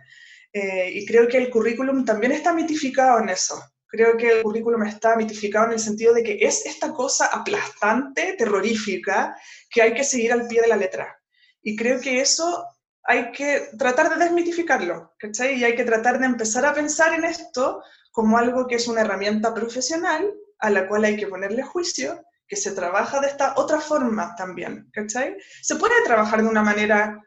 Eh, 0.50 0.92
y 0.94 1.04
creo 1.04 1.28
que 1.28 1.36
el 1.36 1.50
currículum 1.50 2.06
también 2.06 2.32
está 2.32 2.54
mitificado 2.54 3.18
en 3.18 3.28
eso. 3.28 3.62
Creo 3.86 4.16
que 4.16 4.38
el 4.38 4.42
currículum 4.42 4.84
está 4.84 5.14
mitificado 5.14 5.66
en 5.66 5.72
el 5.72 5.78
sentido 5.78 6.14
de 6.14 6.22
que 6.22 6.38
es 6.40 6.64
esta 6.64 6.94
cosa 6.94 7.26
aplastante, 7.26 8.34
terrorífica, 8.38 9.36
que 9.68 9.82
hay 9.82 9.92
que 9.92 10.04
seguir 10.04 10.32
al 10.32 10.48
pie 10.48 10.62
de 10.62 10.68
la 10.68 10.76
letra. 10.76 11.20
Y 11.60 11.76
creo 11.76 12.00
que 12.00 12.22
eso 12.22 12.64
hay 13.04 13.30
que 13.30 13.68
tratar 13.78 14.08
de 14.08 14.24
desmitificarlo, 14.24 15.12
¿cachai? 15.18 15.56
Y 15.56 15.64
hay 15.64 15.76
que 15.76 15.84
tratar 15.84 16.18
de 16.18 16.24
empezar 16.24 16.64
a 16.64 16.72
pensar 16.72 17.12
en 17.12 17.26
esto 17.26 17.82
como 18.10 18.38
algo 18.38 18.66
que 18.66 18.76
es 18.76 18.88
una 18.88 19.02
herramienta 19.02 19.52
profesional 19.52 20.32
a 20.60 20.70
la 20.70 20.88
cual 20.88 21.04
hay 21.04 21.18
que 21.18 21.26
ponerle 21.26 21.62
juicio, 21.62 22.24
que 22.48 22.56
se 22.56 22.72
trabaja 22.72 23.20
de 23.20 23.28
esta 23.28 23.54
otra 23.56 23.80
forma 23.80 24.34
también, 24.34 24.88
¿cachai? 24.92 25.36
Se 25.62 25.76
puede 25.76 26.02
trabajar 26.04 26.42
de 26.42 26.48
una 26.48 26.62
manera 26.62 27.20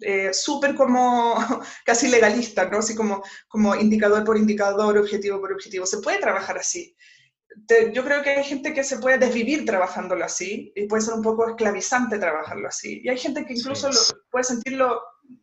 eh, 0.00 0.32
súper 0.32 0.74
como 0.74 1.36
casi 1.84 2.08
legalista, 2.08 2.68
¿no? 2.68 2.78
Así 2.78 2.94
como, 2.94 3.22
como 3.48 3.74
indicador 3.74 4.24
por 4.24 4.36
indicador, 4.36 4.98
objetivo 4.98 5.40
por 5.40 5.52
objetivo. 5.52 5.86
Se 5.86 5.98
puede 5.98 6.18
trabajar 6.18 6.58
así. 6.58 6.94
Yo 7.92 8.04
creo 8.04 8.22
que 8.22 8.30
hay 8.30 8.44
gente 8.44 8.72
que 8.72 8.84
se 8.84 8.98
puede 8.98 9.18
desvivir 9.18 9.64
trabajándolo 9.64 10.24
así 10.24 10.72
y 10.74 10.86
puede 10.86 11.02
ser 11.02 11.14
un 11.14 11.22
poco 11.22 11.48
esclavizante 11.48 12.18
trabajarlo 12.18 12.68
así. 12.68 13.00
Y 13.02 13.08
hay 13.08 13.18
gente 13.18 13.44
que 13.44 13.54
incluso 13.54 13.90
puede 14.30 14.44
sentirlo 14.44 15.00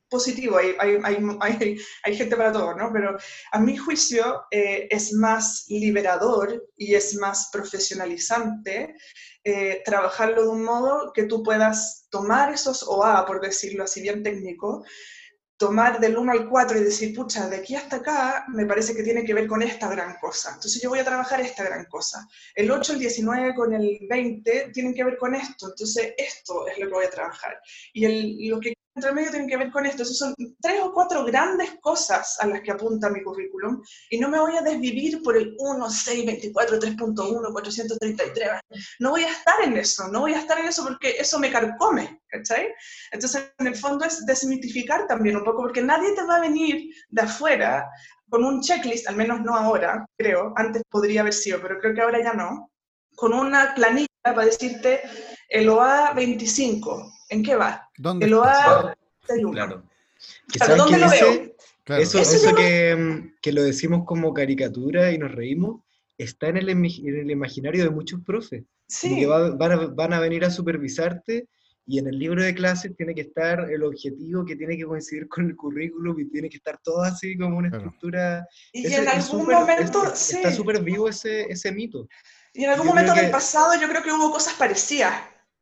positivo, 0.10 0.58
hay, 0.58 0.76
hay, 0.80 0.98
hay, 1.42 1.78
hay, 2.04 2.16
gente 2.16 2.36
para 2.36 2.52
todo, 2.52 2.76
¿no? 2.76 2.92
Pero 2.94 3.18
a 3.52 3.60
mi 3.60 3.76
juicio 3.76 4.46
eh, 4.52 4.88
es 4.90 5.14
más 5.14 5.66
liberador 5.70 6.64
y 6.78 6.96
es 6.96 7.16
más 7.16 7.50
profesionalizante 7.52 8.96
eh, 9.44 9.82
trabajarlo 9.84 10.44
de 10.44 10.50
un 10.50 10.64
modo 10.64 11.12
que 11.14 11.24
tú 11.24 11.44
puedas 11.44 12.08
tomar 12.10 12.54
esos 12.54 12.84
OA, 12.88 13.26
por 13.26 13.42
decirlo 13.42 13.84
así 13.84 14.02
bien 14.02 14.24
técnico, 14.24 14.86
tomar 15.58 16.00
del 16.00 16.18
1 16.18 16.32
al 16.32 16.50
4 16.50 16.80
y 16.80 16.84
decir, 16.84 17.16
pucha, 17.16 17.50
de 17.50 17.58
aquí 17.58 17.76
hasta 17.76 17.98
acá 17.98 18.46
me 18.50 18.66
parece 18.66 18.96
que 18.96 19.04
tiene 19.04 19.24
que 19.24 19.34
ver 19.34 19.48
con 19.48 19.62
esta 19.62 19.88
gran 19.90 20.18
cosa. 20.20 20.52
Entonces 20.56 20.82
yo 20.82 20.90
voy 20.90 21.00
a 21.00 21.06
trabajar 21.06 21.40
esta 21.42 21.64
gran 21.64 21.86
cosa. 21.86 22.28
El 22.54 22.70
8, 22.72 22.94
el 22.94 23.00
19 23.00 23.56
con 23.56 23.74
el 23.74 24.00
20 24.10 24.72
tienen 24.74 24.94
que 24.94 25.04
ver 25.04 25.18
con 25.18 25.34
esto. 25.36 25.70
Entonces 25.70 26.14
esto 26.18 26.68
es 26.68 26.78
lo 26.78 26.88
que 26.88 26.94
voy 26.94 27.06
a 27.06 27.10
trabajar. 27.10 27.60
Y 27.94 28.06
el, 28.06 28.50
lo 28.50 28.60
que 28.60 28.74
entre 28.96 29.12
medio 29.12 29.30
tienen 29.30 29.50
que 29.50 29.58
ver 29.58 29.72
con 29.72 29.86
esto. 29.86 30.04
Esas 30.04 30.18
son 30.18 30.34
tres 30.62 30.82
o 30.82 30.94
cuatro 30.94 31.26
grandes 31.26 31.78
cosas 31.82 32.38
a 32.40 32.48
las 32.48 32.62
que 32.62 32.72
apunta 32.72 33.10
mi 33.10 33.22
currículum 33.22 33.84
y 34.10 34.20
no 34.20 34.30
me 34.30 34.40
voy 34.40 34.56
a 34.56 34.62
desvivir 34.62 35.22
por 35.22 35.36
el 35.38 35.54
1, 35.58 35.90
6, 35.90 36.26
24, 36.26 36.80
3.1, 36.80 37.52
433. 37.52 38.50
No 39.00 39.12
voy 39.12 39.24
a 39.24 39.32
estar 39.32 39.56
en 39.64 39.78
eso, 39.78 40.08
no 40.08 40.22
voy 40.22 40.34
a 40.34 40.40
estar 40.40 40.58
en 40.60 40.68
eso 40.68 40.84
porque 40.84 41.16
eso 41.20 41.40
me 41.40 41.52
carcome, 41.52 42.22
¿cachai? 42.28 42.74
Entonces, 43.12 43.52
en 43.60 43.68
el 43.68 43.76
fondo 43.76 44.06
es 44.06 44.26
desmitificar 44.26 45.08
también 45.08 45.36
un 45.36 45.44
poco 45.44 45.64
porque 45.64 45.82
nadie 45.82 46.14
te 46.14 46.24
va 46.24 46.38
a 46.38 46.42
venir 46.42 46.90
de 47.10 47.22
afuera 47.22 47.90
con 48.30 48.44
un 48.44 48.62
checklist, 48.62 49.08
al 49.08 49.16
menos 49.16 49.42
no 49.42 49.56
ahora, 49.56 50.06
creo, 50.18 50.54
antes 50.56 50.82
podría 50.90 51.22
haber 51.22 51.34
sido, 51.34 51.62
pero 51.62 51.80
creo 51.80 51.94
que 51.94 52.02
ahora 52.02 52.24
ya 52.24 52.34
no, 52.34 52.72
con 53.16 53.34
una 53.34 53.74
planilla 53.76 54.08
para 54.24 54.46
decirte 54.46 55.02
el 55.50 55.70
OA 55.70 56.14
25, 56.14 57.12
¿en 57.30 57.44
qué 57.44 57.56
va? 57.56 57.90
¿Dónde 57.98 58.26
el 58.26 58.34
OA 58.34 58.96
31. 59.28 59.52
Claro. 59.52 59.84
¿dónde 60.78 60.98
lo 60.98 61.10
veo? 61.10 61.56
Eso, 62.00 62.20
eso, 62.20 62.56
que, 62.56 63.32
que, 63.42 63.52
lo 63.52 63.62
decimos 63.62 64.06
como 64.06 64.34
caricatura 64.34 65.12
y 65.12 65.20
nos 65.20 65.32
reímos, 65.32 65.82
está 66.18 66.48
en 66.48 66.58
el, 66.58 66.70
en 66.70 66.84
el 66.84 67.30
imaginario 67.30 67.84
de 67.84 67.92
muchos 67.92 68.22
profes. 68.26 68.64
Sí. 68.88 69.16
Que 69.16 69.26
van, 69.28 69.72
a, 69.72 69.76
van, 69.88 70.14
a, 70.14 70.20
venir 70.20 70.46
a 70.46 70.50
supervisarte 70.50 71.48
y 71.88 72.00
en 72.00 72.08
el 72.08 72.18
libro 72.18 72.44
de 72.44 72.56
clases 72.56 72.96
tiene 72.96 73.14
que 73.14 73.22
estar 73.22 73.72
el 73.72 73.84
objetivo 73.84 74.44
que 74.46 74.56
tiene 74.56 74.78
que 74.78 74.86
coincidir 74.86 75.28
con 75.28 75.46
el 75.46 75.56
currículum 75.56 76.20
y 76.20 76.30
tiene 76.30 76.50
que 76.50 76.58
estar 76.58 76.80
todo 76.84 77.04
así 77.04 77.38
como 77.38 77.58
una 77.58 77.70
estructura. 77.70 78.48
Y 78.74 78.92
en 78.92 79.08
algún 79.08 79.48
momento, 79.48 80.12
sí. 80.16 80.38
Está 80.38 80.52
súper 80.52 80.82
vivo 80.82 81.08
ese, 81.08 81.44
ese 81.44 81.72
mito. 81.72 82.08
Y 82.54 82.64
en 82.64 82.72
algún 82.72 82.88
momento 82.88 83.14
del 83.14 83.30
pasado 83.30 83.74
yo 83.80 83.88
creo 83.88 84.02
que 84.02 84.12
hubo 84.12 84.32
cosas 84.32 84.56
parecidas. 84.56 85.14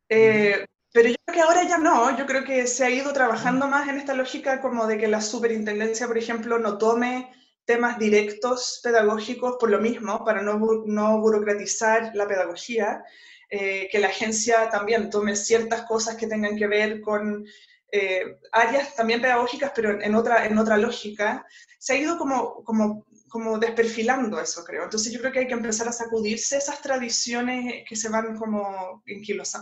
Eh, 0.07 0.65
pero 0.93 1.09
yo 1.09 1.15
creo 1.25 1.35
que 1.35 1.41
ahora 1.41 1.67
ya 1.67 1.79
no, 1.79 2.15
yo 2.17 2.25
creo 2.27 2.43
que 2.43 2.67
se 2.67 2.85
ha 2.85 2.89
ido 2.89 3.11
trabajando 3.13 3.67
más 3.67 3.89
en 3.89 3.97
esta 3.97 4.13
lógica 4.13 4.61
como 4.61 4.85
de 4.85 4.99
que 4.99 5.07
la 5.07 5.21
superintendencia, 5.21 6.05
por 6.07 6.17
ejemplo, 6.17 6.59
no 6.59 6.77
tome 6.77 7.31
temas 7.65 7.97
directos 7.97 8.79
pedagógicos 8.83 9.57
por 9.59 9.71
lo 9.71 9.79
mismo, 9.79 10.23
para 10.23 10.43
no, 10.43 10.59
no 10.85 11.19
burocratizar 11.19 12.11
la 12.13 12.27
pedagogía, 12.27 13.03
eh, 13.49 13.89
que 13.91 13.99
la 13.99 14.07
agencia 14.07 14.69
también 14.69 15.09
tome 15.09 15.35
ciertas 15.35 15.81
cosas 15.83 16.15
que 16.15 16.27
tengan 16.27 16.55
que 16.55 16.67
ver 16.67 17.01
con 17.01 17.45
eh, 17.93 18.39
áreas 18.51 18.95
también 18.95 19.21
pedagógicas, 19.21 19.71
pero 19.73 20.01
en 20.01 20.15
otra, 20.15 20.45
en 20.45 20.57
otra 20.57 20.77
lógica. 20.77 21.45
Se 21.79 21.93
ha 21.93 21.97
ido 21.97 22.17
como, 22.17 22.63
como 22.63 23.05
como 23.33 23.57
desperfilando 23.57 24.39
eso, 24.39 24.63
creo. 24.63 24.83
Entonces 24.83 25.11
yo 25.11 25.19
creo 25.19 25.31
que 25.31 25.39
hay 25.39 25.47
que 25.47 25.55
empezar 25.55 25.87
a 25.87 25.91
sacudirse 25.91 26.55
esas 26.55 26.79
tradiciones 26.83 27.83
que 27.89 27.95
se 27.95 28.07
van 28.07 28.37
como 28.37 29.01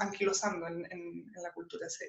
anquilosando 0.01 0.67
en, 0.67 0.85
en, 0.91 1.25
la 1.41 1.53
cultura. 1.53 1.87
Sí. 1.87 2.03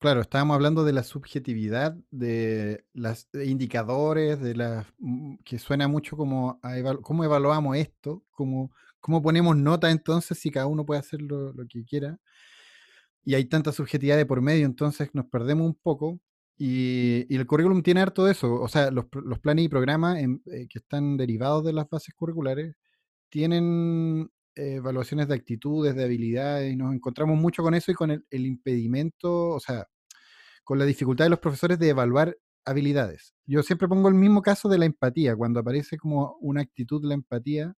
Claro, 0.00 0.22
estábamos 0.22 0.56
hablando 0.56 0.82
de 0.82 0.92
la 0.92 1.04
subjetividad, 1.04 1.94
de 2.10 2.84
los 2.92 3.28
indicadores, 3.34 4.40
de 4.40 4.56
las 4.56 4.84
mm, 4.98 5.36
que 5.44 5.60
suena 5.60 5.86
mucho 5.86 6.16
como 6.16 6.58
a 6.60 6.74
cómo 7.00 7.22
evaluamos 7.22 7.76
esto, 7.76 8.24
cómo, 8.32 8.72
cómo 8.98 9.22
ponemos 9.22 9.56
nota 9.56 9.92
entonces 9.92 10.36
si 10.40 10.50
cada 10.50 10.66
uno 10.66 10.84
puede 10.84 10.98
hacer 10.98 11.22
lo, 11.22 11.52
lo 11.52 11.68
que 11.68 11.84
quiera. 11.84 12.18
Y 13.26 13.34
hay 13.34 13.46
tanta 13.46 13.72
subjetividad 13.72 14.16
de 14.16 14.24
por 14.24 14.40
medio, 14.40 14.66
entonces 14.66 15.10
nos 15.12 15.26
perdemos 15.26 15.66
un 15.66 15.74
poco. 15.74 16.20
Y, 16.56 17.26
el 17.34 17.46
currículum 17.46 17.82
tiene 17.82 18.00
harto 18.00 18.24
de 18.24 18.32
eso, 18.32 18.54
o 18.54 18.68
sea, 18.68 18.90
los, 18.90 19.06
planes 19.40 19.64
y 19.66 19.68
programas 19.68 20.18
eh, 20.18 20.68
que 20.70 20.78
están 20.78 21.16
derivados 21.18 21.64
de 21.64 21.72
las 21.74 21.88
bases 21.90 22.14
curriculares 22.14 22.76
tienen 23.28 24.30
eh, 24.54 24.76
evaluaciones 24.76 25.28
de 25.28 25.34
actitudes, 25.34 25.94
de 25.96 26.04
habilidades, 26.04 26.72
y 26.72 26.76
nos 26.76 26.94
encontramos 26.94 27.36
mucho 27.38 27.62
con 27.62 27.74
eso 27.74 27.90
y 27.90 27.94
con 27.94 28.10
el, 28.10 28.46
impedimento, 28.46 29.50
o 29.50 29.60
sea, 29.60 29.86
con 30.64 30.78
la 30.78 30.84
dificultad 30.86 31.26
de 31.26 31.30
los 31.30 31.40
profesores 31.40 31.78
de 31.78 31.90
evaluar 31.90 32.36
habilidades. 32.64 33.34
Yo 33.46 33.62
siempre 33.62 33.88
pongo 33.88 34.08
el 34.08 34.14
mismo 34.14 34.42
caso 34.42 34.68
de 34.68 34.78
la 34.78 34.86
empatía, 34.86 35.36
cuando 35.36 35.60
aparece 35.60 35.98
como 35.98 36.36
una 36.40 36.62
actitud 36.62 37.04
la 37.04 37.14
empatía 37.14 37.74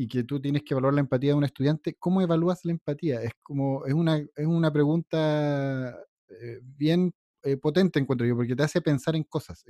y 0.00 0.08
que 0.08 0.24
tú 0.24 0.40
tienes 0.40 0.62
que 0.62 0.72
evaluar 0.72 0.94
la 0.94 1.00
empatía 1.00 1.32
de 1.32 1.34
un 1.34 1.44
estudiante, 1.44 1.94
¿cómo 1.98 2.22
evalúas 2.22 2.64
la 2.64 2.72
empatía? 2.72 3.22
Es 3.22 3.32
como, 3.42 3.84
es 3.84 3.92
una, 3.92 4.16
es 4.16 4.46
una 4.46 4.72
pregunta 4.72 5.94
eh, 6.30 6.60
bien 6.62 7.12
eh, 7.42 7.58
potente, 7.58 7.98
encuentro 8.00 8.26
yo, 8.26 8.34
porque 8.34 8.56
te 8.56 8.62
hace 8.62 8.80
pensar 8.80 9.14
en 9.14 9.24
cosas, 9.24 9.62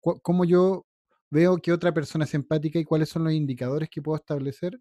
cómo 0.00 0.44
yo 0.44 0.84
veo 1.30 1.58
que 1.58 1.72
otra 1.72 1.94
persona 1.94 2.24
es 2.24 2.34
empática 2.34 2.80
y 2.80 2.84
cuáles 2.84 3.10
son 3.10 3.22
los 3.22 3.32
indicadores 3.34 3.88
que 3.88 4.02
puedo 4.02 4.16
establecer 4.16 4.76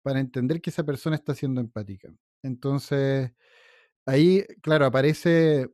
para 0.00 0.20
entender 0.20 0.60
que 0.60 0.70
esa 0.70 0.84
persona 0.84 1.16
está 1.16 1.34
siendo 1.34 1.60
empática. 1.60 2.08
Entonces, 2.44 3.32
ahí, 4.06 4.44
claro, 4.62 4.86
aparece 4.86 5.68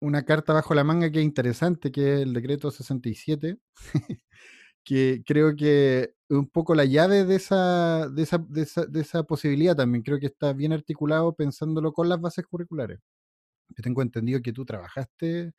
una 0.00 0.24
carta 0.24 0.54
bajo 0.54 0.72
la 0.74 0.82
manga 0.82 1.10
que 1.10 1.18
es 1.18 1.26
interesante, 1.26 1.92
que 1.92 2.14
es 2.14 2.20
el 2.22 2.32
decreto 2.32 2.70
67, 2.70 3.58
que 4.82 5.22
creo 5.26 5.54
que 5.54 6.14
un 6.30 6.48
poco 6.48 6.74
la 6.74 6.84
llave 6.84 7.24
de 7.24 7.36
esa, 7.36 8.08
de 8.08 8.22
esa, 8.22 8.38
de, 8.38 8.62
esa, 8.62 8.86
de 8.86 9.00
esa 9.00 9.22
posibilidad 9.24 9.76
también. 9.76 10.02
Creo 10.02 10.18
que 10.18 10.26
está 10.26 10.52
bien 10.52 10.72
articulado 10.72 11.34
pensándolo 11.34 11.92
con 11.92 12.08
las 12.08 12.20
bases 12.20 12.46
curriculares 12.46 13.00
yo 13.76 13.82
tengo 13.82 14.02
entendido 14.02 14.40
que 14.42 14.52
tú 14.52 14.64
trabajaste 14.64 15.52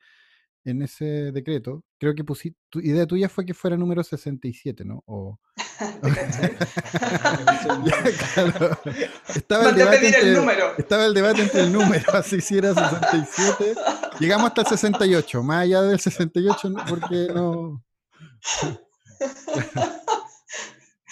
en 0.66 0.82
ese 0.82 1.32
decreto. 1.32 1.86
Creo 1.98 2.14
que 2.16 2.24
pusiste, 2.24 2.58
tu 2.70 2.80
idea 2.80 3.06
tuya 3.06 3.28
fue 3.30 3.46
que 3.46 3.54
fuera 3.54 3.78
número 3.78 4.04
67, 4.04 4.84
¿no? 4.86 5.04
O... 5.06 5.40
estaba, 9.36 9.70
el 9.70 9.76
debate 9.76 10.08
entre, 10.08 10.22
el 10.22 10.38
estaba 10.78 11.06
el 11.06 11.14
debate 11.14 11.44
entre 11.44 11.62
el 11.62 11.72
número, 11.72 12.04
así 12.14 12.42
si 12.42 12.58
era 12.58 12.74
67. 12.74 13.76
Llegamos 14.20 14.48
hasta 14.48 14.62
el 14.62 14.68
68, 14.68 15.44
más 15.44 15.62
allá 15.64 15.84
del 15.84 16.00
68, 16.00 16.74
porque 16.88 17.28
no... 17.34 17.84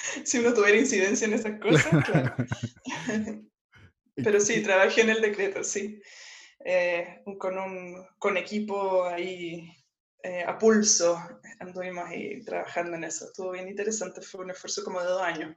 si 0.23 0.39
uno 0.39 0.53
tuviera 0.53 0.77
incidencia 0.77 1.27
en 1.27 1.33
esas 1.33 1.59
cosas, 1.59 2.05
claro. 2.05 2.35
Pero 4.15 4.39
sí, 4.39 4.61
trabajé 4.63 5.01
en 5.01 5.09
el 5.09 5.21
decreto, 5.21 5.63
sí. 5.63 6.01
Eh, 6.65 7.21
con 7.37 7.57
un 7.57 8.03
con 8.17 8.35
equipo 8.35 9.05
ahí 9.05 9.71
eh, 10.23 10.43
a 10.45 10.57
pulso 10.57 11.17
anduvimos 11.59 12.05
ahí 12.05 12.43
trabajando 12.43 12.97
en 12.97 13.03
eso. 13.03 13.25
Estuvo 13.25 13.51
bien 13.51 13.67
interesante, 13.67 14.21
fue 14.21 14.43
un 14.43 14.51
esfuerzo 14.51 14.83
como 14.83 14.99
de 14.99 15.07
dos 15.07 15.21
años. 15.21 15.55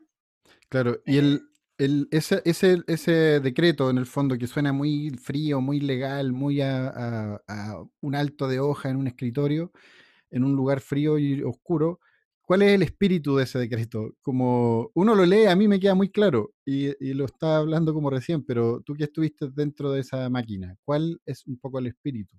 Claro, 0.69 1.01
y 1.05 1.19
el, 1.19 1.43
el, 1.79 2.09
ese, 2.11 2.43
ese, 2.45 2.83
ese 2.87 3.41
decreto 3.41 3.91
en 3.91 3.99
el 3.99 4.07
fondo 4.07 4.37
que 4.39 4.47
suena 4.47 4.73
muy 4.73 5.11
frío, 5.11 5.61
muy 5.61 5.81
legal, 5.81 6.33
muy 6.33 6.61
a, 6.61 7.41
a 7.49 7.85
un 8.01 8.15
alto 8.15 8.47
de 8.47 8.61
hoja 8.61 8.91
en 8.91 8.97
un 8.97 9.07
escritorio, 9.07 9.73
en 10.31 10.45
un 10.45 10.55
lugar 10.55 10.81
frío 10.81 11.19
y 11.19 11.43
oscuro, 11.43 12.01
¿Cuál 12.51 12.63
es 12.63 12.73
el 12.73 12.83
espíritu 12.83 13.37
de 13.37 13.45
ese 13.45 13.61
decreto? 13.61 14.17
Como 14.23 14.91
uno 14.95 15.15
lo 15.15 15.25
lee, 15.25 15.47
a 15.47 15.55
mí 15.55 15.69
me 15.69 15.79
queda 15.79 15.95
muy 15.95 16.11
claro 16.11 16.53
y, 16.65 16.89
lo 17.15 17.27
estaba 17.27 17.59
hablando 17.59 17.95
como 17.95 18.11
recién, 18.11 18.45
pero 18.45 18.81
tú 18.81 18.95
que 18.95 19.05
estuviste 19.05 19.47
dentro 19.55 19.93
de 19.93 20.01
esa 20.01 20.29
máquina, 20.29 20.77
¿cuál 20.85 21.21
es 21.25 21.47
un 21.47 21.61
poco 21.61 21.79
el 21.79 21.87
espíritu? 21.87 22.37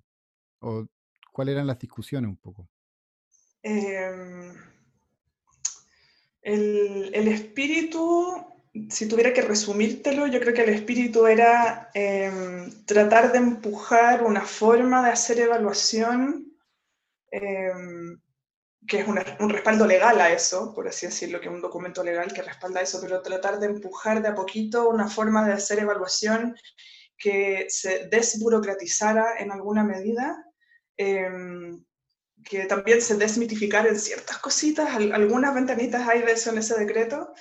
¿O 0.59 0.85
cuáles 1.31 1.53
eran 1.53 1.65
las 1.65 1.79
discusiones 1.79 2.29
un 2.29 2.35
poco? 2.35 2.67
Em, 3.63 4.53
el, 6.41 7.27
espíritu, 7.29 8.35
si 8.89 9.07
tuviera 9.07 9.31
que 9.31 9.43
resumírtelo, 9.43 10.27
yo 10.27 10.41
creo 10.41 10.53
que 10.53 10.63
el 10.63 10.75
espíritu 10.75 11.25
era 11.25 11.89
em, 11.93 12.69
tratar 12.83 13.31
de 13.31 13.37
empujar 13.37 14.25
una 14.25 14.41
forma 14.41 15.05
de 15.05 15.11
hacer 15.11 15.39
evaluación 15.39 16.51
em, 17.31 18.19
que 18.87 18.99
es 18.99 19.07
un 19.07 19.49
respaldo 19.49 19.85
legal 19.85 20.19
a 20.19 20.31
eso, 20.33 20.73
por 20.73 20.87
así 20.87 21.05
decirlo, 21.05 21.39
que 21.39 21.47
es 21.47 21.53
un 21.53 21.61
documento 21.61 22.03
legal 22.03 22.33
que 22.33 22.41
respalda 22.41 22.81
eso, 22.81 22.99
pero 23.01 23.21
tratar 23.21 23.59
de 23.59 23.67
empujar 23.67 24.21
de 24.21 24.29
a 24.29 24.35
poquito 24.35 24.89
una 24.89 25.07
forma 25.07 25.45
de 25.45 25.53
hacer 25.53 25.79
evaluación 25.79 26.55
que 27.17 27.67
se 27.69 28.07
desburocratizara 28.07 29.37
en 29.39 29.51
alguna 29.51 29.83
medida, 29.83 30.43
em, 30.97 31.83
que 32.43 32.65
también 32.65 33.01
se 33.01 33.15
desmitificara 33.15 33.87
en 33.87 33.99
ciertas 33.99 34.39
cositas, 34.39 34.89
algunas 34.95 35.53
ventanitas 35.53 36.07
hay 36.07 36.23
de 36.23 36.31
eso 36.31 36.49
en 36.49 36.57
ese 36.57 36.77
decreto, 36.79 37.31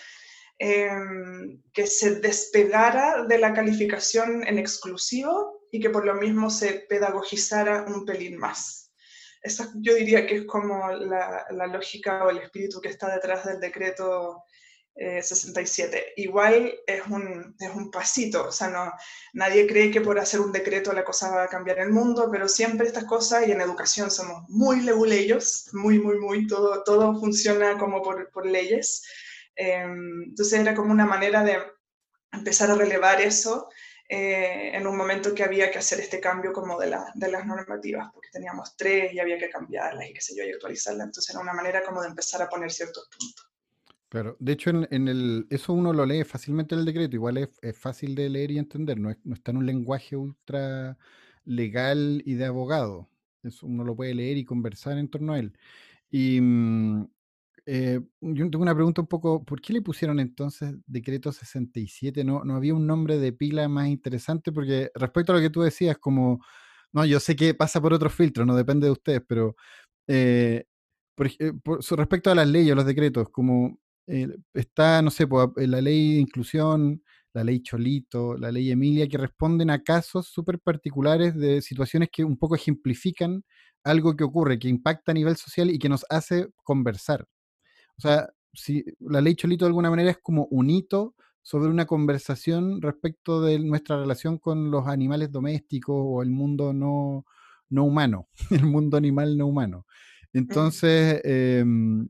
em, 0.58 1.62
que 1.72 1.86
se 1.86 2.16
despegara 2.16 3.24
de 3.24 3.38
la 3.38 3.54
calificación 3.54 4.46
en 4.46 4.58
exclusivo 4.58 5.66
y 5.72 5.80
que 5.80 5.88
por 5.88 6.04
lo 6.04 6.14
mismo 6.14 6.50
se 6.50 6.84
pedagogizara 6.86 7.84
un 7.84 8.04
pelín 8.04 8.36
más. 8.36 8.79
Esa 9.42 9.72
yo 9.76 9.94
diría 9.94 10.26
que 10.26 10.36
es 10.36 10.44
como 10.44 10.90
la, 10.90 11.66
lógica 11.66 12.24
o 12.24 12.30
el 12.30 12.38
espíritu 12.38 12.80
que 12.80 12.88
está 12.88 13.12
detrás 13.12 13.46
del 13.46 13.60
decreto 13.60 14.44
67. 14.94 15.98
Eh, 15.98 16.12
Igual 16.16 16.74
es 16.86 17.06
un, 17.06 17.56
es 17.58 17.70
un 17.74 17.90
pasito, 17.90 18.48
o 18.48 18.52
sea, 18.52 18.68
no, 18.68 18.92
nadie 19.32 19.66
cree 19.66 19.90
que 19.90 20.00
por 20.00 20.18
hacer 20.18 20.40
un 20.40 20.52
decreto 20.52 20.92
la 20.92 21.04
cosa 21.04 21.30
va 21.30 21.44
a 21.44 21.48
cambiar 21.48 21.78
el 21.78 21.90
mundo, 21.90 22.28
pero 22.30 22.48
siempre 22.48 22.86
estas 22.86 23.04
cosas, 23.04 23.46
y 23.46 23.52
en 23.52 23.60
educación 23.60 24.10
somos 24.10 24.48
muy 24.48 24.80
leguleyos, 24.80 25.70
muy, 25.72 25.98
muy, 25.98 26.18
muy, 26.18 26.46
todo, 26.46 26.82
todo 26.84 27.18
funciona 27.18 27.78
como 27.78 28.02
por, 28.02 28.30
por 28.30 28.44
leyes. 28.44 29.02
Em, 29.56 30.24
entonces 30.24 30.60
era 30.60 30.74
como 30.74 30.92
una 30.92 31.06
manera 31.06 31.44
de 31.44 31.58
empezar 32.32 32.70
a 32.70 32.74
relevar 32.74 33.20
eso 33.20 33.68
eh, 34.12 34.72
en 34.74 34.88
un 34.88 34.96
momento 34.96 35.32
que 35.32 35.44
había 35.44 35.70
que 35.70 35.78
hacer 35.78 36.00
este 36.00 36.18
cambio 36.18 36.52
como 36.52 36.76
de, 36.80 36.88
la, 36.88 37.12
de, 37.14 37.30
las 37.30 37.46
normativas, 37.46 38.10
porque 38.12 38.28
teníamos 38.32 38.76
tres 38.76 39.14
y 39.14 39.20
había 39.20 39.38
que 39.38 39.48
cambiarlas 39.48 40.10
y 40.10 40.12
qué 40.12 40.20
sé 40.20 40.36
yo, 40.36 40.42
y 40.42 40.50
actualizarlas. 40.50 41.06
Entonces 41.06 41.32
era 41.32 41.40
una 41.40 41.52
manera 41.52 41.84
como 41.84 42.02
de 42.02 42.08
empezar 42.08 42.42
a 42.42 42.48
poner 42.48 42.72
ciertos 42.72 43.08
puntos. 43.08 43.46
Claro, 44.08 44.36
de 44.40 44.52
hecho 44.52 44.70
en, 44.70 44.88
en 44.90 45.06
el, 45.06 45.46
eso 45.48 45.72
uno 45.72 45.92
lo 45.92 46.04
lee 46.04 46.24
fácilmente 46.24 46.74
en 46.74 46.80
el 46.80 46.86
decreto, 46.86 47.14
igual 47.14 47.36
es, 47.36 47.50
es 47.62 47.78
fácil 47.78 48.16
de 48.16 48.28
leer 48.28 48.50
y 48.50 48.58
entender, 48.58 48.98
no, 48.98 49.10
es, 49.10 49.18
no, 49.22 49.36
está 49.36 49.52
en 49.52 49.58
un 49.58 49.66
lenguaje 49.66 50.16
ultra 50.16 50.98
legal 51.44 52.20
y 52.26 52.34
de 52.34 52.46
abogado, 52.46 53.08
eso 53.44 53.68
uno 53.68 53.84
lo 53.84 53.94
puede 53.94 54.14
leer 54.14 54.38
y 54.38 54.44
conversar 54.44 54.98
en 54.98 55.08
torno 55.08 55.34
a 55.34 55.38
él. 55.38 55.56
Y, 56.10 56.40
mm, 56.40 57.08
eh, 57.72 58.00
yo 58.20 58.50
tengo 58.50 58.62
una 58.62 58.74
pregunta 58.74 59.00
un 59.00 59.06
poco, 59.06 59.44
¿por 59.44 59.60
qué 59.60 59.72
le 59.72 59.80
pusieron 59.82 60.18
entonces 60.18 60.74
decreto 60.86 61.30
67? 61.30 62.24
¿No, 62.24 62.42
no 62.44 62.56
había 62.56 62.74
un 62.74 62.84
nombre 62.84 63.18
de 63.18 63.32
pila 63.32 63.68
más 63.68 63.86
interesante? 63.88 64.50
Porque 64.50 64.90
respecto 64.94 65.32
a 65.32 65.36
lo 65.36 65.40
que 65.40 65.50
tú 65.50 65.62
decías, 65.62 65.96
como, 65.98 66.44
no, 66.92 67.04
yo 67.04 67.20
sé 67.20 67.36
que 67.36 67.54
pasa 67.54 67.80
por 67.80 67.92
otros 67.92 68.12
filtros, 68.12 68.44
no 68.44 68.56
depende 68.56 68.86
de 68.86 68.92
ustedes, 68.92 69.22
pero 69.28 69.54
eh, 70.08 70.64
eh, 71.40 71.52
respecto 71.96 72.30
a 72.30 72.34
las 72.34 72.48
leyes, 72.48 72.74
los 72.74 72.86
decretos, 72.86 73.28
como 73.30 73.78
está, 74.54 75.02
no 75.02 75.10
sé, 75.12 75.28
pues, 75.28 75.50
la 75.68 75.80
ley 75.80 76.14
de 76.16 76.20
inclusión, 76.22 77.02
la 77.32 77.44
ley 77.44 77.62
Cholito, 77.62 78.36
la 78.36 78.50
ley 78.50 78.72
Emilia, 78.72 79.06
que 79.08 79.18
responden 79.18 79.70
a 79.70 79.82
casos 79.84 80.26
súper 80.26 80.58
particulares 80.58 81.36
de 81.36 81.62
situaciones 81.62 82.08
que 82.12 82.24
un 82.24 82.36
poco 82.36 82.56
ejemplifican 82.56 83.44
algo 83.84 84.16
que 84.16 84.24
ocurre, 84.24 84.58
que 84.58 84.68
impacta 84.68 85.12
a 85.12 85.14
nivel 85.14 85.36
social 85.36 85.70
y 85.70 85.78
que 85.78 85.88
nos 85.88 86.04
hace 86.10 86.48
conversar. 86.64 87.26
O 88.00 88.02
sea, 88.02 88.30
si 88.54 88.82
la 89.00 89.20
ley 89.20 89.34
Cholito 89.34 89.66
de 89.66 89.68
alguna 89.68 89.90
manera 89.90 90.10
es 90.10 90.18
como 90.22 90.46
un 90.46 90.70
hito 90.70 91.14
sobre 91.42 91.68
una 91.68 91.84
conversación 91.84 92.80
respecto 92.80 93.42
de 93.42 93.58
nuestra 93.58 93.98
relación 94.00 94.38
con 94.38 94.70
los 94.70 94.86
animales 94.86 95.30
domésticos 95.30 95.96
o 95.98 96.22
el 96.22 96.30
mundo 96.30 96.72
no, 96.72 97.26
no 97.68 97.84
humano, 97.84 98.28
el 98.50 98.64
mundo 98.64 98.96
animal 98.96 99.36
no 99.36 99.46
humano. 99.46 99.86
Entonces, 100.32 101.20
em, 101.24 102.08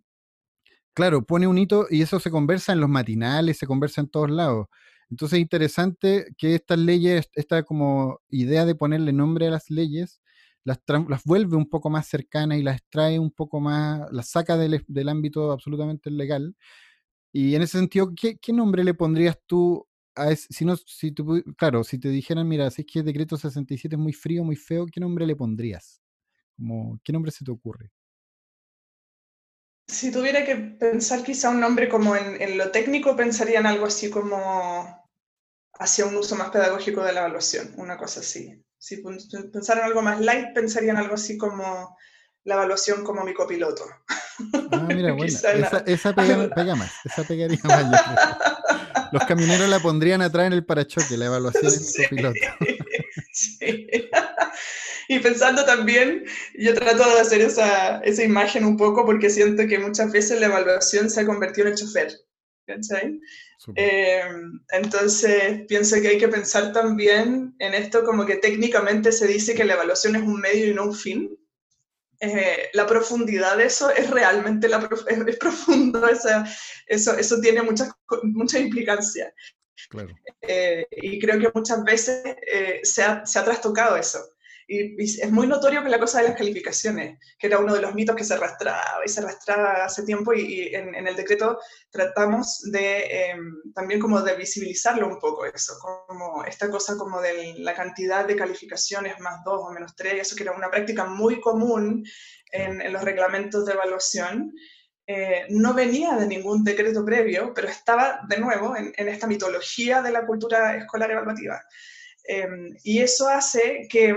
claro, 0.94 1.24
pone 1.24 1.48
un 1.48 1.58
hito 1.58 1.86
y 1.90 2.02
eso 2.02 2.20
se 2.20 2.30
conversa 2.30 2.72
en 2.72 2.80
los 2.80 2.88
matinales, 2.88 3.58
se 3.58 3.66
conversa 3.66 4.00
en 4.00 4.08
todos 4.08 4.30
lados. 4.30 4.68
Entonces 5.10 5.38
es 5.38 5.42
interesante 5.42 6.26
que 6.38 6.54
estas 6.54 6.78
leyes, 6.78 7.28
esta 7.34 7.64
como 7.64 8.20
idea 8.28 8.64
de 8.64 8.76
ponerle 8.76 9.12
nombre 9.12 9.48
a 9.48 9.50
las 9.50 9.68
leyes, 9.70 10.19
las, 10.64 10.78
vuelve 11.24 11.56
un 11.56 11.68
poco 11.68 11.90
más 11.90 12.06
cercanas 12.06 12.58
y 12.58 12.62
las 12.62 12.80
trae 12.88 13.18
un 13.18 13.30
poco 13.30 13.60
más, 13.60 14.10
las 14.12 14.30
saca 14.30 14.56
del, 14.56 14.84
del 14.86 15.08
ámbito 15.08 15.52
absolutamente 15.52 16.10
legal. 16.10 16.56
Y 17.32 17.54
en 17.54 17.62
ese 17.62 17.78
sentido, 17.78 18.12
¿qué, 18.14 18.52
nombre 18.52 18.84
le 18.84 18.94
pondrías 18.94 19.38
tú 19.46 19.86
a 20.16 20.34
si 20.34 20.64
no, 20.64 20.76
si 20.76 21.12
tú, 21.12 21.42
claro, 21.56 21.84
si 21.84 21.98
te 21.98 22.08
dijeran, 22.08 22.48
mira, 22.48 22.70
si 22.70 22.82
es 22.82 22.88
que 22.92 22.98
el 22.98 23.04
decreto 23.04 23.36
67 23.36 23.94
es 23.94 24.00
muy 24.00 24.12
frío, 24.12 24.44
muy 24.44 24.56
feo, 24.56 24.86
¿qué 24.86 25.00
nombre 25.00 25.26
le 25.26 25.36
pondrías? 25.36 26.02
Como, 26.56 27.00
¿Qué 27.04 27.12
nombre 27.12 27.30
se 27.30 27.44
te 27.44 27.50
ocurre? 27.50 27.92
Si 29.86 30.12
tuviera 30.12 30.44
que 30.44 30.56
pensar 30.56 31.24
quizá 31.24 31.50
un 31.50 31.60
nombre 31.60 31.88
como 31.88 32.16
en, 32.16 32.40
en 32.40 32.58
lo 32.58 32.70
técnico, 32.70 33.16
pensaría 33.16 33.60
en 33.60 33.66
algo 33.66 33.86
así 33.86 34.10
como 34.10 35.00
hacia 35.74 36.06
un 36.06 36.16
uso 36.16 36.36
más 36.36 36.50
pedagógico 36.50 37.02
de 37.02 37.12
la 37.12 37.20
evaluaón, 37.20 37.74
una 37.76 37.96
cosa 37.96 38.20
así. 38.20 38.62
Si 38.80 39.02
pensaran 39.52 39.84
algo 39.84 40.00
más 40.00 40.20
light, 40.20 40.54
pensarían 40.54 40.96
algo 40.96 41.14
así 41.14 41.36
como 41.36 41.96
la 42.44 42.54
evaluación 42.54 43.04
como 43.04 43.22
mi 43.24 43.34
copiloto. 43.34 43.84
Ah, 44.72 44.88
mira, 44.88 45.12
bueno, 45.16 45.26
esa, 45.26 45.52
esa 45.84 46.14
pega, 46.54 46.74
más, 46.74 46.90
esa 47.04 47.22
pegaría 47.24 47.60
más. 47.62 48.38
Los 49.12 49.24
camineros 49.24 49.68
la 49.68 49.80
pondrían 49.80 50.22
atrás 50.22 50.46
en 50.46 50.54
el 50.54 50.64
parachoque, 50.64 51.18
la 51.18 51.26
evaluación 51.26 51.66
es 51.66 51.98
mi 51.98 52.04
copiloto. 52.04 52.40
Sí. 53.32 53.86
Y 55.08 55.18
pensando 55.18 55.66
también, 55.66 56.24
yo 56.54 56.72
trato 56.72 57.06
de 57.14 57.20
hacer 57.20 57.42
esa, 57.42 57.98
esa 57.98 58.24
imagen 58.24 58.64
un 58.64 58.78
poco 58.78 59.04
porque 59.04 59.28
siento 59.28 59.66
que 59.66 59.78
muchas 59.78 60.10
veces 60.10 60.40
la 60.40 60.46
evaluación 60.46 61.10
se 61.10 61.20
ha 61.20 61.26
convertido 61.26 61.68
en 61.68 61.74
chofer. 61.74 62.12
¿Cachai? 62.74 63.20
Eh, 63.76 64.22
entonces, 64.70 65.66
pienso 65.68 66.00
que 66.00 66.08
hay 66.08 66.18
que 66.18 66.28
pensar 66.28 66.72
también 66.72 67.54
en 67.58 67.74
esto 67.74 68.04
como 68.04 68.24
que 68.24 68.36
técnicamente 68.36 69.12
se 69.12 69.26
dice 69.26 69.54
que 69.54 69.64
la 69.64 69.74
evaluación 69.74 70.16
es 70.16 70.22
un 70.22 70.40
medio 70.40 70.68
y 70.68 70.74
no 70.74 70.84
un 70.84 70.94
fin. 70.94 71.36
Eh, 72.20 72.68
la 72.74 72.86
profundidad 72.86 73.56
de 73.56 73.64
eso 73.64 73.90
es 73.90 74.10
realmente 74.10 74.68
la 74.68 74.88
es, 75.08 75.36
profundo, 75.36 76.06
eso, 76.86 77.16
eso 77.16 77.40
tiene 77.40 77.62
muchas, 77.62 77.90
muchas 78.22 78.60
implicancias. 78.60 79.32
Claro. 79.88 80.14
Eh, 80.42 80.86
y 80.90 81.18
creo 81.18 81.38
que 81.40 81.50
muchas 81.54 81.82
veces 81.84 82.22
se 82.82 83.02
ha, 83.02 83.24
se 83.24 83.38
ha 83.38 83.44
trastocado 83.44 83.96
eso. 83.96 84.18
Y, 84.72 85.02
es 85.02 85.32
muy 85.32 85.48
notorio 85.48 85.82
que 85.82 85.88
la 85.88 85.98
cosa 85.98 86.22
de 86.22 86.28
las 86.28 86.38
calificaciones, 86.38 87.18
que 87.36 87.48
era 87.48 87.58
uno 87.58 87.74
de 87.74 87.82
los 87.82 87.92
mitos 87.92 88.14
que 88.14 88.22
se 88.22 88.34
arrastraba 88.34 89.04
y 89.04 89.08
se 89.08 89.18
arrastraba 89.18 89.84
hace 89.84 90.04
tiempo, 90.04 90.32
y, 90.32 90.72
en, 90.72 90.94
el 90.94 91.16
decreto 91.16 91.58
tratamos 91.90 92.62
de 92.70 93.30
em, 93.30 93.72
también 93.74 93.98
como 93.98 94.22
de 94.22 94.36
visibilizarlo 94.36 95.08
un 95.08 95.18
poco 95.18 95.44
eso, 95.44 95.74
como 95.80 96.44
esta 96.44 96.70
cosa 96.70 96.96
como 96.96 97.20
de 97.20 97.54
la 97.58 97.74
cantidad 97.74 98.24
de 98.24 98.36
calificaciones 98.36 99.18
más 99.18 99.42
dos 99.44 99.60
o 99.60 99.72
menos 99.72 99.96
tres, 99.96 100.20
eso 100.20 100.36
que 100.36 100.44
era 100.44 100.52
una 100.52 100.70
práctica 100.70 101.04
muy 101.04 101.40
común 101.40 102.06
en, 102.52 102.92
los 102.92 103.02
reglamentos 103.02 103.66
de 103.66 103.72
evaluación. 103.72 104.54
Eh, 105.04 105.46
no 105.48 105.74
venía 105.74 106.14
de 106.14 106.28
ningún 106.28 106.62
decreto 106.62 107.04
previo, 107.04 107.52
pero 107.52 107.66
estaba 107.66 108.20
de 108.28 108.38
nuevo 108.38 108.76
en, 108.76 108.92
en 108.96 109.08
esta 109.08 109.26
mitología 109.26 110.00
de 110.00 110.12
la 110.12 110.24
cultura 110.24 110.76
escolar 110.76 111.10
evaluativa. 111.10 111.60
Em, 112.24 112.76
y 112.84 113.00
eso 113.00 113.28
hace 113.28 113.88
que 113.90 114.14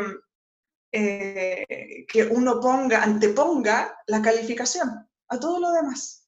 eh, 0.96 2.06
que 2.08 2.24
uno 2.24 2.60
ponga, 2.60 3.02
anteponga 3.02 3.98
la 4.06 4.22
calificación 4.22 5.10
a 5.28 5.40
todo 5.40 5.60
lo 5.60 5.72
demás. 5.72 6.28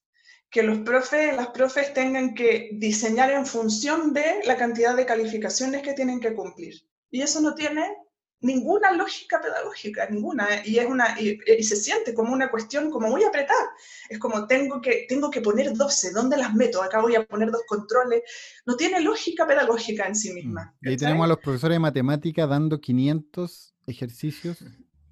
Que 0.49 0.63
los 0.63 0.79
profes, 0.79 1.35
las 1.35 1.49
profes 1.49 1.93
tengan 1.93 2.33
que 2.33 2.71
diseñar 2.73 3.29
en 3.29 3.45
función 3.45 4.11
de 4.11 4.41
la 4.45 4.57
cantidad 4.57 4.95
de 4.95 5.05
calificaciones 5.05 5.83
que 5.83 5.93
tienen 5.93 6.19
que 6.19 6.33
cumplir. 6.33 6.73
Y 7.11 7.21
eso 7.21 7.41
no 7.41 7.53
tiene 7.53 7.95
ninguna 8.41 8.91
lógica 8.91 9.39
pedagógica, 9.39 10.09
ninguna, 10.09 10.47
y, 10.65 10.79
es 10.79 10.85
una, 10.87 11.19
y, 11.19 11.37
se 11.63 11.75
siente 11.75 12.15
como 12.15 12.33
una 12.33 12.49
cuestión 12.49 12.89
como 12.89 13.09
muy 13.09 13.23
apretada. 13.23 13.69
Es 14.09 14.17
como 14.17 14.47
tengo 14.47 14.81
que, 14.81 15.05
tengo 15.07 15.29
que 15.29 15.41
poner 15.41 15.73
12, 15.73 16.11
¿dónde 16.11 16.37
las 16.37 16.55
meto? 16.55 16.81
Acá 16.81 17.01
voy 17.01 17.15
a 17.15 17.23
poner 17.23 17.51
dos 17.51 17.63
controles. 17.67 18.23
No 18.65 18.75
tiene 18.75 18.99
lógica 19.01 19.45
pedagógica 19.45 20.07
en 20.07 20.15
sí 20.15 20.33
misma. 20.33 20.75
Mm. 20.81 20.87
Y 20.87 20.89
ahí 20.89 20.97
tenemos 20.97 21.25
a 21.25 21.27
los 21.27 21.39
profesores 21.39 21.75
de 21.75 21.79
matemática 21.79 22.47
dando 22.47 22.81
500 22.81 23.74
ejercicios 23.87 24.57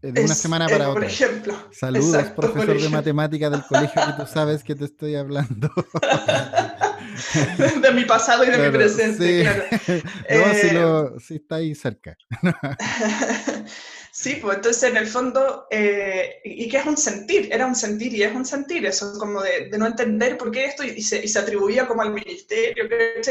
de 0.02 0.22
una 0.22 0.36
semana 0.36 0.68
para 0.68 0.90
otra. 0.90 1.02
Por 1.02 1.06
ejemplo. 1.06 1.56
Saludos, 1.72 2.26
profesor 2.36 2.80
de 2.80 2.90
matemática 2.90 3.50
del 3.50 3.64
colegio 3.64 4.02
que 4.06 4.24
tú 4.24 4.30
sabes 4.30 4.64
que 4.64 4.76
te 4.76 4.86
estoy 4.86 5.16
hablando. 5.16 5.72
de 7.82 7.92
mi 7.92 8.06
pasado 8.06 8.44
y 8.44 8.50
de 8.50 8.58
mi 8.58 8.70
presente, 8.70 9.44
claro. 9.44 9.64
no, 11.14 11.20
si, 11.20 11.36
eh, 11.36 11.38
está 11.38 11.56
ahí 11.56 11.76
cerca. 11.76 12.18
sí, 14.14 14.38
pues 14.42 14.58
entonces 14.58 14.84
en 14.84 14.98
el 14.98 15.08
fondo, 15.08 15.66
eh, 15.72 16.40
¿y 16.46 16.70
qué 16.70 16.78
es 16.78 16.86
un 16.86 16.96
sentir? 16.96 17.50
Era 17.52 17.66
un 17.66 17.76
sentir 17.76 18.14
y 18.14 18.24
es 18.24 18.34
un 18.34 18.46
sentir, 18.46 18.86
eso 18.86 19.18
como 19.18 19.42
de, 19.42 19.70
no 19.78 19.88
entender 19.88 20.38
por 20.38 20.52
qué 20.52 20.66
esto 20.66 20.84
y 20.84 21.02
se, 21.02 21.24
y 21.24 21.28
se, 21.28 21.40
atribuía 21.40 21.88
como 21.88 22.04
al 22.04 22.14
ministerio, 22.14 22.86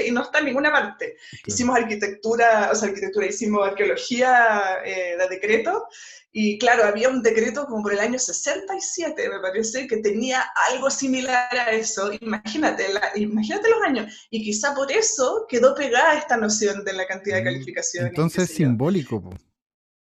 y 0.04 0.10
no 0.10 0.22
está 0.22 0.40
en 0.40 0.46
ninguna 0.46 0.72
parte. 0.72 1.16
Hicimos 1.46 1.76
arquitectura, 1.76 2.70
o 2.72 2.74
sea, 2.74 2.88
arquitectura, 2.88 3.26
hicimos 3.26 3.66
arqueología 3.66 4.78
eh, 4.84 5.16
de 5.16 5.28
decreto 5.28 5.86
y 6.34 6.58
claro, 6.58 6.84
había 6.84 7.10
un 7.10 7.22
decreto 7.22 7.66
como 7.66 7.82
por 7.82 7.92
el 7.92 8.00
año 8.00 8.18
67, 8.18 9.28
me 9.28 9.38
parece, 9.40 9.86
que 9.86 9.98
tenía 9.98 10.42
algo 10.70 10.88
similar 10.88 11.54
a 11.54 11.72
eso. 11.72 12.10
Imagínate, 12.22 12.86
imagínate 13.16 13.68
los 13.68 13.82
años. 13.82 14.28
Y 14.30 14.42
quizá 14.42 14.74
por 14.74 14.90
eso 14.90 15.46
quedó 15.46 15.74
pegada 15.74 16.16
esta 16.16 16.38
noción 16.38 16.84
de 16.84 16.94
la 16.94 17.06
cantidad 17.06 17.36
de 17.36 17.42
mm, 17.42 17.44
calificaciones. 17.44 18.08
Entonces 18.08 18.48
es 18.48 18.56
simbólico, 18.56 19.22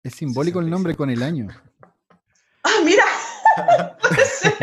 es 0.03 0.13
simbólico 0.15 0.59
el 0.59 0.69
nombre 0.69 0.95
con 0.95 1.09
el 1.09 1.23
año. 1.23 1.47
Ah, 2.63 2.81
mira, 2.83 3.05
puede 4.01 4.25
ser, 4.25 4.53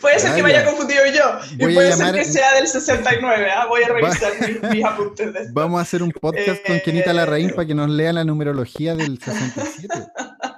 puede 0.00 0.18
ser 0.18 0.34
que 0.34 0.42
me 0.42 0.48
haya 0.48 0.64
confundido 0.64 1.02
yo. 1.06 1.38
y 1.52 1.74
puede 1.74 1.92
ser 1.92 2.12
que 2.12 2.24
sea 2.24 2.54
del 2.54 2.66
69. 2.66 3.50
¿ah? 3.54 3.66
Voy 3.66 3.84
a 3.84 3.88
revisar 3.88 4.32
mis, 4.72 4.84
apuntes. 4.84 5.52
Vamos 5.52 5.78
a 5.78 5.82
hacer 5.82 6.02
un 6.02 6.10
podcast 6.10 6.66
con 6.66 6.80
Kenita 6.80 7.12
Larraín 7.12 7.50
para 7.50 7.66
que 7.66 7.74
nos 7.74 7.88
lea 7.88 8.12
la 8.12 8.24
numerología 8.24 8.96
del 8.96 9.20
67 9.20 10.06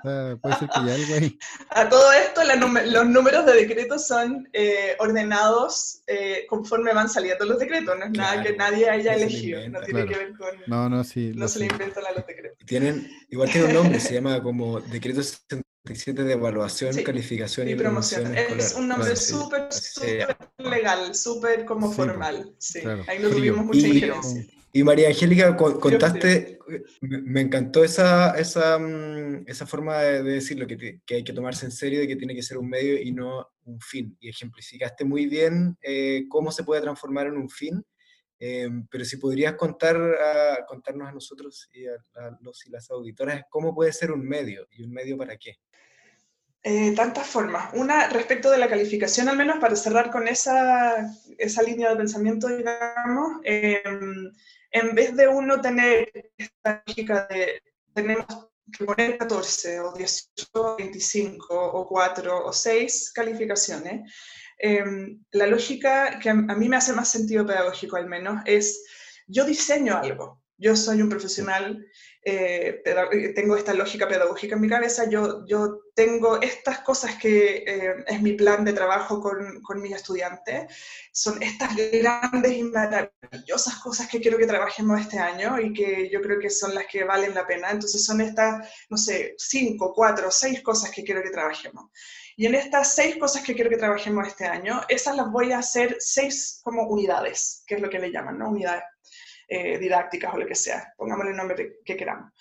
puede 0.02 0.56
ser 0.58 0.68
que 0.68 0.80
haya 0.80 0.94
algo 0.94 1.14
ahí. 1.14 1.38
A 1.70 1.88
todo 1.88 2.12
esto, 2.12 2.42
los 2.44 3.06
números 3.06 3.46
de 3.46 3.52
decretos 3.54 4.06
son 4.06 4.48
eh, 4.52 4.96
ordenados 4.98 6.02
eh, 6.06 6.46
conforme 6.48 6.92
van 6.92 7.08
saliendo 7.08 7.44
los 7.44 7.58
decretos, 7.58 7.96
no 7.98 8.04
es 8.04 8.10
nada 8.10 8.42
que 8.42 8.56
nadie 8.56 8.88
haya 8.88 9.14
elegido, 9.14 9.68
no 9.68 9.80
tiene 9.80 10.06
que 10.06 10.16
ver 10.16 10.36
con... 10.36 10.48
No, 10.66 10.88
no, 10.88 11.04
sí. 11.04 11.32
No 11.34 11.48
se 11.48 11.60
le 11.60 11.66
inventan 11.66 12.04
a 12.06 12.12
los 12.12 12.26
decretos. 12.26 12.58
Tienen, 12.66 13.08
igual 13.30 13.50
tiene 13.50 13.68
un 13.68 13.74
nombre, 13.74 14.00
se 14.00 14.14
llama 14.14 14.42
como 14.42 14.80
Decreto 14.80 15.22
67 15.22 16.24
de 16.24 16.32
Evaluación, 16.32 16.94
Calificación 17.02 17.68
y, 17.68 17.74
Promoción. 17.74 18.36
Es 18.36 18.74
un 18.74 18.88
nombre 18.88 19.16
súper, 19.16 19.72
súper 19.72 20.36
legal, 20.58 21.14
súper 21.14 21.64
como 21.64 21.90
formal. 21.92 22.54
Sí, 22.58 22.80
ahí 23.06 23.18
no 23.20 23.30
tuvimos 23.30 23.64
mucha 23.66 23.86
injerencia. 23.86 24.46
Y 24.74 24.82
María 24.84 25.08
Angélica, 25.08 25.54
contaste, 25.54 26.58
me 27.02 27.42
encantó 27.42 27.84
esa, 27.84 28.30
esa, 28.38 28.78
mm, 28.78 29.44
esa 29.46 29.66
forma 29.66 29.98
de, 29.98 30.22
decirlo, 30.22 30.66
que, 30.66 31.02
que, 31.04 31.14
hay 31.16 31.24
que 31.24 31.34
tomarse 31.34 31.66
en 31.66 31.72
serio, 31.72 32.00
de 32.00 32.08
que 32.08 32.16
tiene 32.16 32.34
que 32.34 32.42
ser 32.42 32.56
un 32.56 32.70
medio 32.70 32.98
y 32.98 33.12
no 33.12 33.52
un 33.64 33.78
fin. 33.80 34.16
Y 34.18 34.30
ejemplificaste 34.30 35.04
muy 35.04 35.26
bien 35.26 35.76
eh, 35.82 36.24
cómo 36.28 36.50
se 36.50 36.64
puede 36.64 36.80
transformar 36.80 37.26
en 37.26 37.36
un 37.36 37.50
fin, 37.50 37.84
eh, 38.40 38.68
pero 38.90 39.04
si 39.04 39.18
podrías 39.18 39.54
contar 39.56 39.96
a, 39.96 40.64
contarnos 40.66 41.06
a 41.06 41.12
nosotros 41.12 41.68
y 41.74 41.86
a, 41.86 41.92
los 42.40 42.66
y 42.66 42.70
las 42.70 42.90
auditoras 42.90 43.44
cómo 43.50 43.74
puede 43.74 43.92
ser 43.92 44.10
un 44.10 44.26
medio 44.26 44.66
y 44.70 44.84
un 44.84 44.90
medio 44.90 45.18
para 45.18 45.36
qué. 45.36 45.58
Eh, 46.64 46.94
tantas 46.94 47.26
formas. 47.26 47.74
Una, 47.74 48.08
respecto 48.08 48.50
de 48.50 48.58
la 48.58 48.68
calificación, 48.68 49.28
al 49.28 49.36
menos 49.36 49.58
para 49.58 49.76
cerrar 49.76 50.10
con 50.10 50.28
esa, 50.28 51.12
esa 51.36 51.62
línea 51.62 51.90
de 51.90 51.96
pensamiento, 51.96 52.48
digamos, 52.48 53.40
em, 53.44 54.32
en 54.72 54.94
vez 54.94 55.14
de 55.14 55.28
uno 55.28 55.60
tener 55.60 56.10
esta 56.36 56.82
lógica 56.86 57.26
de 57.30 57.62
tenemos 57.94 58.26
que 58.72 58.84
poner 58.84 59.18
14 59.18 59.80
o 59.80 59.92
18, 59.92 60.76
25 60.78 61.54
o 61.54 61.86
4 61.86 62.46
o 62.46 62.52
6 62.52 63.12
calificaciones, 63.12 64.10
em, 64.58 65.20
la 65.32 65.46
lógica 65.46 66.18
que 66.18 66.30
a, 66.30 66.34
mí 66.34 66.68
me 66.68 66.76
hace 66.76 66.92
más 66.94 67.10
sentido 67.10 67.44
pedagógico 67.46 67.96
al 67.96 68.08
menos 68.08 68.42
es 68.46 68.84
yo 69.26 69.44
diseño 69.44 69.96
algo. 69.96 70.40
Yo 70.56 70.74
soy 70.76 71.02
un 71.02 71.08
profesional 71.08 71.84
eh, 71.84 71.91
eh, 72.24 72.82
tengo 73.34 73.56
esta 73.56 73.74
lógica 73.74 74.06
pedagógica 74.06 74.54
en 74.54 74.60
mi 74.60 74.68
cabeza, 74.68 75.08
yo, 75.10 75.44
yo 75.46 75.80
tengo 75.94 76.40
estas 76.40 76.78
cosas 76.80 77.16
que 77.16 77.64
eh, 77.66 78.04
es 78.06 78.22
mi 78.22 78.34
plan 78.34 78.64
de 78.64 78.72
trabajo 78.72 79.20
con, 79.20 79.60
con 79.60 79.82
mis 79.82 79.92
estudiantes, 79.92 80.72
son 81.10 81.42
estas 81.42 81.74
grandes 81.74 82.52
y 82.52 82.62
maravillosas 82.62 83.74
cosas 83.82 84.08
que 84.08 84.20
quiero 84.20 84.38
que 84.38 84.46
trabajemos 84.46 85.00
este 85.00 85.18
año 85.18 85.58
y 85.60 85.72
que 85.72 86.08
yo 86.10 86.20
creo 86.22 86.38
que 86.38 86.48
son 86.48 86.74
las 86.74 86.86
que 86.86 87.02
valen 87.02 87.34
la 87.34 87.46
pena. 87.46 87.70
Entonces 87.70 88.04
son 88.04 88.20
estas, 88.20 88.68
no 88.88 88.96
sé, 88.96 89.34
cinco, 89.36 89.92
cuatro, 89.92 90.30
seis 90.30 90.62
cosas 90.62 90.90
que 90.90 91.02
quiero 91.02 91.22
que 91.22 91.30
trabajemos. 91.30 91.90
Y 92.36 92.46
en 92.46 92.54
estas 92.54 92.94
seis 92.94 93.16
cosas 93.16 93.42
que 93.42 93.54
quiero 93.54 93.68
que 93.68 93.76
trabajemos 93.76 94.26
este 94.28 94.46
año, 94.46 94.80
esas 94.88 95.16
las 95.16 95.30
voy 95.30 95.52
a 95.52 95.58
hacer 95.58 95.96
seis 95.98 96.60
como 96.62 96.86
unidades, 96.86 97.64
que 97.66 97.74
es 97.74 97.80
lo 97.82 97.90
que 97.90 97.98
le 97.98 98.12
llaman, 98.12 98.38
¿no? 98.38 98.48
Unidades 98.48 98.84
eh, 99.54 99.78
didácticas 99.78 100.32
o 100.32 100.38
lo 100.38 100.46
que 100.46 100.54
sea, 100.54 100.94
pongámosle 100.96 101.32
el 101.32 101.36
nombre 101.36 101.76
que 101.84 101.96
queramos. 101.96 102.32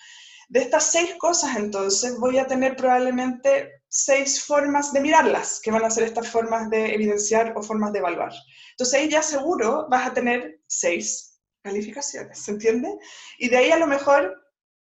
De 0.48 0.60
estas 0.60 0.90
seis 0.90 1.14
cosas, 1.18 1.56
entonces, 1.56 2.18
voy 2.18 2.38
a 2.38 2.46
tener 2.46 2.76
probablemente 2.76 3.82
seis 3.88 4.42
formas 4.42 4.92
de 4.92 5.00
mirarlas, 5.00 5.60
que 5.62 5.70
van 5.70 5.84
a 5.84 5.90
ser 5.90 6.04
estas 6.04 6.28
formas 6.28 6.70
de 6.70 6.94
evidenciar 6.94 7.52
o 7.56 7.62
formas 7.62 7.92
de 7.92 7.98
evaluar. 7.98 8.32
Entonces 8.70 8.98
ahí 8.98 9.10
ya 9.10 9.22
seguro 9.22 9.86
vas 9.90 10.06
a 10.06 10.14
tener 10.14 10.60
seis 10.66 11.38
calificaciones, 11.62 12.38
¿se 12.38 12.52
entiende? 12.52 12.88
Y 13.38 13.50
de 13.50 13.58
ahí 13.58 13.70
a 13.70 13.78
lo 13.78 13.86
mejor 13.86 14.34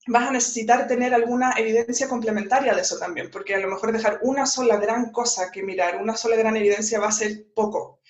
vas 0.07 0.27
a 0.27 0.31
necesitar 0.31 0.87
tener 0.87 1.13
alguna 1.13 1.53
evidencia 1.57 2.07
complementaria 2.07 2.73
de 2.73 2.81
eso 2.81 2.97
también, 2.97 3.29
porque 3.29 3.53
a 3.53 3.59
lo 3.59 3.67
mejor 3.67 3.91
dejar 3.91 4.19
una 4.23 4.47
sola 4.47 4.77
gran 4.77 5.11
cosa 5.11 5.51
que 5.51 5.61
mirar, 5.61 6.01
una 6.01 6.17
sola 6.17 6.35
gran 6.35 6.57
evidencia 6.57 6.99
va 6.99 7.09
a 7.09 7.11
ser 7.11 7.53
poco. 7.53 8.01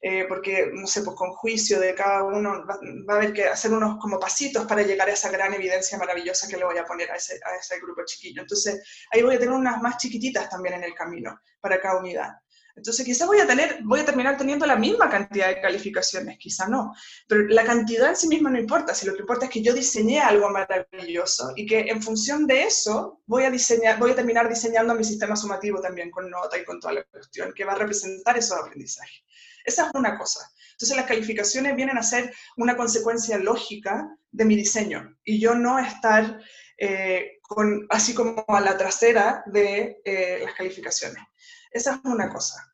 Eh, 0.00 0.26
porque, 0.28 0.70
no 0.72 0.86
sé, 0.86 1.02
pues 1.02 1.16
con 1.16 1.30
juicio 1.30 1.80
de 1.80 1.94
cada 1.94 2.22
uno 2.22 2.64
va, 2.66 3.14
a 3.14 3.16
haber 3.16 3.32
que 3.32 3.44
hacer 3.44 3.72
unos 3.72 3.98
como 3.98 4.20
pasitos 4.20 4.66
para 4.66 4.82
llegar 4.82 5.08
a 5.08 5.12
esa 5.12 5.30
gran 5.30 5.54
evidencia 5.54 5.98
maravillosa 5.98 6.48
que 6.48 6.56
le 6.56 6.64
voy 6.64 6.78
a 6.78 6.84
poner 6.84 7.10
a 7.10 7.16
ese, 7.16 7.40
a 7.44 7.56
ese 7.56 7.80
grupo 7.80 8.02
chiquillo. 8.04 8.42
Entonces, 8.42 8.82
ahí 9.10 9.22
voy 9.22 9.36
a 9.36 9.38
tener 9.38 9.54
unas 9.54 9.80
más 9.80 9.96
chiquititas 9.96 10.48
también 10.50 10.74
en 10.74 10.84
el 10.84 10.94
camino 10.94 11.40
para 11.60 11.80
cada 11.80 11.98
unidad. 11.98 12.32
Entonces, 12.76 13.06
quizá 13.06 13.24
voy 13.24 13.40
a, 13.40 13.46
tener, 13.46 13.78
voy 13.84 14.00
a 14.00 14.04
terminar 14.04 14.36
teniendo 14.36 14.66
la 14.66 14.76
misma 14.76 15.08
cantidad 15.08 15.48
de 15.48 15.62
calificaciones, 15.62 16.36
quizá 16.38 16.68
no, 16.68 16.92
pero 17.26 17.48
la 17.48 17.64
cantidad 17.64 18.10
en 18.10 18.16
sí 18.16 18.28
misma 18.28 18.50
no 18.50 18.60
importa, 18.60 18.94
si 18.94 19.06
lo 19.06 19.14
que 19.14 19.20
importa 19.20 19.46
es 19.46 19.50
que 19.50 19.62
yo 19.62 19.72
diseñé 19.72 20.20
algo 20.20 20.50
maravilloso 20.50 21.54
y 21.56 21.64
que 21.64 21.80
en 21.80 22.02
función 22.02 22.46
de 22.46 22.64
eso 22.64 23.22
voy 23.24 23.44
a, 23.44 23.50
diseñar, 23.50 23.98
voy 23.98 24.10
a 24.10 24.14
terminar 24.14 24.46
diseñando 24.46 24.94
mi 24.94 25.04
sistema 25.04 25.36
sumativo 25.36 25.80
también 25.80 26.10
con 26.10 26.28
nota 26.28 26.58
y 26.58 26.64
con 26.64 26.78
toda 26.78 26.92
la 26.92 27.04
cuestión 27.04 27.54
que 27.54 27.64
va 27.64 27.72
a 27.72 27.76
representar 27.76 28.36
esos 28.36 28.58
aprendizajes. 28.58 29.24
Esa 29.66 29.86
es 29.86 29.90
una 29.94 30.16
cosa. 30.16 30.50
Entonces 30.72 30.96
las 30.96 31.06
calificaciones 31.06 31.74
vienen 31.74 31.98
a 31.98 32.02
ser 32.02 32.32
una 32.56 32.76
consecuencia 32.76 33.36
lógica 33.36 34.16
de 34.30 34.44
mi 34.44 34.56
diseño 34.56 35.16
y 35.24 35.40
yo 35.40 35.54
no 35.54 35.78
estar 35.78 36.40
eh, 36.78 37.38
con, 37.42 37.86
así 37.90 38.14
como 38.14 38.44
a 38.46 38.60
la 38.60 38.76
trasera 38.76 39.42
de 39.46 40.00
eh, 40.04 40.40
las 40.44 40.54
calificaciones. 40.54 41.22
Esa 41.70 41.94
es 41.94 42.00
una 42.04 42.32
cosa. 42.32 42.72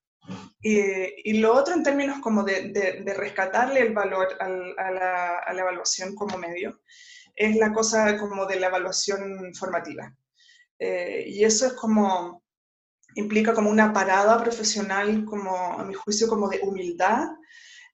Y, 0.61 1.41
lo 1.41 1.55
otro 1.55 1.75
en 1.75 1.83
términos 1.83 2.21
como 2.21 2.45
de, 2.45 3.03
rescatarle 3.17 3.81
el 3.81 3.93
valor 3.93 4.29
a, 4.39 4.49
la, 4.49 5.61
evaluación 5.61 6.15
como 6.15 6.39
medio, 6.39 6.81
es 7.35 7.57
la 7.57 7.73
cosa 7.73 8.17
como 8.19 8.47
de 8.47 8.61
la 8.61 8.69
evaluación 8.69 9.53
formativa. 9.55 10.15
Eh, 10.79 11.25
y 11.27 11.45
eso 11.45 11.67
es 11.67 11.73
como, 11.73 12.42
implica 13.15 13.55
como 13.55 13.71
una 13.71 13.93
parada 13.93 14.43
profesional, 14.43 15.25
como 15.25 15.79
a 15.79 15.85
mi 15.85 15.95
juicio, 15.95 16.29
como 16.29 16.49
de 16.49 16.61
humildad, 16.63 17.29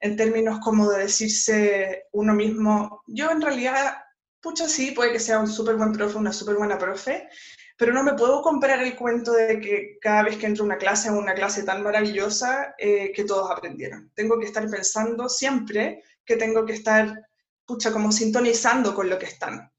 en 0.00 0.16
términos 0.16 0.60
como 0.60 0.88
de 0.90 1.00
decirse 1.00 2.04
uno 2.12 2.34
mismo, 2.34 3.02
yo 3.06 3.30
en 3.30 3.40
realidad, 3.40 3.98
pucha 4.40 4.68
sí, 4.68 4.92
puede 4.92 5.12
que 5.12 5.20
sea 5.20 5.40
un 5.40 5.48
súper 5.48 5.76
buen 5.76 5.92
profe, 5.92 6.18
una 6.18 6.32
súper 6.32 6.56
buena 6.56 6.78
profe, 6.78 7.28
pero 7.76 7.92
no 7.92 8.02
me 8.02 8.14
puedo 8.14 8.42
comprar 8.42 8.82
el 8.82 8.96
cuento 8.96 9.32
de 9.32 9.60
que 9.60 9.98
cada 10.00 10.24
vez 10.24 10.36
que 10.36 10.46
entro 10.46 10.64
a 10.64 10.66
una 10.66 10.78
clase, 10.78 11.10
una 11.10 11.34
clase 11.34 11.62
tan 11.62 11.82
maravillosa, 11.82 12.74
eh, 12.76 13.12
que 13.14 13.24
todos 13.24 13.50
aprendieron. 13.50 14.10
Tengo 14.14 14.38
que 14.38 14.46
estar 14.46 14.68
pensando 14.68 15.28
siempre 15.28 16.02
que 16.24 16.36
tengo 16.36 16.66
que 16.66 16.74
estar, 16.74 17.28
pucha, 17.64 17.92
como 17.92 18.10
sintonizando 18.10 18.94
con 18.94 19.08
lo 19.08 19.18
que 19.18 19.26
están. 19.26 19.70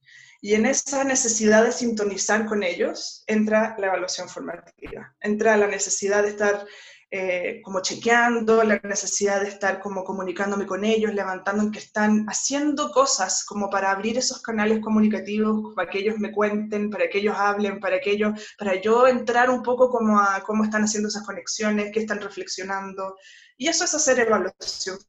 Y 0.41 0.53
en 0.53 0.65
esa 0.65 1.03
necesidad 1.03 1.65
de 1.65 1.71
sintonizar 1.71 2.45
con 2.45 2.63
ellos 2.63 3.23
entra 3.27 3.75
la 3.77 3.87
evaluación 3.87 4.29
formativa, 4.29 5.15
entra 5.19 5.57
la 5.57 5.67
necesidad 5.67 6.23
de 6.23 6.29
estar 6.29 6.65
eh, 7.11 7.59
como 7.63 7.81
chequeando, 7.81 8.63
la 8.63 8.79
necesidad 8.83 9.41
de 9.41 9.49
estar 9.49 9.79
como 9.79 10.03
comunicándome 10.03 10.67
con 10.67 10.85
ellos, 10.85 11.11
levantando 11.11 11.71
que 11.71 11.79
están 11.79 12.25
haciendo 12.27 12.91
cosas 12.91 13.43
como 13.45 13.67
para 13.67 13.89
abrir 13.89 14.19
esos 14.19 14.43
canales 14.43 14.79
comunicativos, 14.79 15.73
para 15.75 15.89
que 15.89 15.99
ellos 15.99 16.19
me 16.19 16.31
cuenten, 16.31 16.91
para 16.91 17.09
que 17.09 17.17
ellos 17.17 17.35
hablen, 17.35 17.79
para 17.79 17.99
que 17.99 18.11
ellos, 18.11 18.39
para 18.59 18.79
yo 18.79 19.07
entrar 19.07 19.49
un 19.49 19.63
poco 19.63 19.89
como 19.89 20.19
a 20.19 20.43
cómo 20.45 20.63
están 20.63 20.83
haciendo 20.83 21.09
esas 21.09 21.25
conexiones, 21.25 21.91
qué 21.91 22.01
están 22.01 22.21
reflexionando. 22.21 23.15
Y 23.57 23.67
eso 23.67 23.85
es 23.85 23.93
hacer 23.95 24.19
evaluación 24.19 24.99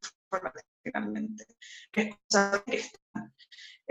finalmente. 0.83 1.45
Es 1.93 2.17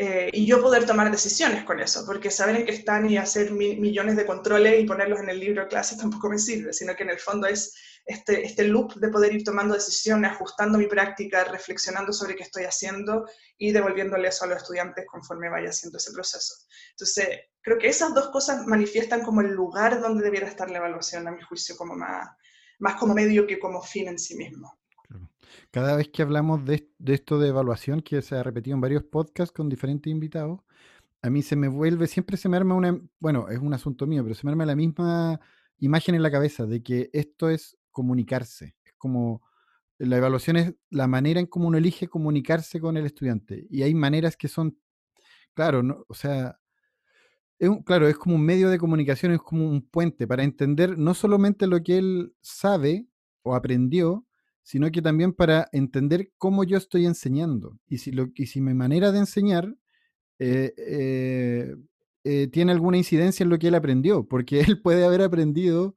eh, 0.02 0.30
y 0.32 0.46
yo 0.46 0.62
poder 0.62 0.86
tomar 0.86 1.12
decisiones 1.12 1.66
con 1.66 1.82
eso, 1.82 2.06
porque 2.06 2.32
saber 2.32 2.56
en 2.56 2.66
qué 2.66 2.72
están 2.72 3.10
y 3.10 3.18
hacer 3.18 3.52
millones 3.52 4.16
de 4.16 4.26
controles 4.26 4.80
y 4.80 4.86
ponerlos 4.86 5.20
en 5.20 5.30
el 5.30 5.42
libro 5.42 5.64
de 5.64 5.68
clases 5.68 5.98
tampoco 6.00 6.30
me 6.30 6.40
sirve, 6.40 6.72
sino 6.72 6.96
que 6.96 7.04
en 7.04 7.10
el 7.10 7.20
fondo 7.20 7.48
es 7.48 7.76
este, 8.06 8.46
este 8.46 8.64
loop 8.64 8.94
de 8.94 9.10
poder 9.10 9.36
ir 9.36 9.44
tomando 9.44 9.74
decisiones, 9.74 10.32
ajustando 10.32 10.78
mi 10.78 10.88
práctica, 10.88 11.44
reflexionando 11.44 12.14
sobre 12.14 12.38
qué 12.38 12.44
estoy 12.44 12.64
haciendo 12.64 13.26
y 13.58 13.74
devolviéndole 13.74 14.30
eso 14.30 14.46
a 14.46 14.48
los 14.48 14.60
estudiantes 14.60 15.06
conforme 15.06 15.50
vaya 15.50 15.68
haciendo 15.68 15.98
ese 15.98 16.14
proceso. 16.14 16.54
Entonces, 16.92 17.28
creo 17.62 17.78
que 17.78 17.90
esas 17.90 18.14
dos 18.14 18.30
cosas 18.30 18.66
manifiestan 18.68 19.22
como 19.22 19.42
el 19.42 19.52
lugar 19.52 20.00
donde 20.00 20.24
debiera 20.24 20.48
estar 20.48 20.72
la 20.72 20.78
evaluación, 20.78 21.28
a 21.28 21.32
mi 21.32 21.42
juicio, 21.42 21.76
como 21.76 21.98
más, 21.98 22.26
más 22.80 22.96
como 22.96 23.14
medio 23.14 23.46
que 23.46 23.60
como 23.60 23.82
fin 23.82 24.08
en 24.08 24.18
sí 24.18 24.38
mismo. 24.38 24.79
Cada 25.72 25.96
vez 25.96 26.10
que 26.10 26.22
hablamos 26.22 26.66
de, 26.66 26.90
esto 27.06 27.40
de 27.40 27.50
evaluación, 27.50 28.02
que 28.02 28.22
se 28.22 28.36
ha 28.36 28.44
repetido 28.44 28.76
en 28.76 28.82
varios 28.82 29.04
podcasts 29.04 29.54
con 29.54 29.70
diferentes 29.70 30.12
invitados, 30.12 30.62
a 31.22 31.30
mí 31.30 31.42
se 31.42 31.56
me 31.56 31.68
vuelve, 31.68 32.08
siempre 32.08 32.38
se 32.38 32.50
me 32.50 32.58
arma 32.58 32.76
una, 32.76 33.00
bueno, 33.20 33.50
es 33.50 33.60
un 33.60 33.74
asunto 33.74 34.08
mío, 34.08 34.24
pero 34.24 34.36
se 34.36 34.46
me 34.46 34.52
arma 34.52 34.66
la 34.66 34.76
misma 34.76 35.40
imagen 35.80 36.16
en 36.16 36.24
la 36.24 36.32
cabeza 36.32 36.66
de 36.66 36.82
que 36.82 37.10
esto 37.14 37.50
es 37.50 37.78
comunicarse. 37.92 38.76
Es 38.84 38.94
como, 38.98 39.42
la 39.98 40.18
evaluación 40.18 40.58
es 40.58 40.76
la 40.90 41.08
manera 41.08 41.40
en 41.40 41.46
cómo 41.46 41.68
uno 41.68 41.78
elige 41.78 42.08
comunicarse 42.08 42.80
con 42.80 42.98
el 42.98 43.06
estudiante. 43.06 43.68
Y 43.70 43.84
hay 43.84 43.94
maneras 43.94 44.38
que 44.38 44.48
son, 44.48 44.78
claro, 45.54 45.84
no, 45.84 46.06
o 46.08 46.14
sea, 46.14 46.60
claro, 47.86 48.08
es 48.08 48.18
como 48.18 48.36
un 48.36 48.46
medio 48.46 48.70
de 48.70 48.78
comunicación, 48.80 49.34
es 49.34 49.42
como 49.42 49.70
un 49.70 49.82
puente 49.82 50.28
para 50.28 50.44
entender 50.44 50.98
no 50.98 51.14
solamente 51.14 51.68
lo 51.68 51.84
que 51.84 51.98
él 51.98 52.34
sabe 52.42 53.08
o 53.44 53.56
aprendió, 53.56 54.26
sino 54.70 54.92
que 54.92 55.02
también 55.02 55.34
para 55.34 55.68
entender 55.72 56.32
cómo 56.38 56.64
yo 56.64 56.78
estoy 56.78 57.08
enseñando 57.08 57.80
y 57.88 57.98
si, 57.98 58.12
lo, 58.12 58.28
si 58.36 58.62
mi 58.62 58.76
manera 58.76 59.12
de 59.12 59.18
enseñar 59.18 59.76
eh, 60.38 60.76
eh, 60.78 61.76
eh, 62.24 62.48
tiene 62.54 62.72
alguna 62.72 62.98
incidencia 62.98 63.44
en 63.44 63.50
lo 63.50 63.58
que 63.58 63.70
él 63.70 63.74
aprendió, 63.74 64.28
porque 64.28 64.60
él 64.78 64.80
puede 64.80 65.04
haber 65.06 65.24
aprendido 65.24 65.96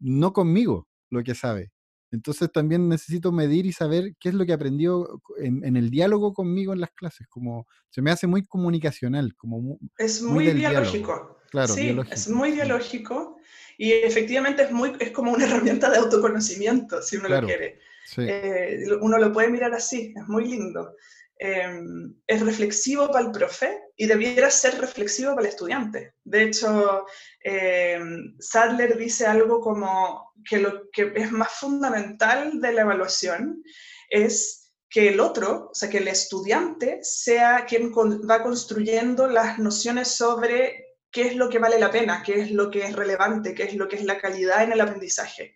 no 0.00 0.34
conmigo 0.34 0.86
lo 1.08 1.22
que 1.22 1.34
sabe. 1.34 1.72
Entonces 2.10 2.52
también 2.52 2.90
necesito 2.90 3.32
medir 3.32 3.64
y 3.64 3.72
saber 3.72 4.14
qué 4.20 4.28
es 4.28 4.34
lo 4.34 4.44
que 4.44 4.52
aprendió 4.52 5.22
en, 5.38 5.74
el 5.74 5.88
diálogo 5.88 6.34
conmigo 6.34 6.74
en 6.74 6.80
las 6.80 6.90
clases. 6.90 7.26
Como 7.26 7.66
se 7.88 8.02
me 8.02 8.10
hace 8.10 8.26
muy 8.26 8.44
comunicacional, 8.44 9.34
como 9.34 9.78
es 9.96 10.20
muy, 10.20 10.52
biológico. 10.52 11.38
Claro, 11.50 11.72
sí, 11.72 11.96
es 12.10 12.28
muy 12.28 12.52
biológico 12.52 13.38
y 13.78 13.92
efectivamente 13.92 14.64
es 14.64 14.72
muy 14.72 14.92
es 15.00 15.10
como 15.10 15.32
una 15.32 15.44
herramienta 15.46 15.88
de 15.88 15.96
autoconocimiento 15.96 17.00
si 17.00 17.16
uno 17.16 17.30
lo 17.30 17.46
quiere. 17.46 17.80
Eh, 18.18 18.84
uno 19.00 19.18
lo 19.18 19.32
puede 19.32 19.50
mirar 19.50 19.72
así, 19.74 20.14
es 20.16 20.28
muy 20.28 20.44
lindo. 20.46 20.94
Em, 21.42 22.14
es 22.26 22.42
reflexivo 22.42 23.10
para 23.10 23.24
el 23.24 23.32
profe 23.32 23.80
y 23.96 24.06
debiera 24.06 24.50
ser 24.50 24.78
reflexivo 24.78 25.34
para 25.34 25.46
el 25.46 25.52
estudiante. 25.54 26.12
De 26.22 26.42
hecho, 26.42 27.06
em, 27.42 28.36
Sadler 28.38 28.98
dice 28.98 29.26
algo 29.26 29.58
como 29.60 30.34
que 30.44 30.58
lo 30.58 30.90
que 30.90 31.12
es 31.16 31.32
más 31.32 31.50
fundamental 31.52 32.60
de 32.60 32.72
la 32.74 32.82
evaluación 32.82 33.62
es 34.10 34.70
que 34.90 35.08
el 35.08 35.18
otro, 35.18 35.70
o 35.70 35.74
sea, 35.74 35.88
que 35.88 35.98
el 35.98 36.08
estudiante 36.08 36.98
sea 37.02 37.64
quien 37.66 37.90
va 37.90 38.42
construyendo 38.42 39.26
las 39.26 39.58
nociones 39.58 40.08
sobre 40.08 40.88
qué 41.10 41.22
es 41.28 41.36
lo 41.36 41.48
que 41.48 41.58
vale 41.58 41.78
la 41.78 41.90
pena, 41.90 42.22
qué 42.22 42.40
es 42.40 42.50
lo 42.50 42.70
que 42.70 42.84
es 42.84 42.92
relevante, 42.94 43.54
qué 43.54 43.62
es 43.62 43.74
lo 43.74 43.88
que 43.88 43.96
es 43.96 44.04
la 44.04 44.18
calidad 44.18 44.62
en 44.62 44.72
el 44.72 44.80
aprendizaje 44.82 45.54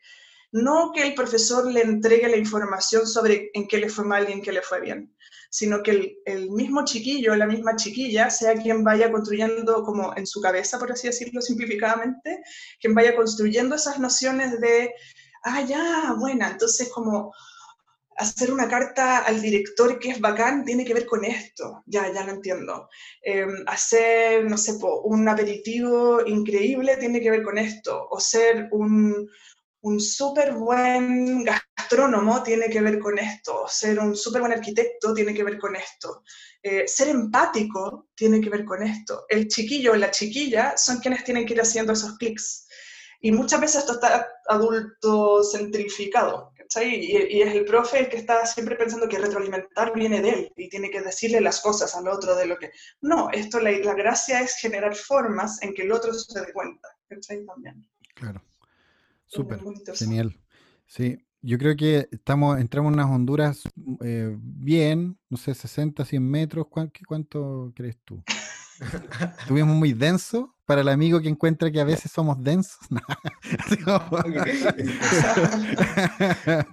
no 0.55 0.93
que 0.93 1.03
el 1.03 1.15
profesor 1.15 1.67
le 1.67 1.83
entregue 1.83 2.29
la 2.29 2.37
información 2.37 3.09
sobre 3.09 3.51
en 3.55 3.67
qué 3.67 3.77
le 3.77 3.89
fue 3.89 4.05
mal 4.05 4.29
y 4.29 4.33
en 4.33 4.41
qué 4.41 4.53
le 4.53 4.63
fue 4.63 4.81
bien, 4.81 5.13
sino 5.51 5.83
que 5.83 6.21
el, 6.25 6.51
mismo 6.51 6.85
chiquillo, 6.85 7.35
la 7.35 7.47
misma 7.47 7.75
chiquilla, 7.75 8.31
sea 8.31 8.55
quien 8.55 8.85
vaya 8.85 9.11
construyendo 9.11 9.83
como 9.83 10.17
en 10.17 10.29
su 10.29 10.41
cabeza, 10.41 10.79
por 10.79 10.93
así 10.93 11.09
decirlo 11.09 11.41
simplificadamente, 11.41 12.41
quien 12.81 12.95
vaya 12.95 13.17
construyendo 13.17 13.75
esas 13.75 13.99
nociones 13.99 14.61
de, 14.61 14.95
ah, 15.43 15.63
ya, 15.63 16.15
buena, 16.17 16.51
entonces 16.53 16.89
como 16.89 17.35
hacer 18.17 18.53
una 18.53 18.69
carta 18.69 19.25
al 19.25 19.43
director 19.43 19.99
que 19.99 20.11
es 20.11 20.21
bacán 20.21 20.65
tiene 20.65 20.85
que 20.85 20.95
ver 20.95 21.07
con 21.07 21.25
esto, 21.25 21.83
ya, 21.85 22.13
ya 22.13 22.23
lo 22.23 22.31
entiendo. 22.31 22.89
Em, 23.23 23.65
hacer, 23.67 24.49
no 24.49 24.57
sé, 24.57 24.79
un 25.03 25.29
aperitivo 25.29 26.25
increíble 26.25 26.97
tiene 26.97 27.21
que 27.21 27.33
ver 27.33 27.43
con 27.43 27.59
esto, 27.59 28.07
o 28.09 28.21
ser 28.21 28.69
un, 28.71 29.29
un 29.85 30.01
súper 30.01 30.55
buen 30.55 31.45
gastrónomo 31.45 32.43
tiene 32.43 32.69
que 32.71 32.81
ver 32.81 32.99
con 32.99 33.19
esto, 33.19 33.67
ser 33.69 33.99
un 33.99 34.17
súper 34.17 34.41
buen 34.41 34.53
arquitecto 34.53 35.13
tiene 35.13 35.35
que 35.35 35.45
ver 35.45 35.59
con 35.59 35.77
esto, 35.77 36.23
eh, 36.63 36.89
ser 36.89 37.09
empático 37.09 38.09
tiene 38.15 38.41
que 38.41 38.49
ver 38.49 38.65
con 38.65 38.83
esto. 38.83 39.27
El 39.29 39.47
chiquillo 39.49 39.93
o 39.93 39.97
la 39.97 40.11
chiquilla 40.11 40.77
son 40.77 40.99
quienes 41.01 41.23
tienen 41.25 41.45
que 41.45 41.53
ir 41.53 41.61
haciendo 41.61 41.93
esos 41.93 42.17
clics. 42.17 42.67
Y 43.21 43.33
muchas 43.33 43.61
veces 43.61 43.81
esto 43.81 43.95
está 43.95 44.27
adulto 44.49 45.43
centrificado, 45.45 46.53
y, 46.83 47.43
es 47.43 47.55
el 47.55 47.65
profe 47.65 48.01
el 48.01 48.09
que 48.09 48.17
está 48.17 48.45
siempre 48.47 48.77
pensando 48.77 49.09
que 49.09 49.19
retroalimentar 49.19 49.93
viene 49.95 50.21
de 50.21 50.31
él 50.31 50.53
y 50.57 50.69
tiene 50.69 50.91
que 50.91 51.03
decirle 51.03 51.41
las 51.41 51.61
cosas 51.61 51.95
al 51.95 52.09
otro 52.09 52.35
de 52.35 52.47
lo 52.47 52.59
que... 52.59 52.73
No, 53.03 53.31
esto 53.31 53.61
la, 53.61 53.71
la 53.71 53.95
gracia 53.95 54.41
es 54.41 54.57
generar 54.57 54.95
formas 54.97 55.63
en 55.63 55.75
que 55.75 55.83
el 55.83 55.93
otro 55.93 56.13
se 56.13 56.41
dé 56.41 56.53
cuenta, 56.53 56.89
También. 57.47 57.89
Claro. 58.15 58.43
Súper, 59.35 59.61
genial. 59.95 60.39
Sí, 60.87 61.19
yo 61.43 61.59
creo 61.59 61.77
que 61.77 62.09
estamos, 62.11 62.59
entramos 62.61 62.91
en 62.91 62.95
unas 62.95 63.11
Honduras 63.11 63.63
eh, 64.03 64.37
bien, 64.39 65.19
no 65.29 65.37
sé, 65.37 65.55
60, 65.55 66.05
100 66.05 66.31
metros. 66.31 66.67
¿Cuánto, 66.69 67.73
crees 67.75 67.99
tú? 68.05 68.23
¿Tuvimos 69.49 69.77
muy 69.77 69.93
denso 69.93 70.55
para 70.67 70.81
el 70.81 70.89
amigo 70.89 71.21
que 71.21 71.29
encuentra 71.29 71.71
que 71.71 71.81
a 71.81 71.85
veces 71.85 72.11
somos 72.11 72.43
densos. 72.43 72.79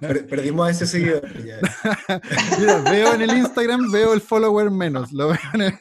Perdimos 0.00 0.66
a 0.66 0.70
ese 0.70 0.86
seguidor. 0.86 1.28
veo 2.84 3.14
en 3.14 3.22
el 3.22 3.36
Instagram, 3.36 3.90
veo 3.90 4.14
el 4.14 4.20
follower 4.20 4.70
menos. 4.70 5.12
Lo 5.12 5.28
veo 5.28 5.38
en 5.54 5.62
el... 5.62 5.76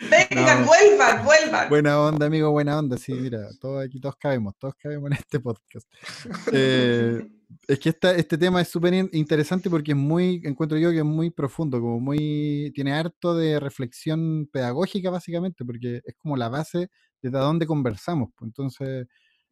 Vengan, 0.00 0.64
vuelvan, 0.64 1.24
vuelvan. 1.24 1.68
Buena 1.68 2.00
onda, 2.00 2.26
amigo, 2.26 2.50
buena 2.50 2.78
onda. 2.78 2.96
Sí, 2.96 3.12
mira, 3.12 3.48
todos 3.60 3.84
aquí 3.84 4.00
todos 4.00 4.16
cabemos, 4.16 4.54
todos 4.58 4.74
cabemos 4.76 5.10
en 5.10 5.16
este 5.16 5.40
podcast. 5.40 5.86
Eh, 6.52 7.26
es 7.66 7.78
que 7.80 7.88
este 7.88 8.38
tema 8.38 8.60
es 8.60 8.68
súper 8.68 8.94
interesante 9.12 9.68
porque 9.68 9.92
es 9.92 9.96
muy, 9.96 10.40
encuentro 10.44 10.78
yo 10.78 10.90
que 10.90 10.98
es 10.98 11.04
muy 11.04 11.30
profundo, 11.30 11.80
como 11.80 12.00
muy, 12.00 12.72
tiene 12.74 12.92
harto 12.92 13.34
de 13.34 13.58
reflexión 13.60 14.48
pedagógica 14.52 15.10
básicamente, 15.10 15.64
porque 15.64 16.00
es 16.04 16.14
como 16.16 16.36
la 16.36 16.48
base 16.48 16.90
desde 17.20 17.38
donde 17.38 17.66
conversamos. 17.66 18.30
Pues, 18.36 18.48
entonces, 18.48 19.06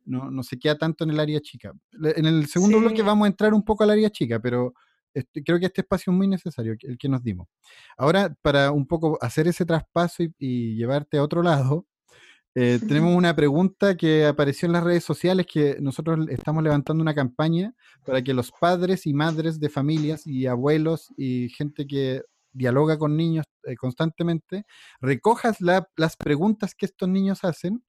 no, 0.05 0.31
no, 0.31 0.43
se 0.43 0.59
queda 0.59 0.79
tanto 0.79 1.05
en 1.05 1.11
el 1.11 1.21
área 1.21 1.41
chica. 1.41 1.73
En 1.93 2.25
el 2.25 2.47
segundo 2.47 2.79
bloque 2.81 3.03
vamos 3.03 3.27
a 3.27 3.29
entrar 3.29 3.53
un 3.53 3.65
poco 3.65 3.85
al 3.85 3.91
área 3.91 4.11
chica, 4.11 4.41
pero 4.41 4.75
este, 5.15 5.43
creo 5.43 5.59
que 5.59 5.67
este 5.67 5.83
espacio 5.83 6.13
es 6.13 6.17
muy 6.17 6.29
necesario, 6.29 6.77
el 6.81 6.99
que 6.99 7.09
nos 7.09 7.23
dimos. 7.23 7.49
Ahora, 7.97 8.35
para 8.43 8.73
un 8.73 8.87
poco 8.87 9.19
hacer 9.21 9.49
ese 9.49 9.65
traspaso 9.65 10.23
y, 10.39 10.77
llevarte 10.77 11.19
a 11.19 11.23
otro 11.23 11.43
lado, 11.43 11.87
eh, 12.55 12.79
tenemos 12.87 13.15
una 13.17 13.35
pregunta 13.35 13.97
que 13.97 14.27
apareció 14.27 14.67
en 14.67 14.73
las 14.73 14.85
redes 14.85 15.05
sociales 15.05 15.47
que 15.47 15.77
nosotros 15.81 16.27
estamos 16.29 16.63
levantando 16.63 17.03
una 17.03 17.15
campaña 17.15 17.75
para 18.05 18.23
que 18.23 18.35
los 18.35 18.53
padres 18.53 19.07
y 19.07 19.15
madres 19.15 19.61
de 19.61 19.69
familias 19.69 20.27
y 20.27 20.47
abuelos 20.47 21.13
y 21.17 21.49
gente 21.51 21.87
que 21.87 22.23
dialoga 22.59 22.99
con 22.99 23.17
niños 23.17 23.47
eh, 23.65 23.77
constantemente, 23.77 24.67
recojas 25.01 25.59
las 25.61 26.17
preguntas 26.17 26.75
que 26.75 26.87
estos 26.87 27.09
niños 27.09 27.45
hacen 27.45 27.83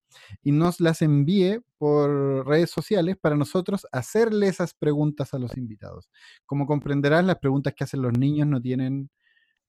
y 0.44 0.52
nos 0.52 0.80
las 0.80 1.02
envíe 1.02 1.62
por 1.78 2.48
redes 2.48 2.70
sociales 2.70 3.18
para 3.20 3.36
nosotros 3.36 3.88
hacerle 3.92 4.48
esas 4.48 4.74
preguntas 4.74 5.34
a 5.34 5.40
los 5.40 5.58
invitados. 5.58 6.10
Como 6.46 6.68
comprenderás, 6.68 7.26
las 7.26 7.40
preguntas 7.40 7.74
que 7.76 7.84
hacen 7.84 8.02
los 8.02 8.18
niños 8.18 8.48
no 8.48 8.62
tienen, 8.62 9.10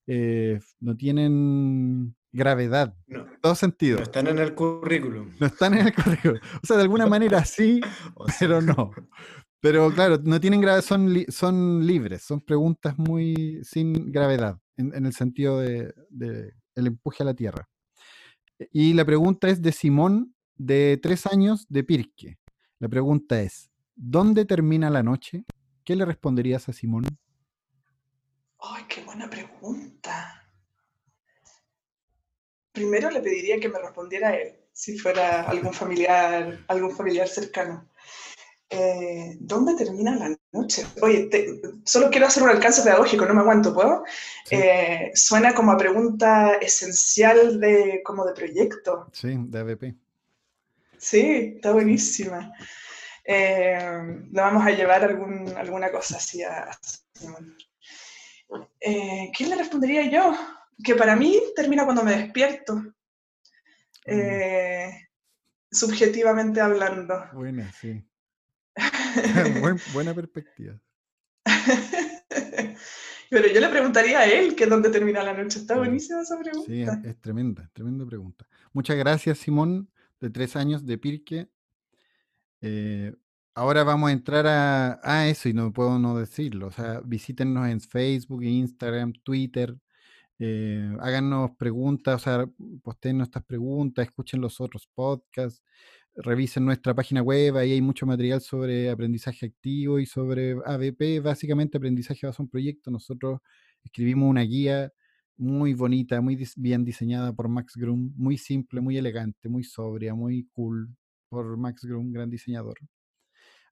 eh, 0.07 0.61
no 0.81 0.97
tienen 0.97 2.15
gravedad, 2.33 2.95
no, 3.07 3.21
en 3.21 3.41
todo 3.41 3.55
sentido. 3.55 3.99
No 3.99 4.05
están 4.05 4.27
en 4.29 4.39
el 4.39 4.55
currículum. 4.55 5.31
No 5.41 5.47
están 5.47 5.75
en 5.75 5.87
el 5.89 5.95
currículum. 5.95 6.39
O 6.63 6.67
sea, 6.67 6.77
de 6.77 6.83
alguna 6.83 7.07
manera 7.07 7.45
sí, 7.45 7.81
pero 8.39 8.61
no. 8.61 8.93
Pero 9.61 9.93
claro, 9.93 10.19
no 10.23 10.41
tienen 10.41 10.61
gravedad, 10.61 10.83
son, 10.83 11.15
son 11.29 11.87
libres, 11.87 12.23
son 12.23 12.41
preguntas 12.41 12.97
muy 12.97 13.61
sin 13.63 14.11
gravedad, 14.11 14.59
en, 14.81 15.07
el 15.07 15.13
sentido 15.13 15.61
de, 15.61 15.95
de, 16.09 16.55
el 16.75 16.87
empuje 16.87 17.23
a 17.23 17.27
la 17.27 17.35
tierra. 17.35 17.69
Y 18.73 18.93
la 18.95 19.05
pregunta 19.05 19.49
es 19.49 19.63
de 19.63 19.73
Simón, 19.73 20.35
de 20.57 20.99
tres 21.03 21.27
años, 21.27 21.67
de 21.69 21.85
Pirque. 21.85 22.39
La 22.79 22.89
pregunta 22.89 23.41
es, 23.41 23.71
¿dónde 23.95 24.45
termina 24.45 24.91
la 24.91 25.03
noche? 25.03 25.45
¿Qué 25.85 25.97
le 25.97 26.05
responderías 26.05 26.69
a 26.69 26.73
Simón? 26.73 27.05
Ay, 28.59 28.85
qué 28.89 29.03
buena 29.03 29.29
pregunta. 29.29 30.49
Primero 32.73 33.11
le 33.11 33.21
pediría 33.21 33.59
que 33.59 33.69
me 33.69 33.79
respondiera 33.79 34.37
él, 34.37 34.57
si 34.73 34.99
fuera 34.99 35.43
algún 35.43 35.73
familiar, 35.73 36.65
algún 36.69 36.95
familiar 36.95 37.29
cercano. 37.29 37.89
Eh, 38.73 39.37
¿Dónde 39.41 39.75
termina 39.75 40.15
la 40.15 40.33
noche? 40.53 40.87
Oye, 41.03 41.29
solo 41.85 42.09
quiero 42.09 42.29
hacer 42.29 42.45
un 42.45 42.51
alcance 42.51 42.83
pedagógico, 42.83 43.27
no 43.27 43.35
me 43.35 43.41
aguanto, 43.41 43.75
¿puedo? 43.75 44.05
Eh, 44.49 45.11
suena 45.13 45.53
como 45.53 45.73
a 45.73 45.77
pregunta 45.77 46.55
esencial 46.55 47.59
de, 47.59 48.01
como 48.05 48.25
de 48.25 48.33
proyecto. 48.33 49.09
Sí, 49.13 49.35
de 49.37 49.59
AVP. 49.59 49.97
Sí, 50.97 51.55
está 51.57 51.73
buenísima. 51.73 52.53
Eh, 53.25 54.27
le 54.31 54.41
vamos 54.41 54.65
a 54.65 54.71
llevar 54.71 55.03
algún, 55.03 55.53
alguna 55.57 55.91
cosa 55.91 56.19
así 56.19 56.43
a 56.45 56.71
eh, 58.81 59.33
¿Qué 59.37 59.47
le 59.47 59.57
respondería 59.57 60.09
yo? 60.09 60.33
Que 60.83 60.95
para 60.95 61.17
mí 61.17 61.41
termina 61.57 61.85
cuando 61.85 62.05
me 62.05 62.17
despierto. 62.17 62.77
Mm. 64.07 64.91
Subjetivamente 65.73 66.61
hablando. 66.61 67.29
Buena, 67.33 67.73
sí. 67.73 68.05
buena 69.95 70.15
perspectiva. 70.15 70.81
Pero 73.31 73.47
yo 73.47 73.61
le 73.61 73.69
preguntaría 73.69 74.19
a 74.19 74.27
él 74.27 74.57
que 74.57 74.67
dónde 74.67 74.91
termina 74.91 75.23
la 75.23 75.33
noche. 75.33 75.61
Está 75.61 75.77
buenísima 75.77 76.23
esa 76.23 76.37
pregunta. 76.39 76.67
Sí, 76.67 76.83
es, 77.09 77.21
tremenda, 77.21 77.71
tremenda 77.73 78.05
pregunta. 78.05 78.45
Muchas 78.73 78.97
gracias, 78.97 79.39
Simón, 79.39 79.89
de 80.21 80.31
tres 80.31 80.57
años 80.57 80.85
de 80.85 80.99
Pirque. 80.99 81.49
Eh, 82.61 83.15
ahora 83.55 83.85
vamos 83.85 84.11
a 84.11 84.13
entrar 84.13 84.47
a, 84.49 85.29
eso 85.29 85.49
y 85.49 85.53
no 85.53 85.73
puedo 85.73 86.01
no 86.01 86.19
decirlo. 86.19 86.67
O 86.67 86.73
sea, 86.73 87.01
visítenos 87.05 87.69
en 87.69 87.81
Facebook, 87.81 88.43
Instagram, 88.43 89.13
Twitter. 89.23 89.77
Eh, 90.41 90.97
háganos 90.99 91.53
preguntas, 91.57 92.17
o 92.17 92.19
sea, 92.25 92.49
posteen 92.83 93.19
nuestras 93.19 93.45
preguntas, 93.45 94.07
escuchen 94.07 94.41
los 94.41 94.61
otros 94.61 94.89
podcasts, 94.93 95.63
revisen 96.23 96.65
nuestra 96.65 96.95
página 96.95 97.23
web, 97.23 97.57
ahí 97.57 97.73
hay 97.73 97.81
mucho 97.81 98.07
material 98.07 98.41
sobre 98.41 98.91
aprendizaje 98.91 99.47
activo 99.47 99.99
y 99.99 100.07
sobre 100.07 100.53
ABP, 100.65 101.21
básicamente 101.23 101.79
aprendizaje 101.79 102.27
basado 102.27 102.45
en 102.45 102.51
proyecto. 102.51 102.91
Nosotros 102.91 103.41
escribimos 103.85 104.29
una 104.31 104.43
guía 104.43 104.93
muy 105.37 105.75
bonita, 105.75 106.21
muy 106.21 106.39
bien 106.57 106.85
diseñada 106.85 107.33
por 107.33 107.49
Max 107.49 107.75
Grum, 107.77 108.13
muy 108.17 108.37
simple, 108.39 108.81
muy 108.81 108.97
elegante, 108.99 109.49
muy 109.49 109.65
sobria, 109.65 110.15
muy 110.15 110.49
cool, 110.53 110.89
por 111.29 111.57
Max 111.57 111.83
Grum, 111.85 112.13
gran 112.13 112.31
diseñador 112.31 112.79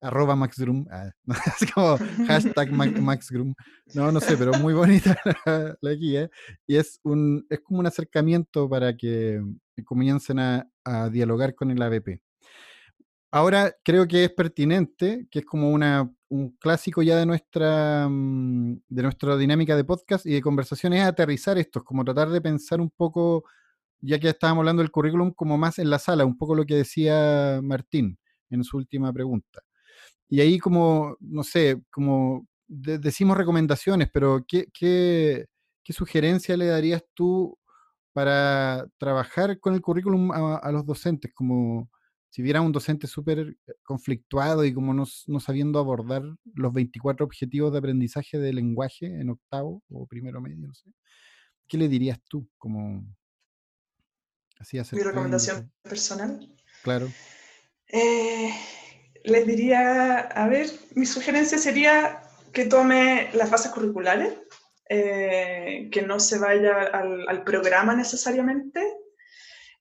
arroba 0.01 0.37
Max 0.37 0.59
Grum, 0.59 0.87
ah, 0.91 1.11
es 1.61 1.73
como 1.73 1.99
hashtag 2.27 2.71
Max 3.03 3.31
Grum, 3.31 3.55
no, 3.95 4.13
no 4.13 4.21
sé, 4.21 4.37
pero 4.37 4.53
muy 4.59 4.75
bonita 4.75 5.19
la, 5.81 5.93
guía 5.93 6.31
y 6.67 6.77
es, 6.77 7.01
un, 7.03 7.47
es 7.51 7.61
como 7.61 7.81
un 7.81 7.87
acercamiento 7.87 8.69
para 8.69 8.97
que 8.97 9.43
comiencen 9.85 10.39
a, 10.39 10.67
dialogar 11.13 11.55
con 11.55 11.71
el 11.71 11.83
ABP. 11.83 12.23
Ahora 13.31 13.75
creo 13.85 14.07
que 14.09 14.25
es 14.25 14.31
pertinente, 14.33 15.27
que 15.31 15.41
es 15.41 15.45
como 15.45 15.71
una, 15.71 16.11
un 16.29 16.51
clásico 16.57 17.03
ya 17.03 17.17
de 17.17 17.27
nuestra, 17.27 18.09
mm, 18.09 18.81
de 18.89 19.03
nuestra 19.03 19.37
dinámica 19.37 19.77
de 19.77 19.85
podcast 19.85 20.27
y 20.27 20.33
de 20.33 20.43
conversación, 20.43 20.93
es 20.95 21.05
aterrizar 21.05 21.59
esto, 21.59 21.85
como 21.85 22.05
tratar 22.05 22.31
de 22.31 22.41
pensar 22.41 22.81
un 22.81 22.91
poco, 22.91 23.45
ya 24.01 24.19
que 24.19 24.31
estábamos 24.31 24.63
hablando 24.63 24.83
del 24.83 24.91
currículum, 24.91 25.33
como 25.33 25.59
más 25.59 25.79
en 25.79 25.91
la 25.91 25.99
sala, 25.99 26.25
un 26.25 26.39
poco 26.39 26.55
lo 26.55 26.65
que 26.65 26.77
decía 26.77 27.61
Martín 27.63 28.19
en 28.51 28.65
su 28.65 28.77
última 28.79 29.13
pregunta. 29.13 29.63
Y 30.29 30.41
ahí 30.41 30.59
como, 30.59 31.17
no 31.21 31.45
sé, 31.45 31.83
como 31.91 32.47
decimos 32.69 33.37
recomendaciones, 33.37 34.11
pero 34.13 34.45
¿qué, 34.47 34.69
qué, 34.73 35.47
qué 35.83 35.93
sugerencia 35.93 36.57
le 36.57 36.67
darías 36.67 37.03
tú 37.15 37.59
para 38.13 38.87
trabajar 38.99 39.59
con 39.61 39.75
el 39.75 39.81
currículum 39.81 40.31
a, 40.33 40.71
los 40.73 40.85
docentes? 40.87 41.33
Como 41.35 41.91
si 42.31 42.43
viera 42.43 42.61
un 42.61 42.73
docente 42.73 43.07
súper 43.07 43.57
conflictuado 43.83 44.65
y 44.65 44.75
como 44.75 44.93
no, 44.93 45.05
no, 45.27 45.41
sabiendo 45.41 45.79
abordar 45.79 46.23
los 46.55 46.73
24 46.73 47.25
objetivos 47.25 47.73
de 47.73 47.79
aprendizaje 47.79 48.39
de 48.39 48.53
lenguaje 48.53 49.07
en 49.07 49.31
octavo 49.31 49.83
o 49.91 50.07
primero 50.07 50.41
medio, 50.41 50.67
no 50.67 50.75
sé. 50.75 50.91
¿Qué 51.67 51.79
le 51.79 51.89
dirías 51.89 52.21
tú? 52.29 52.49
Como 52.57 53.05
así 54.59 54.79
Mi 54.93 55.03
recomendación 55.03 55.71
personal. 55.83 56.55
Claro. 56.83 57.09
Eh, 57.89 58.51
les 59.25 59.47
diría, 59.47 60.19
a 60.21 60.49
ver, 60.49 60.69
mi 60.95 61.07
sugerencia 61.07 61.59
sería 61.59 62.23
que 62.53 62.67
tome 62.67 63.31
las 63.35 63.51
bases 63.51 63.73
curriculares, 63.73 64.35
eh, 64.89 65.89
que 65.93 66.03
no 66.03 66.19
se 66.19 66.39
vaya 66.39 66.83
al, 66.83 67.45
programa 67.45 67.95
necesariamente. 67.95 68.81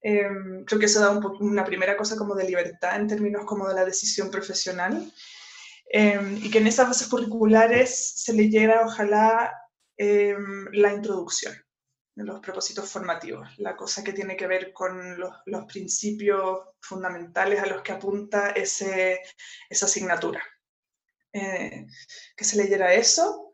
Em, 0.02 0.64
creo 0.66 0.80
que 0.80 0.86
eso 0.86 1.00
da 1.02 1.12
una 1.40 1.66
primera 1.66 1.98
cosa 1.98 2.16
como 2.16 2.36
de 2.36 2.46
libertad 2.46 2.96
en 2.96 3.08
términos 3.08 3.46
como 3.46 3.68
de 3.68 3.76
la 3.76 3.86
decisión 3.86 4.30
profesional. 4.32 5.12
Em, 5.90 6.38
y 6.38 6.52
que 6.52 6.60
en 6.60 6.68
esas 6.68 6.88
bases 6.88 7.08
curriculares 7.08 8.14
se 8.18 8.34
le 8.34 8.50
llega, 8.50 8.86
ojalá, 8.86 9.54
em, 9.98 10.68
la 10.74 10.94
introducción 10.94 11.54
los 12.24 12.40
propósitos 12.40 12.90
formativos, 12.90 13.48
la 13.58 13.76
cosa 13.76 14.04
que 14.04 14.14
tiene 14.14 14.36
que 14.36 14.48
ver 14.48 14.74
con 14.74 15.20
los, 15.20 15.66
principios 15.68 16.62
fundamentales 16.82 17.62
a 17.62 17.68
los 17.68 17.82
que 17.82 17.92
apunta 17.92 18.50
ese, 18.52 19.22
esa 19.70 19.86
asignatura. 19.86 20.42
Eh, 21.34 21.86
que 22.36 22.44
se 22.44 22.58
leyera 22.58 22.94
eso, 22.94 23.52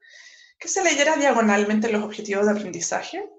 que 0.57 0.67
se 0.69 0.83
leyera 0.83 1.17
diagonalmente 1.17 1.91
los 1.91 2.03
objetivos 2.03 2.45
de 2.45 2.51
aprendizaje 2.53 3.29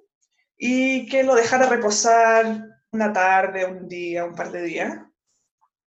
y 0.59 1.07
que 1.09 1.23
lo 1.23 1.35
dejara 1.35 1.69
reposar 1.69 2.63
una 2.95 3.13
tarde, 3.13 3.67
un 3.67 3.89
día, 3.89 4.25
un 4.25 4.35
par 4.35 4.51
de 4.51 4.63
días. 4.63 4.99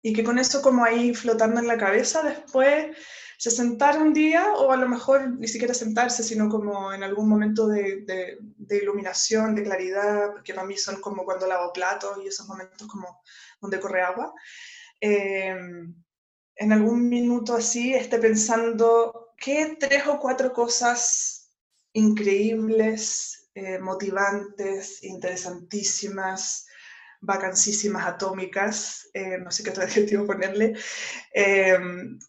Y 0.02 0.14
que 0.14 0.24
con 0.24 0.40
eso 0.40 0.62
como 0.62 0.84
ahí 0.84 1.14
flotando 1.14 1.60
en 1.60 1.68
la 1.68 1.78
cabeza 1.78 2.22
después 2.22 2.96
se 3.38 3.52
sentar 3.52 4.02
un 4.02 4.14
día 4.14 4.54
o 4.54 4.72
a 4.72 4.78
lo 4.78 4.88
mejor 4.88 5.30
ni 5.38 5.48
siquiera 5.48 5.74
sentarse, 5.74 6.24
sino 6.24 6.48
como 6.48 6.94
en 6.94 7.04
algún 7.04 7.28
momento 7.28 7.68
de, 7.68 8.06
de, 8.06 8.78
iluminación, 8.78 9.56
de 9.56 9.64
claridad, 9.64 10.32
porque 10.32 10.54
para 10.54 10.66
mí 10.66 10.78
son 10.78 11.02
como 11.02 11.26
cuando 11.26 11.48
lavo 11.48 11.74
platos 11.74 12.18
y 12.24 12.28
esos 12.28 12.48
momentos 12.48 12.88
como 12.88 13.22
donde 13.60 13.80
corre 13.80 14.04
agua. 14.04 14.34
Em, 15.02 15.94
en 16.56 16.72
algún 16.72 17.10
minuto 17.10 17.56
así 17.56 17.94
esté 17.94 18.18
pensando 18.20 19.34
qué 19.38 19.76
tres 19.78 20.08
o 20.08 20.20
cuatro 20.20 20.54
cosas 20.54 21.52
increíbles, 21.92 23.50
eh, 23.54 23.80
motivantes, 23.80 25.04
interesantísimas, 25.04 26.68
vacancísimas 27.22 28.06
atómicas, 28.06 29.10
eh, 29.14 29.38
no 29.38 29.52
sé 29.52 29.64
qué 29.64 29.70
otro 29.70 29.84
adjetivo 29.84 30.26
ponerle, 30.26 30.74
eh, 31.34 31.78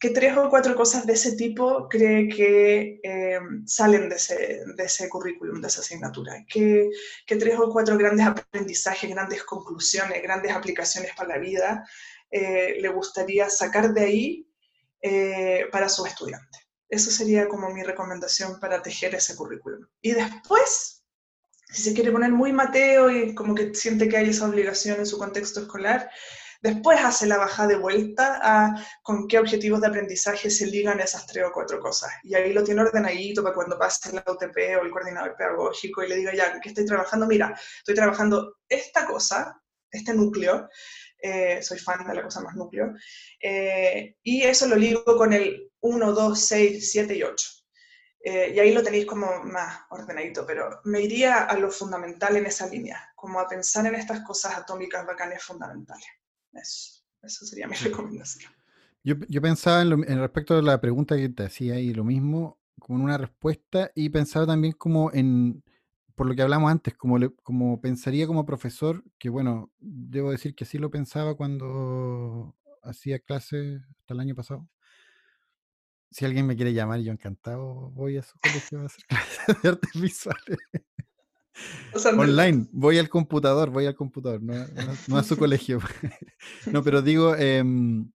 que 0.01 0.11
tres 0.11 0.37
o 0.37 0.49
cuatro 0.49 0.75
cosas 0.75 1.07
de 1.07 1.13
ese 1.13 1.37
tipo 1.37 1.89
cree 1.89 2.29
que 2.29 3.01
eh, 3.03 3.39
salen 3.67 4.09
de 4.09 4.17
ese, 4.17 4.63
de 4.77 4.85
ese, 4.85 5.09
currículum, 5.09 5.61
de 5.61 5.69
esa 5.69 5.81
asignatura, 5.81 6.45
que, 6.49 6.91
que, 7.27 7.37
tres 7.37 7.59
o 7.59 7.71
cuatro 7.71 7.97
grandes 7.97 8.27
aprendizajes, 8.27 9.11
grandes 9.11 9.43
conclusiones, 9.45 10.23
grandes 10.23 10.53
aplicaciones 10.53 11.13
para 11.17 11.31
la 11.31 11.39
vida 11.39 11.89
le 12.31 12.89
gustaría 12.89 13.49
sacar 13.49 13.95
de 13.95 14.01
ahí 14.05 14.51
para 15.71 15.89
su 15.89 16.05
estudiante. 16.05 16.59
Eso 16.89 17.11
sería 17.11 17.49
como 17.49 17.71
mi 17.71 17.83
recomendación 17.83 18.61
para 18.61 18.83
tejer 18.83 19.15
ese 19.15 19.35
currículum. 19.37 19.87
Y 20.03 20.13
después 20.13 20.96
si 21.69 21.83
se 21.83 21.95
quiere 21.95 22.13
poner 22.13 22.31
muy 22.31 22.53
Mateo 22.53 23.11
y 23.11 23.35
como 23.35 23.55
que 23.55 23.75
siente 23.75 24.09
que 24.09 24.17
hay 24.17 24.31
esa 24.31 24.47
obligación 24.47 24.99
en 25.01 25.07
su 25.07 25.19
contexto 25.19 25.61
escolar, 25.61 26.11
después 26.63 26.99
hace 27.01 27.27
la 27.27 27.39
baja 27.39 27.67
de 27.67 27.77
vuelta 27.77 28.41
a 28.43 28.87
con 29.03 29.27
qué 29.29 29.39
objetivos 29.39 29.81
de 29.81 29.89
aprendizaje 29.89 30.51
se 30.51 30.67
ligan 30.67 31.01
esas 31.01 31.27
tres 31.27 31.45
o 31.45 31.53
cuatro 31.53 31.81
cosas. 31.81 32.11
Y 32.23 32.35
ahí 32.35 32.53
lo 32.53 32.65
tiene 32.65 32.83
ordenadito 32.83 33.43
para 33.43 33.55
cuando 33.55 33.79
pase 33.79 34.13
la 34.13 34.25
UTP 34.27 34.57
o 34.81 34.85
el 34.85 34.91
coordinador 34.91 35.37
pedagógico 35.37 36.03
y 36.03 36.09
le 36.09 36.17
diga, 36.17 36.35
ya, 36.35 36.61
¿qué 36.61 36.69
estoy 36.69 36.87
trabajando? 36.87 37.27
Mira, 37.27 37.59
estoy 37.79 37.95
trabajando 37.95 38.57
esta 38.69 39.07
cosa, 39.07 39.61
este 39.91 40.15
núcleo, 40.15 40.69
eh, 41.21 41.63
soy 41.63 41.79
fan 41.79 42.07
de 42.07 42.15
la 42.15 42.23
cosa 42.23 42.41
más 42.41 42.55
núcleo, 42.55 42.95
eh, 43.41 44.17
y 44.23 44.43
eso 44.43 44.67
lo 44.67 44.77
ligo 44.77 45.05
con 45.05 45.33
el 45.33 45.71
1, 45.81 46.13
2, 46.13 46.39
6, 46.39 46.93
7 46.93 47.15
y 47.17 47.23
8. 47.23 47.56
Eh, 48.29 48.55
y 48.57 48.59
ahí 48.59 48.75
lo 48.75 48.83
tenéis 48.83 49.07
como 49.07 49.45
más 49.45 49.83
ordenadito, 49.89 50.45
pero 50.45 50.81
me 50.83 51.01
iría 51.01 51.45
a 51.45 51.57
lo 51.57 51.71
fundamental 51.71 52.37
en 52.37 52.47
esa 52.47 52.67
línea, 52.67 53.13
como 53.15 53.39
a 53.39 53.47
pensar 53.47 53.87
en 53.87 53.95
estas 53.95 54.23
cosas 54.23 54.57
atómicas 54.57 55.07
bacanes 55.07 55.45
fundamentales. 55.45 56.09
Eso, 56.53 57.05
eso 57.23 57.47
sería 57.47 57.69
mi 57.69 57.77
recomendación. 57.85 58.51
Yo, 59.05 59.15
yo 59.29 59.41
pensaba 59.41 59.83
en, 59.83 59.93
en, 60.11 60.19
respecto 60.19 60.57
a 60.57 60.63
la 60.63 60.81
pregunta 60.81 61.15
que 61.15 61.29
te 61.29 61.45
hacía 61.45 61.79
y 61.79 61.95
lo 61.95 62.03
mismo, 62.03 62.59
como 62.81 62.99
en 62.99 63.05
una 63.05 63.17
respuesta, 63.17 63.93
y 63.95 64.09
pensaba 64.09 64.45
también 64.45 64.73
como 64.73 65.13
en, 65.13 65.63
por 66.17 66.27
lo 66.27 66.35
que 66.35 66.43
hablamos 66.43 66.73
antes, 66.73 66.95
como, 66.95 67.21
como 67.45 67.81
pensaría 67.81 68.27
como 68.27 68.45
profesor, 68.45 69.05
que 69.19 69.29
bueno, 69.29 69.71
debo 69.79 70.33
decir 70.33 70.57
que 70.57 70.65
sí 70.65 70.79
lo 70.79 70.91
pensaba 70.91 71.37
cuando 71.37 72.57
hacía 72.83 73.21
clases 73.21 73.83
hasta 74.01 74.15
el 74.15 74.19
año 74.19 74.35
pasado, 74.35 74.69
si 76.17 76.25
alguien 76.25 76.47
me 76.47 76.57
quiere 76.57 76.73
llamar, 76.73 77.01
yo 77.01 77.13
encantado 77.13 77.91
voy 77.91 78.17
a 78.17 78.23
su 78.23 78.39
colegio 78.39 78.81
a 78.81 78.87
hacer 78.87 79.05
clases 79.09 79.63
de 79.63 79.69
artes 79.69 80.01
visuales. 80.01 80.59
Online, 82.17 82.67
voy 82.73 82.97
al 82.97 83.11
computador, 83.11 83.69
voy 83.69 83.85
al 83.85 83.95
computador, 83.95 84.41
no, 84.43 85.19
a 85.19 85.23
su 85.23 85.37
colegio. 85.39 85.79
no, 86.73 86.83
pero 86.83 87.03
digo, 87.03 87.37
em, 87.37 88.11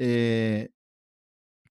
eh, 0.00 0.70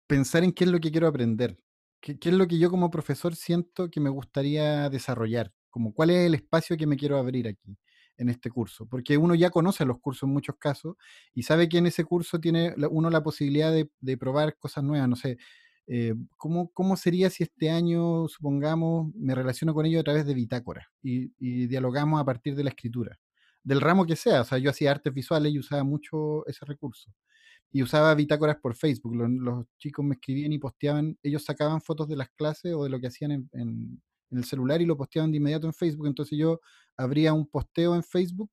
pensar 0.06 0.44
en 0.44 0.52
qué 0.52 0.66
es 0.66 0.70
lo 0.70 0.80
que 0.80 0.92
quiero 0.92 1.08
aprender. 1.08 1.58
¿Qué, 2.00 2.20
¿Qué, 2.20 2.30
es 2.30 2.36
lo 2.36 2.48
que 2.48 2.60
yo 2.60 2.70
como 2.70 2.92
profesor 2.92 3.36
siento 3.36 3.90
que 3.90 4.00
me 4.00 4.12
gustaría 4.12 4.88
desarrollar? 4.88 5.52
Como 5.72 5.96
cuál 5.96 6.12
es 6.12 6.28
el 6.28 6.36
espacio 6.36 6.78
que 6.78 6.86
me 6.86 6.96
quiero 6.96 7.18
abrir 7.18 7.48
aquí 7.48 7.76
en 8.18 8.30
este 8.30 8.52
curso, 8.52 8.86
porque 8.86 9.18
uno 9.18 9.34
ya 9.34 9.50
conoce 9.50 9.84
los 9.84 10.00
cursos 10.00 10.28
en 10.28 10.34
muchos 10.34 10.58
casos 10.60 10.96
y 11.34 11.42
sabe 11.42 11.68
que 11.68 11.80
en 11.80 11.88
ese 11.88 12.04
curso 12.04 12.40
tiene 12.40 12.76
uno 12.92 13.10
la 13.10 13.24
posibilidad 13.24 13.72
de, 13.72 13.90
de 14.00 14.16
probar 14.16 14.56
cosas 14.60 14.84
nuevas, 14.84 15.10
no 15.10 15.16
sé, 15.16 15.40
eh, 15.88 16.14
¿cómo, 16.38 16.72
¿cómo, 16.74 16.96
sería 16.96 17.30
si 17.30 17.44
este 17.44 17.70
año, 17.70 18.28
supongamos, 18.28 19.14
me 19.16 19.36
relaciono 19.36 19.74
con 19.74 19.86
ellos 19.86 20.02
a 20.02 20.04
través 20.04 20.26
de 20.26 20.34
bitácora 20.34 20.88
y, 21.02 21.34
y, 21.40 21.68
dialogamos 21.68 22.22
a 22.22 22.26
partir 22.26 22.56
de 22.56 22.64
la 22.64 22.70
escritura? 22.70 23.20
Del 23.64 23.82
ramo 23.82 24.06
que 24.06 24.16
sea, 24.16 24.42
o 24.42 24.44
sea, 24.44 24.58
yo 24.58 24.70
hacía 24.70 24.92
artes 24.92 25.14
visuales 25.14 25.54
y 25.54 25.60
usaba 25.60 25.84
mucho 25.84 26.46
ese 26.48 26.66
recurso. 26.66 27.12
Y 27.72 27.84
usaba 27.84 28.14
bitácoras 28.16 28.58
por 28.58 28.76
Facebook. 28.76 29.16
Los, 29.16 29.66
chicos 29.78 30.04
me 30.06 30.16
escribían 30.16 30.54
y 30.54 30.60
posteaban, 30.60 31.18
ellos 31.24 31.46
sacaban 31.46 31.82
fotos 31.82 32.08
de 32.08 32.18
las 32.18 32.30
clases 32.32 32.74
o 32.74 32.84
de 32.84 32.90
lo 32.90 33.00
que 33.00 33.08
hacían 33.08 33.32
en, 33.32 33.50
en 33.54 34.02
el 34.38 34.44
celular 34.46 34.82
y 34.82 34.86
lo 34.86 34.98
posteaban 34.98 35.32
de 35.32 35.38
inmediato 35.38 35.68
en 35.68 35.74
Facebook. 35.74 36.08
Entonces 36.08 36.38
yo 36.38 36.60
abría 36.98 37.34
un 37.34 37.48
posteo 37.48 37.96
en 37.96 38.04
Facebook 38.04 38.52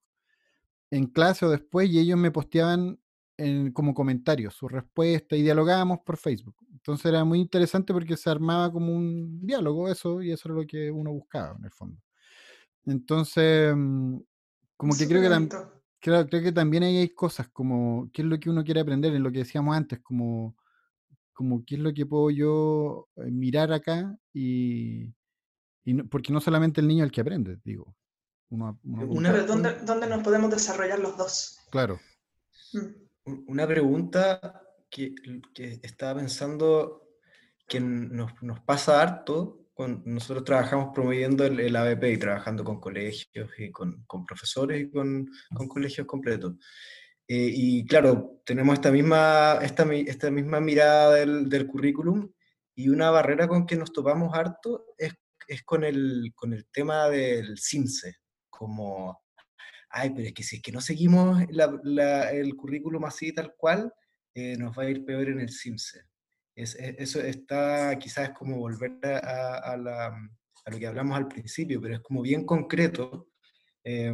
en 0.90 1.06
clase 1.06 1.46
o 1.46 1.50
después 1.50 1.88
y 1.90 1.98
ellos 1.98 2.18
me 2.18 2.30
posteaban 2.30 2.98
en, 3.38 3.72
como 3.72 3.94
comentarios 3.94 4.54
su 4.54 4.68
respuesta 4.68 5.36
y 5.36 5.42
dialogábamos 5.42 6.00
por 6.04 6.18
Facebook. 6.18 6.56
Entonces 6.72 7.06
era 7.06 7.24
muy 7.24 7.38
interesante 7.38 7.92
porque 7.92 8.16
se 8.16 8.28
armaba 8.28 8.70
como 8.70 8.92
un 8.92 9.40
diálogo 9.46 9.88
eso 9.88 10.20
y 10.20 10.32
eso 10.32 10.48
era 10.48 10.60
lo 10.60 10.66
que 10.66 10.90
uno 10.90 11.12
buscaba 11.12 11.56
en 11.56 11.64
el 11.64 11.70
fondo. 11.70 12.02
Entonces, 12.84 13.74
mm, 13.74 14.18
como 14.76 14.96
que 14.96 15.06
creo 15.06 15.22
que, 15.22 15.48
creo, 16.00 16.26
creo 16.26 16.42
que 16.42 16.52
también 16.52 16.82
ahí 16.82 16.96
hay 16.98 17.10
cosas 17.10 17.48
como 17.48 18.10
qué 18.12 18.22
es 18.22 18.28
lo 18.28 18.38
que 18.38 18.50
uno 18.50 18.64
quiere 18.64 18.80
aprender, 18.80 19.14
en 19.14 19.22
lo 19.22 19.30
que 19.30 19.38
decíamos 19.38 19.76
antes, 19.76 20.00
como, 20.00 20.56
como 21.32 21.64
qué 21.64 21.76
es 21.76 21.80
lo 21.80 21.94
que 21.94 22.06
puedo 22.06 22.30
yo 22.30 23.08
eh, 23.16 23.30
mirar 23.30 23.72
acá 23.72 24.16
y, 24.32 25.14
y 25.84 25.94
no, 25.94 26.08
porque 26.08 26.32
no 26.32 26.40
solamente 26.40 26.80
el 26.80 26.88
niño 26.88 27.04
el 27.04 27.12
que 27.12 27.20
aprende, 27.20 27.58
digo. 27.64 27.94
Uno, 28.50 28.80
uno, 28.82 29.30
Pero 29.30 29.46
¿dónde, 29.46 29.74
¿dónde, 29.84 30.06
nos 30.06 30.22
podemos 30.22 30.50
desarrollar 30.50 30.98
los 30.98 31.18
dos? 31.18 31.58
Claro. 31.70 32.00
Mm. 32.72 33.07
Una 33.46 33.66
pregunta 33.66 34.62
que, 34.90 35.14
que 35.54 35.80
estaba 35.82 36.20
pensando 36.20 37.08
que 37.66 37.80
nos, 37.80 38.32
nos, 38.42 38.60
pasa 38.60 39.02
harto 39.02 39.66
cuando 39.74 40.02
nosotros 40.06 40.44
trabajamos 40.44 40.90
promoviendo 40.94 41.44
el, 41.44 41.60
el, 41.60 41.76
ABP 41.76 42.04
y 42.04 42.16
trabajando 42.16 42.64
con 42.64 42.80
colegios 42.80 43.50
y 43.58 43.70
con, 43.70 44.04
con 44.06 44.24
profesores 44.24 44.80
y 44.80 44.90
con, 44.90 45.28
con, 45.54 45.68
colegios 45.68 46.06
completos. 46.06 46.54
Eh, 47.28 47.50
y 47.54 47.86
claro, 47.86 48.40
tenemos 48.44 48.74
esta 48.74 48.90
misma, 48.90 49.58
esta, 49.62 49.84
esta 49.94 50.30
misma 50.30 50.60
mirada 50.60 51.14
del, 51.14 51.48
del, 51.48 51.66
currículum 51.66 52.32
y 52.74 52.88
una 52.88 53.10
barrera 53.10 53.46
con 53.46 53.66
que 53.66 53.76
nos 53.76 53.92
topamos 53.92 54.34
harto 54.34 54.86
es, 54.96 55.14
es 55.46 55.62
con, 55.62 55.84
el, 55.84 56.32
con 56.34 56.54
el 56.54 56.66
tema 56.72 57.08
del 57.10 57.58
CINCE, 57.58 58.16
como 58.48 59.20
ay, 59.90 60.10
pero 60.10 60.28
es 60.28 60.34
que 60.34 60.42
si 60.42 60.56
es 60.56 60.62
que 60.62 60.72
no 60.72 60.80
seguimos 60.80 61.42
la, 61.50 61.78
la, 61.82 62.30
el 62.30 62.54
currículum 62.56 63.04
así 63.04 63.32
tal 63.32 63.54
cual, 63.56 63.92
eh, 64.34 64.56
nos 64.56 64.78
va 64.78 64.84
a 64.84 64.90
ir 64.90 65.04
peor 65.04 65.28
en 65.28 65.40
el 65.40 65.50
CIMSE. 65.50 66.02
Es, 66.54 66.74
es, 66.74 66.96
eso 66.98 67.20
está 67.20 67.98
quizás 67.98 68.30
como 68.30 68.58
volver 68.58 68.98
a, 69.04 69.58
a, 69.58 69.76
la, 69.76 70.06
a, 70.06 70.70
lo 70.70 70.78
que 70.78 70.86
hablamos 70.86 71.16
al 71.16 71.28
principio, 71.28 71.80
pero 71.80 71.94
es 71.94 72.00
como 72.00 72.22
bien 72.22 72.44
concreto, 72.44 73.30
eh, 73.84 74.12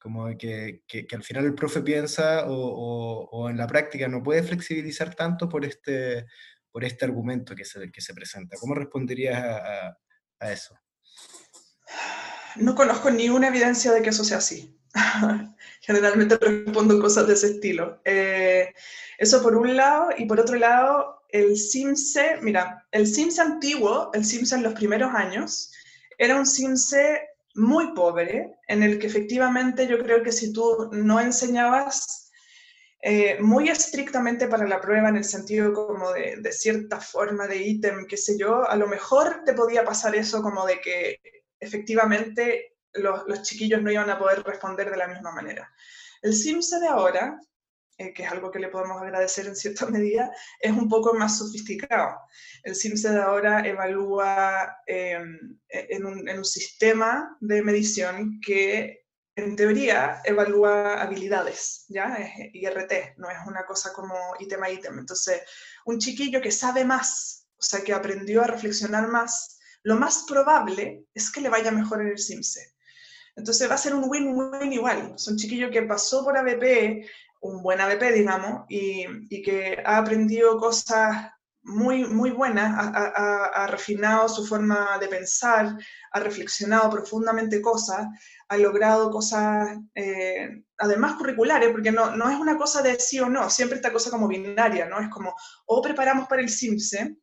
como 0.00 0.36
que, 0.36 0.82
que, 0.86 1.06
que, 1.06 1.16
al 1.16 1.22
final 1.22 1.44
el 1.44 1.54
profe 1.54 1.82
piensa 1.82 2.46
o, 2.48 2.54
o, 2.54 3.28
o, 3.30 3.50
en 3.50 3.56
la 3.56 3.66
práctica 3.66 4.08
no 4.08 4.22
puede 4.22 4.42
flexibilizar 4.42 5.14
tanto 5.14 5.48
por 5.48 5.64
este, 5.64 6.26
por 6.72 6.84
este 6.84 7.04
argumento 7.04 7.54
que 7.54 7.64
se, 7.64 7.90
que 7.92 8.00
se 8.00 8.14
presenta. 8.14 8.56
¿Cómo 8.58 8.74
responderías 8.74 9.40
a, 9.40 9.96
a 10.40 10.52
eso? 10.52 10.76
No 12.56 12.74
conozco 12.74 13.10
ni 13.10 13.28
una 13.28 13.48
evidencia 13.48 13.92
de 13.92 14.02
que 14.02 14.10
eso 14.10 14.24
sea 14.24 14.38
así. 14.38 14.76
Generalmente 15.80 16.36
respondo 16.36 17.00
cosas 17.00 17.26
de 17.26 17.34
ese 17.34 17.46
estilo. 17.48 18.00
Eh, 18.04 18.72
eso 19.18 19.42
por 19.42 19.56
un 19.56 19.76
lado, 19.76 20.10
y 20.16 20.26
por 20.26 20.40
otro 20.40 20.56
lado, 20.56 21.22
el 21.28 21.56
CIMSE, 21.56 22.38
mira, 22.42 22.86
el 22.90 23.06
CIMSE 23.06 23.40
antiguo, 23.40 24.10
el 24.12 24.24
CIMSE 24.24 24.56
en 24.56 24.62
los 24.62 24.74
primeros 24.74 25.12
años, 25.14 25.72
era 26.18 26.36
un 26.36 26.46
CIMSE 26.46 27.28
muy 27.54 27.94
pobre, 27.94 28.58
en 28.68 28.82
el 28.82 28.98
que 28.98 29.06
efectivamente 29.06 29.86
yo 29.86 29.98
creo 29.98 30.22
que 30.22 30.32
si 30.32 30.52
tú 30.52 30.90
no 30.92 31.20
enseñabas 31.20 32.30
eh, 33.02 33.38
muy 33.40 33.68
estrictamente 33.68 34.46
para 34.46 34.66
la 34.66 34.80
prueba, 34.80 35.08
en 35.08 35.16
el 35.16 35.24
sentido 35.24 35.72
como 35.72 36.12
de, 36.12 36.36
de 36.36 36.52
cierta 36.52 37.00
forma 37.00 37.46
de 37.46 37.62
ítem, 37.62 38.06
qué 38.06 38.16
sé 38.16 38.38
yo, 38.38 38.68
a 38.68 38.76
lo 38.76 38.86
mejor 38.86 39.42
te 39.44 39.54
podía 39.54 39.84
pasar 39.84 40.14
eso 40.14 40.42
como 40.42 40.64
de 40.66 40.80
que 40.80 41.41
efectivamente 41.62 42.76
los, 42.94 43.26
los, 43.26 43.42
chiquillos 43.42 43.80
no 43.80 43.90
iban 43.90 44.10
a 44.10 44.18
poder 44.18 44.42
responder 44.42 44.90
de 44.90 44.96
la 44.96 45.08
misma 45.08 45.32
manera. 45.32 45.72
El 46.20 46.34
CIMSE 46.34 46.78
de 46.80 46.88
ahora, 46.88 47.40
eh, 47.96 48.12
que 48.12 48.24
es 48.24 48.30
algo 48.30 48.50
que 48.50 48.58
le 48.58 48.68
podemos 48.68 49.00
agradecer 49.00 49.46
en 49.46 49.56
cierta 49.56 49.86
medida, 49.90 50.30
es 50.60 50.72
un 50.72 50.88
poco 50.88 51.14
más 51.14 51.38
sofisticado. 51.38 52.18
El 52.62 52.74
CIMSE 52.74 53.10
de 53.10 53.20
ahora 53.20 53.66
evalúa 53.66 54.76
eh, 54.86 55.18
en, 55.68 56.06
un, 56.06 56.28
en 56.28 56.38
un 56.38 56.44
sistema 56.44 57.36
de 57.40 57.62
medición 57.62 58.40
que 58.44 59.02
en 59.34 59.56
teoría 59.56 60.20
evalúa 60.24 61.00
habilidades, 61.00 61.86
¿ya? 61.88 62.14
Es 62.16 62.50
IRT, 62.52 63.16
no 63.16 63.30
es 63.30 63.38
una 63.46 63.64
cosa 63.64 63.92
como 63.92 64.14
ítem 64.38 64.62
a 64.62 64.70
ítem. 64.70 64.98
Entonces, 64.98 65.40
un 65.86 65.98
chiquillo 65.98 66.40
que 66.42 66.50
sabe 66.50 66.84
más, 66.84 67.46
o 67.56 67.62
sea, 67.62 67.82
que 67.82 67.94
aprendió 67.94 68.42
a 68.42 68.46
reflexionar 68.46 69.08
más, 69.08 69.58
lo 69.84 69.96
más 69.96 70.24
probable 70.28 71.04
es 71.14 71.30
que 71.30 71.40
le 71.40 71.48
vaya 71.48 71.70
mejor 71.70 72.00
en 72.00 72.08
el 72.08 72.18
CIMSE. 72.18 72.72
Entonces 73.36 73.68
va 73.68 73.74
a 73.74 73.78
ser 73.78 73.94
un 73.94 74.08
win-win 74.08 74.72
igual. 74.72 75.14
Es 75.16 75.26
un 75.26 75.36
chiquillo 75.36 75.70
que 75.70 75.82
pasó 75.82 76.24
por 76.24 76.36
ABP, 76.36 77.06
un 77.40 77.62
buen 77.62 77.80
ABP, 77.80 78.12
digamos, 78.12 78.64
y, 78.68 79.04
y 79.30 79.42
que 79.42 79.82
ha 79.84 79.98
aprendido 79.98 80.58
cosas 80.58 81.32
muy, 81.64 82.04
muy 82.04 82.30
buenas, 82.30 82.74
ha, 82.76 83.12
ha, 83.16 83.44
ha, 83.46 83.66
refinado 83.68 84.28
su 84.28 84.44
forma 84.44 84.98
de 84.98 85.06
pensar, 85.06 85.78
ha 86.10 86.20
reflexionado 86.20 86.90
profundamente 86.90 87.62
cosas, 87.62 88.08
ha 88.48 88.56
logrado 88.56 89.10
cosas, 89.10 89.78
eh, 89.94 90.64
además 90.78 91.14
curriculares, 91.14 91.70
porque 91.70 91.92
no, 91.92 92.16
no 92.16 92.28
es 92.28 92.36
una 92.36 92.58
cosa 92.58 92.82
de 92.82 92.98
sí 92.98 93.20
o 93.20 93.28
no, 93.28 93.48
siempre 93.48 93.76
esta 93.76 93.92
cosa 93.92 94.10
como 94.10 94.26
binaria, 94.26 94.86
¿no? 94.86 94.98
Es 94.98 95.08
como, 95.08 95.34
o 95.66 95.80
preparamos 95.80 96.26
para 96.26 96.42
el 96.42 96.50
CIMSE, 96.50 97.16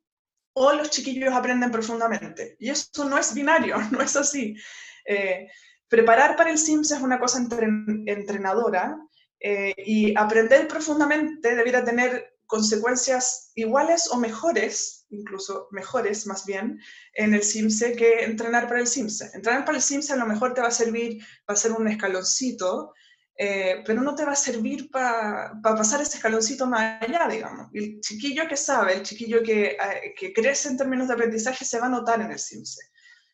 o 0.62 0.74
los 0.74 0.90
chiquillos 0.90 1.34
aprenden 1.34 1.72
profundamente. 1.72 2.58
Y 2.60 2.70
eso 2.70 3.06
no 3.06 3.18
es 3.18 3.34
binario, 3.34 3.78
no 3.92 4.02
es 4.02 4.16
así. 4.18 4.58
Eh, 5.06 5.48
preparar 5.88 6.36
para 6.36 6.52
el 6.52 6.58
SIMS 6.58 6.92
es 6.92 7.02
una 7.02 7.18
cosa 7.18 7.38
entren 7.38 8.04
entrenadora 8.06 8.98
eh, 9.40 9.74
y 9.78 10.14
aprender 10.18 10.68
profundamente 10.68 11.56
debiera 11.56 11.86
tener 11.86 12.36
consecuencias 12.46 13.54
iguales 13.56 14.10
o 14.12 14.18
mejores, 14.18 15.06
incluso 15.12 15.70
mejores 15.72 16.28
más 16.28 16.46
bien, 16.46 16.78
en 17.14 17.34
el 17.34 17.44
SIMSE 17.44 17.96
que 17.96 18.26
entrenar 18.26 18.68
para 18.68 18.82
el 18.82 18.88
SIMSE. 18.88 19.32
Entrenar 19.36 19.64
para 19.64 19.78
el 19.78 19.84
SIMSE 19.84 20.12
a 20.12 20.18
lo 20.18 20.26
mejor 20.26 20.54
te 20.54 20.62
va 20.62 20.68
a 20.68 20.72
servir, 20.72 21.24
va 21.50 21.54
a 21.54 21.56
ser 21.56 21.72
un 21.72 21.88
escaloncito, 21.88 22.94
eh, 23.42 23.84
pero 23.86 24.02
no 24.02 24.16
te 24.16 24.26
va 24.26 24.34
a 24.34 24.36
servir 24.36 24.92
para 24.92 25.54
pa 25.64 25.74
pasar 25.74 26.02
ese 26.02 26.18
escaloncito 26.18 26.68
más 26.68 27.02
allá, 27.02 27.26
digamos. 27.30 27.70
El 27.74 28.02
chiquillo 28.02 28.46
que 28.50 28.58
sabe, 28.58 28.96
el 28.96 29.04
chiquillo 29.04 29.42
que, 29.42 29.78
eh, 29.80 30.14
que, 30.18 30.34
crece 30.34 30.68
en 30.68 30.76
términos 30.76 31.08
de 31.08 31.14
aprendizaje 31.14 31.64
se 31.64 31.80
va 31.80 31.86
a 31.86 31.96
notar 31.98 32.20
en 32.20 32.34
el 32.34 32.38
CIMSE. 32.38 32.82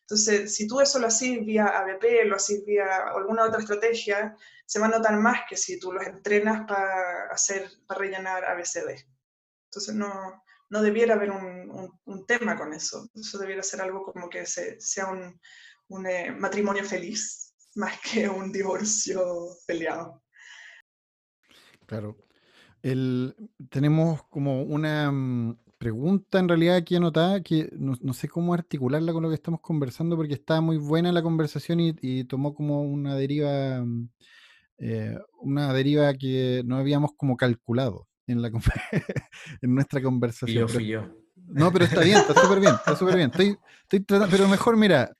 Entonces, 0.02 0.54
si 0.54 0.68
tú 0.68 0.80
eso 0.80 1.00
lo 1.00 1.08
haces 1.08 1.44
vía 1.44 1.66
ABP, 1.66 2.24
lo 2.26 2.36
haces 2.36 2.64
vía 2.64 3.08
alguna 3.16 3.46
otra 3.46 3.58
estrategia, 3.58 4.36
se 4.64 4.78
va 4.78 4.86
a 4.86 4.90
notar 4.90 5.16
más 5.16 5.40
que 5.48 5.56
si 5.56 5.76
tú 5.80 5.92
los 5.92 6.06
entrenas 6.06 6.64
para 6.68 7.26
hacer, 7.32 7.68
para 7.88 7.98
rellenar 7.98 8.44
ABCD. 8.44 9.04
Entonces, 9.64 9.92
no, 9.92 10.40
no 10.70 10.82
debiera 10.82 11.14
haber 11.14 11.32
un, 11.32 11.68
un, 11.68 12.00
un, 12.04 12.26
tema 12.26 12.56
con 12.56 12.72
eso. 12.72 13.10
Eso 13.12 13.38
debiera 13.38 13.64
ser 13.64 13.80
algo 13.80 14.04
como 14.04 14.30
que 14.30 14.46
se, 14.46 14.80
sea 14.80 15.08
un, 15.08 15.40
un 15.88 16.06
eh, 16.06 16.30
matrimonio 16.30 16.84
feliz 16.84 17.45
más 17.76 17.98
que 18.00 18.28
un 18.28 18.52
divorcio 18.52 19.20
peleado. 19.66 20.22
Claro. 21.86 22.16
El, 22.82 23.34
tenemos 23.70 24.24
como 24.24 24.62
una 24.62 25.10
mm, 25.10 25.58
pregunta 25.78 26.38
en 26.38 26.48
realidad 26.48 26.76
aquí 26.76 26.96
anotada 26.96 27.42
que 27.42 27.70
no, 27.72 27.94
no, 28.00 28.12
sé 28.12 28.28
cómo 28.28 28.54
articularla 28.54 29.12
con 29.12 29.22
lo 29.22 29.28
que 29.28 29.34
estamos 29.34 29.60
conversando 29.60 30.16
porque 30.16 30.34
está 30.34 30.60
muy 30.60 30.76
buena 30.76 31.12
la 31.12 31.22
conversación 31.22 31.80
y, 31.80 31.96
y 32.00 32.24
tomó 32.24 32.54
como 32.54 32.82
una 32.82 33.14
deriva 33.14 33.82
mm, 33.82 34.08
eh, 34.78 35.16
una 35.40 35.72
deriva 35.72 36.12
que 36.14 36.62
no 36.66 36.76
habíamos 36.76 37.12
como 37.16 37.36
calculado 37.36 38.08
en, 38.26 38.42
la, 38.42 38.48
en 39.62 39.74
nuestra 39.74 40.02
conversación. 40.02 40.56
Y 40.56 40.60
yo 40.60 40.68
fui 40.68 40.86
yo. 40.86 41.08
No, 41.34 41.72
pero 41.72 41.84
está 41.84 42.00
bien, 42.00 42.18
está 42.18 42.34
súper 42.42 42.60
bien, 42.60 42.74
está 42.74 42.96
súper 42.96 43.16
bien. 43.16 43.30
Estoy, 43.30 43.56
estoy 43.82 44.00
tratando, 44.00 44.36
pero 44.36 44.48
mejor, 44.48 44.76
mira, 44.76 45.16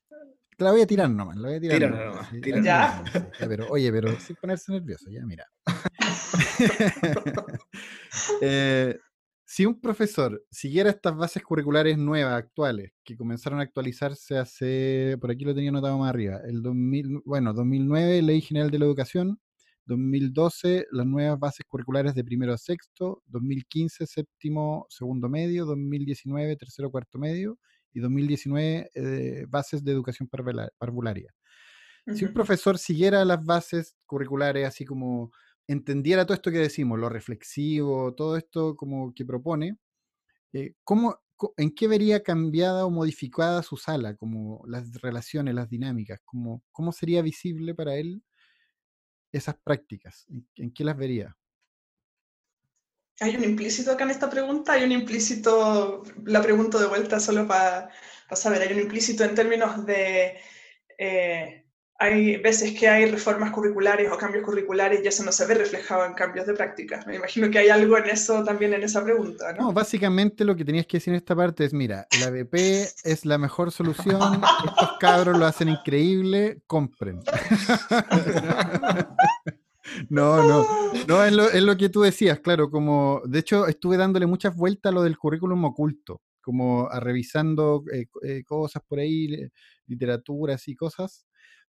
la 0.58 0.72
voy 0.72 0.80
a 0.80 0.86
tirar 0.86 1.10
nomás, 1.10 1.36
la 1.36 1.48
voy 1.48 1.56
a 1.56 1.60
tirar. 1.60 1.78
Tira 1.78 1.90
nomás, 1.90 2.06
nomás, 2.06 2.28
sí, 2.30 2.40
ya, 2.64 3.00
nomás. 3.00 3.12
ya, 3.40 3.48
pero, 3.48 3.68
oye, 3.68 3.92
pero 3.92 4.20
sin 4.20 4.36
ponerse 4.36 4.72
nervioso, 4.72 5.10
ya, 5.10 5.24
mira. 5.24 5.46
Eh, 8.40 8.98
si 9.44 9.64
un 9.64 9.80
profesor 9.80 10.42
siguiera 10.50 10.90
estas 10.90 11.16
bases 11.16 11.42
curriculares 11.42 11.96
nuevas, 11.96 12.34
actuales, 12.34 12.92
que 13.04 13.16
comenzaron 13.16 13.60
a 13.60 13.62
actualizarse 13.62 14.36
hace, 14.36 15.16
por 15.20 15.30
aquí 15.30 15.44
lo 15.44 15.54
tenía 15.54 15.70
anotado 15.70 15.98
más 15.98 16.10
arriba, 16.10 16.40
el 16.46 16.62
2000, 16.62 17.22
bueno, 17.24 17.52
2009, 17.52 18.22
Ley 18.22 18.40
General 18.40 18.70
de 18.70 18.78
la 18.78 18.86
Educación, 18.86 19.40
2012, 19.84 20.86
las 20.90 21.06
nuevas 21.06 21.38
bases 21.38 21.64
curriculares 21.68 22.14
de 22.14 22.24
primero 22.24 22.52
a 22.52 22.58
sexto, 22.58 23.22
2015, 23.26 24.06
séptimo, 24.06 24.86
segundo 24.88 25.28
medio, 25.28 25.64
2019, 25.64 26.56
tercero, 26.56 26.90
cuarto 26.90 27.18
medio, 27.18 27.58
y 27.96 28.00
2019, 28.00 28.90
eh, 28.94 29.46
bases 29.48 29.84
de 29.84 29.92
educación 29.92 30.28
parvula- 30.28 30.70
parvularia. 30.78 31.34
Si 32.10 32.24
un 32.24 32.32
profesor 32.32 32.78
siguiera 32.78 33.24
las 33.24 33.44
bases 33.44 33.96
curriculares, 34.06 34.66
así 34.66 34.84
como 34.84 35.32
entendiera 35.68 36.24
todo 36.26 36.34
esto 36.34 36.50
que 36.52 36.58
decimos, 36.58 36.98
lo 36.98 37.08
reflexivo, 37.08 38.14
todo 38.14 38.36
esto 38.36 38.76
como 38.76 39.12
que 39.14 39.24
propone, 39.26 39.78
eh, 40.52 40.74
¿cómo, 40.84 41.18
¿en 41.56 41.74
qué 41.74 41.88
vería 41.88 42.22
cambiada 42.22 42.86
o 42.86 42.90
modificada 42.90 43.62
su 43.62 43.76
sala? 43.76 44.16
Como 44.16 44.62
las 44.68 44.92
relaciones, 45.02 45.54
las 45.54 45.70
dinámicas, 45.70 46.20
como, 46.24 46.64
¿cómo 46.72 46.92
sería 46.92 47.22
visible 47.22 47.74
para 47.74 47.96
él 47.96 48.22
esas 49.32 49.56
prácticas? 49.58 50.26
¿En, 50.28 50.48
en 50.56 50.72
qué 50.72 50.82
las 50.84 50.96
vería? 50.96 51.36
Hay 53.20 53.34
un 53.34 53.44
implícito 53.44 53.92
acá 53.92 54.04
en 54.04 54.10
esta 54.10 54.28
pregunta, 54.28 54.72
hay 54.72 54.84
un 54.84 54.92
implícito, 54.92 56.02
la 56.24 56.42
pregunto 56.42 56.78
de 56.78 56.86
vuelta 56.86 57.18
solo 57.18 57.46
para 57.46 57.88
saber, 58.32 58.60
hay 58.60 58.74
un 58.74 58.80
implícito 58.80 59.24
en 59.24 59.34
términos 59.34 59.86
de, 59.86 60.36
eh, 60.98 61.64
hay 61.98 62.36
veces 62.36 62.78
que 62.78 62.88
hay 62.88 63.10
reformas 63.10 63.52
curriculares 63.52 64.12
o 64.12 64.18
cambios 64.18 64.44
curriculares 64.44 65.00
y 65.02 65.08
eso 65.08 65.24
no 65.24 65.32
se 65.32 65.46
ve 65.46 65.54
reflejado 65.54 66.04
en 66.04 66.12
cambios 66.12 66.46
de 66.46 66.52
prácticas. 66.52 67.06
Me 67.06 67.16
imagino 67.16 67.50
que 67.50 67.58
hay 67.58 67.70
algo 67.70 67.96
en 67.96 68.10
eso 68.10 68.44
también 68.44 68.74
en 68.74 68.82
esa 68.82 69.02
pregunta, 69.02 69.54
¿no? 69.54 69.68
No, 69.68 69.72
básicamente 69.72 70.44
lo 70.44 70.54
que 70.54 70.66
tenías 70.66 70.86
que 70.86 70.98
decir 70.98 71.14
en 71.14 71.16
esta 71.16 71.34
parte 71.34 71.64
es, 71.64 71.72
mira, 71.72 72.06
el 72.10 72.22
ABP 72.22 72.54
es 73.04 73.24
la 73.24 73.38
mejor 73.38 73.72
solución, 73.72 74.42
estos 74.66 74.90
cabros 75.00 75.38
lo 75.38 75.46
hacen 75.46 75.70
increíble, 75.70 76.60
compren. 76.66 77.22
No, 80.08 80.42
no, 80.42 80.66
no, 81.08 81.24
es 81.24 81.32
lo, 81.32 81.50
es 81.50 81.62
lo 81.62 81.76
que 81.76 81.88
tú 81.88 82.02
decías, 82.02 82.40
claro, 82.40 82.70
como, 82.70 83.22
de 83.26 83.38
hecho, 83.40 83.66
estuve 83.66 83.96
dándole 83.96 84.26
muchas 84.26 84.54
vueltas 84.56 84.90
a 84.90 84.94
lo 84.94 85.02
del 85.02 85.18
currículum 85.18 85.64
oculto, 85.64 86.22
como 86.40 86.88
a 86.90 87.00
revisando 87.00 87.84
eh, 87.92 88.06
eh, 88.22 88.44
cosas 88.44 88.82
por 88.86 88.98
ahí, 88.98 89.28
literaturas 89.86 90.66
y 90.68 90.74
cosas, 90.74 91.26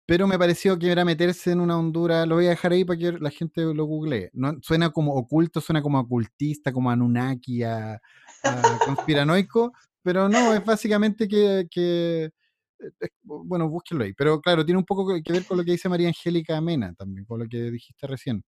pero 0.07 0.27
me 0.27 0.39
pareció 0.39 0.79
que 0.79 0.91
era 0.91 1.05
meterse 1.05 1.51
en 1.51 1.61
una 1.61 1.77
hondura, 1.77 2.27
lo 2.27 2.37
voy 2.37 2.47
a 2.47 2.51
dejar 2.51 2.73
ahí 2.73 2.85
para 2.85 2.99
que 2.99 3.13
la 3.13 3.31
gente 3.31 3.63
lo 3.63 3.85
googlee, 3.85 4.31
no, 4.33 4.57
suena 4.63 4.91
como 4.91 5.15
oculto, 5.15 5.61
suena 5.61 5.83
como 5.83 5.99
ocultista, 5.99 6.73
como 6.73 6.91
Anunnaki, 6.91 7.65
a, 7.65 8.01
a 8.45 8.79
conspiranoico, 8.85 9.73
pero 10.03 10.29
no, 10.29 10.55
es 10.55 10.65
básicamente 10.65 11.27
que, 11.27 11.67
que 11.69 12.31
bueno, 13.23 13.69
búsquenlo 13.69 14.05
ahí. 14.05 14.13
Pero 14.15 14.41
claro, 14.41 14.65
tiene 14.65 14.79
un 14.79 14.85
poco 14.85 15.07
que 15.23 15.33
ver 15.33 15.45
con 15.45 15.57
lo 15.59 15.65
que 15.65 15.73
dice 15.73 15.89
María 15.89 16.09
Angélica 16.09 16.61
Mena 16.61 16.95
también, 16.95 17.25
con 17.25 17.39
lo 17.41 17.47
que 17.49 17.71
dijiste 17.71 18.07
recién. 18.07 18.45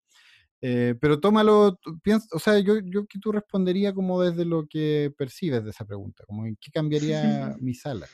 Eh, 0.63 0.95
pero 1.01 1.21
tómalo, 1.21 1.77
tú 1.77 1.99
piens- 2.03 2.29
o 2.33 2.39
sea, 2.39 2.59
yo, 2.59 2.79
yo 2.83 3.07
que 3.07 3.19
tú 3.19 3.31
respondería 3.31 3.93
como 3.93 4.23
desde 4.23 4.45
lo 4.47 4.67
que 4.67 5.13
percibes 5.17 5.63
de 5.63 5.71
esa 5.71 5.85
pregunta, 5.85 6.25
como 6.27 6.47
en 6.47 6.57
qué 6.61 6.71
cambiaría 6.71 7.55
mi 7.61 7.75
sala. 7.75 8.09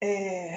Eh, 0.00 0.56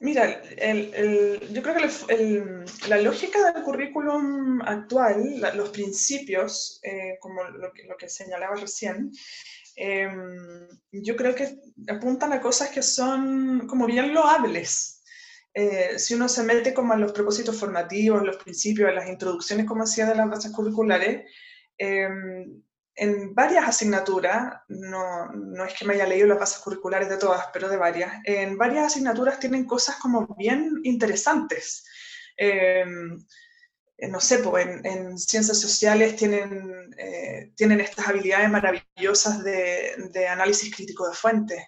mira, 0.00 0.40
el- 0.56 0.94
el- 0.94 1.52
yo 1.52 1.62
creo 1.62 1.74
que 1.74 2.14
el- 2.14 2.64
la 2.88 2.98
lógica 2.98 3.52
del 3.52 3.62
currículum 3.62 4.62
actual, 4.62 5.40
la- 5.40 5.54
los 5.54 5.70
principios, 5.70 6.80
eh, 6.82 7.18
como 7.20 7.44
lo 7.44 7.72
que, 7.72 7.84
lo 7.84 7.96
que 7.96 8.08
señalaba 8.08 8.56
recién, 8.56 9.12
em, 9.76 10.68
yo 10.92 11.16
creo 11.16 11.34
que 11.34 11.58
apuntan 11.88 12.32
a 12.32 12.40
cosas 12.40 12.70
que 12.70 12.82
son 12.82 13.66
como 13.66 13.86
bien 13.86 14.14
loables. 14.14 15.02
Eh, 15.52 15.98
si 15.98 16.14
uno 16.14 16.28
se 16.28 16.42
mete 16.42 16.74
como 16.74 16.94
en 16.94 17.00
los 17.00 17.12
propósitos 17.12 17.58
formativos, 17.58 18.22
los 18.22 18.36
principios, 18.36 18.94
las 18.94 19.08
introducciones, 19.08 19.66
como 19.66 19.84
decía, 19.84 20.06
de 20.06 20.14
las 20.14 20.28
bases 20.28 20.52
curriculares, 20.52 21.30
em, 21.78 22.62
en 22.96 23.34
varias 23.34 23.68
asignaturas, 23.68 24.60
no, 24.68 25.32
no 25.32 25.64
es 25.64 25.74
que 25.74 25.84
me 25.84 25.94
haya 25.94 26.06
leído 26.06 26.28
las 26.28 26.38
bases 26.38 26.58
curriculares 26.58 27.08
de 27.08 27.16
todas, 27.16 27.46
pero 27.52 27.68
de 27.68 27.76
varias, 27.76 28.12
en 28.24 28.56
varias 28.56 28.86
asignaturas 28.86 29.40
tienen 29.40 29.64
cosas 29.64 29.96
como 29.96 30.34
bien 30.36 30.80
interesantes. 30.84 31.84
Eh, 33.96 34.08
no 34.08 34.20
sé, 34.20 34.38
pues 34.38 34.66
en, 34.66 34.84
en 34.86 35.18
ciencias 35.18 35.60
sociales 35.60 36.16
tienen, 36.16 36.92
eh, 36.98 37.52
tienen 37.56 37.80
estas 37.80 38.08
habilidades 38.08 38.50
maravillosas 38.50 39.44
de, 39.44 40.26
análisis 40.28 40.74
crítico 40.74 41.08
de 41.08 41.14
fuentes. 41.14 41.62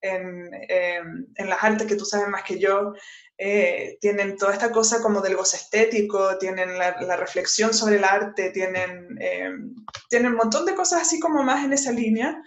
En, 0.00 0.50
em, 0.68 1.26
en 1.34 1.48
las 1.48 1.64
artes, 1.64 1.86
que 1.86 1.96
tú 1.96 2.04
sabes 2.04 2.28
más 2.28 2.42
que 2.44 2.58
yo, 2.58 2.92
eh, 3.38 3.96
tienen 4.00 4.36
toda 4.36 4.52
esta 4.52 4.70
cosa 4.70 5.02
como 5.02 5.20
del 5.20 5.36
goce 5.36 5.56
estético, 5.56 6.38
tienen 6.38 6.78
la, 6.78 7.00
la 7.00 7.16
reflexión 7.16 7.74
sobre 7.74 7.96
el 7.96 8.04
arte, 8.04 8.50
tienen, 8.50 9.08
em, 9.20 9.74
tienen 10.08 10.32
un 10.32 10.36
montón 10.38 10.64
de 10.66 10.74
cosas 10.74 11.02
así 11.02 11.18
como 11.20 11.42
más 11.42 11.64
en 11.64 11.72
esa 11.72 11.92
línea. 11.92 12.40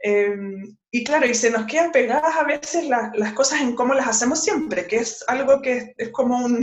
Em, 0.00 0.76
y 0.90 1.04
claro, 1.04 1.26
y 1.26 1.34
se 1.34 1.50
nos 1.50 1.66
quedan 1.66 1.92
pegadas 1.92 2.36
a 2.36 2.44
veces 2.44 2.86
la- 2.88 3.10
las 3.14 3.32
cosas 3.32 3.60
en 3.62 3.74
cómo 3.74 3.94
las 3.94 4.06
hacemos 4.08 4.42
siempre, 4.44 4.86
que 4.86 4.96
es 4.96 5.24
algo 5.28 5.60
que 5.62 5.94
es 5.98 6.10
como 6.10 6.38
un, 6.44 6.60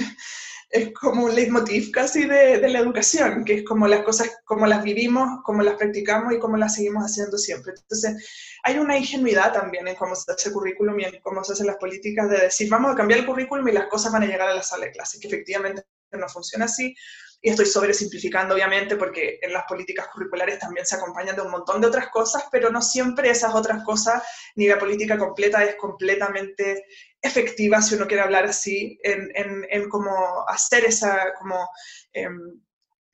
es 0.72 0.93
como 0.93 1.26
un 1.26 1.36
leitmotiv 1.36 1.91
casi 1.91 2.26
de, 2.26 2.59
de 2.59 2.69
la 2.69 2.80
educación, 2.80 3.43
que 3.43 3.55
es 3.55 3.63
como 3.63 3.88
las 3.88 4.03
cosas, 4.03 4.30
como 4.45 4.65
las 4.65 4.84
vivimos, 4.84 5.41
cómo 5.43 5.61
las 5.63 5.76
practicamos 5.76 6.34
y 6.34 6.39
cómo 6.39 6.55
las 6.55 6.76
seguimos 6.76 7.03
haciendo 7.03 7.38
siempre. 7.38 7.74
Entonces, 7.78 8.26
hay 8.63 8.78
una 8.78 8.97
ingenuidad 8.97 9.51
también 9.51 9.88
en 9.88 9.95
cómo 9.95 10.15
se 10.15 10.32
hace 10.32 10.47
el 10.47 10.53
currículum 10.53 10.97
y 10.99 11.03
en 11.03 11.19
cómo 11.22 11.43
se 11.43 11.53
hacen 11.53 11.67
las 11.67 11.76
políticas 11.76 12.30
de 12.30 12.38
decir, 12.38 12.69
vamos 12.69 12.93
a 12.93 12.95
cambiar 12.95 13.19
el 13.19 13.26
currículum 13.26 13.67
y 13.67 13.74
las 13.74 13.88
cosas 13.88 14.13
van 14.13 14.24
a 14.24 14.28
llegar 14.28 14.47
a 14.47 14.55
la 14.55 14.63
sala 14.63 14.86
de 14.86 14.91
clase, 14.91 15.19
que 15.19 15.28
efectivamente 15.28 15.84
no 16.11 16.30
funciona 16.30 16.65
así. 16.65 16.95
Y 17.43 17.49
estoy 17.49 17.65
sobresimplificando, 17.65 18.53
obviamente, 18.53 18.95
porque 18.95 19.39
en 19.41 19.51
las 19.51 19.63
políticas 19.67 20.07
curriculares 20.13 20.59
también 20.59 20.86
se 20.86 20.95
acompañan 20.95 21.36
de 21.36 21.41
un 21.41 21.49
montón 21.49 21.82
de 21.82 21.88
otras 21.88 22.09
cosas, 22.09 22.43
pero 22.51 22.69
no 22.69 22.82
siempre 22.82 23.32
esas 23.32 23.55
otras 23.55 23.84
cosas, 23.84 24.24
ni 24.55 24.67
la 24.67 24.78
política 24.78 25.17
completa 25.17 25.63
es 25.63 25.76
completamente 25.76 26.86
efectiva, 27.22 27.82
si 27.82 27.95
uno 27.95 28.07
quiere 28.07 28.24
hablar 28.24 28.45
así, 28.45 28.99
en, 29.03 29.32
en, 29.36 29.65
en 29.69 29.89
hacer 30.47 30.86
esa, 30.86 31.34
como, 31.38 31.69
eh, 32.13 32.28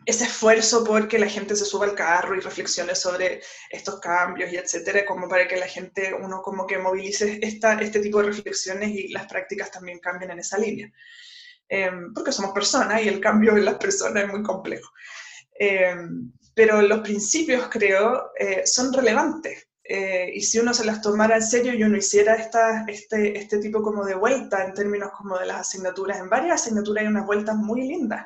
ese 0.05 0.23
esfuerzo 0.23 0.85
por 0.85 1.07
que 1.09 1.19
la 1.19 1.27
gente 1.27 1.53
se 1.55 1.65
suba 1.65 1.85
al 1.85 1.93
carro 1.93 2.33
y 2.33 2.39
reflexione 2.39 2.95
sobre 2.95 3.41
estos 3.69 3.99
cambios 3.99 4.51
y 4.51 4.55
etcétera, 4.55 5.05
como 5.05 5.27
para 5.27 5.47
que 5.47 5.57
la 5.57 5.67
gente, 5.67 6.13
uno 6.13 6.41
como 6.41 6.65
que 6.65 6.77
movilice 6.77 7.39
esta, 7.41 7.73
este 7.81 7.99
tipo 7.99 8.21
de 8.21 8.27
reflexiones 8.27 8.89
y 8.89 9.09
las 9.09 9.27
prácticas 9.27 9.69
también 9.69 9.99
cambien 9.99 10.31
en 10.31 10.39
esa 10.39 10.57
línea. 10.57 10.89
Eh, 11.67 11.91
porque 12.15 12.31
somos 12.31 12.53
personas 12.53 13.01
y 13.03 13.09
el 13.09 13.19
cambio 13.19 13.57
en 13.57 13.65
las 13.65 13.75
personas 13.75 14.23
es 14.23 14.29
muy 14.29 14.41
complejo. 14.43 14.89
Eh, 15.59 15.95
pero 16.53 16.81
los 16.81 17.01
principios, 17.01 17.67
creo, 17.69 18.31
eh, 18.39 18.65
son 18.65 18.93
relevantes. 18.93 19.66
Eh, 19.89 20.31
y 20.33 20.41
si 20.41 20.59
uno 20.59 20.73
se 20.73 20.85
las 20.85 21.01
tomara 21.01 21.35
en 21.37 21.41
serio 21.41 21.73
y 21.73 21.83
uno 21.83 21.97
hiciera 21.97 22.35
esta, 22.35 22.85
este, 22.87 23.37
este 23.37 23.59
tipo 23.59 23.81
como 23.81 24.05
de 24.05 24.15
vuelta 24.15 24.65
en 24.65 24.73
términos 24.73 25.11
como 25.17 25.37
de 25.37 25.45
las 25.45 25.61
asignaturas, 25.61 26.19
en 26.19 26.29
varias 26.29 26.61
asignaturas 26.61 27.03
hay 27.03 27.07
unas 27.07 27.25
vueltas 27.25 27.55
muy 27.55 27.87
lindas. 27.87 28.25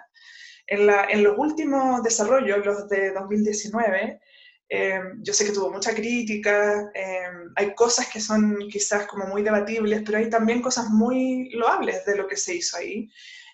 En, 0.66 0.88
la, 0.88 1.06
en 1.06 1.24
los 1.24 1.38
últimos 1.38 2.02
desarrollos, 2.02 2.66
los 2.66 2.90
de 2.90 3.12
2019, 3.12 4.20
eh, 4.74 5.02
yo 5.22 5.34
sé 5.34 5.44
que 5.46 5.52
tuvo 5.52 5.70
mucha 5.70 5.94
crítica, 5.94 6.90
eh, 6.96 7.28
hay 7.58 7.76
cosas 7.76 8.08
que 8.08 8.22
son 8.22 8.58
quizás 8.72 9.06
como 9.06 9.28
muy 9.28 9.44
debatibles, 9.44 10.02
pero 10.06 10.18
hay 10.18 10.30
también 10.30 10.62
cosas 10.62 10.90
muy 10.90 11.50
loables 11.50 12.06
de 12.06 12.16
lo 12.16 12.26
que 12.26 12.38
se 12.38 12.56
hizo 12.56 12.78
ahí. 12.78 13.10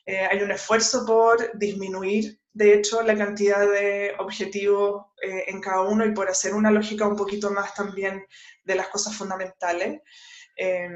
Eh, 0.06 0.28
hay 0.30 0.44
un 0.44 0.52
esfuerzo 0.52 1.08
por 1.08 1.58
disminuir, 1.58 2.40
de 2.58 2.74
hecho, 2.74 3.04
la 3.04 3.16
cantidad 3.16 3.70
de 3.70 4.16
objetivos 4.18 5.06
eh, 5.22 5.44
en 5.48 5.62
cada 5.62 5.82
uno 5.82 6.04
y 6.04 6.12
por 6.12 6.28
hacer 6.28 6.56
una 6.56 6.72
lógica 6.72 7.08
un 7.08 7.16
poquito 7.16 7.52
más 7.52 7.76
también 7.76 8.26
de 8.64 8.76
las 8.76 8.88
cosas 8.88 9.16
fundamentales. 9.16 10.02
Eh, 10.56 10.90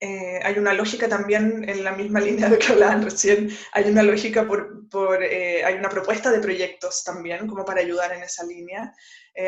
eh, 0.00 0.40
hay 0.42 0.58
una 0.58 0.72
lógica 0.72 1.08
también 1.08 1.68
en 1.68 1.84
la 1.84 1.92
misma 1.92 2.20
línea 2.28 2.48
de 2.48 2.58
que 2.58 2.72
hablaban 2.72 3.02
recién, 3.02 3.48
hay 3.72 3.90
una 3.90 4.02
lógica 4.02 4.44
por, 4.44 5.22
eh, 5.22 5.62
hay 5.64 5.74
una 5.74 5.88
propuesta 5.88 6.32
de 6.32 6.40
proyectos 6.40 7.04
también 7.04 7.46
como 7.46 7.64
para 7.64 7.80
ayudar 7.80 8.12
en 8.12 8.24
esa 8.24 8.44
línea. 8.44 8.92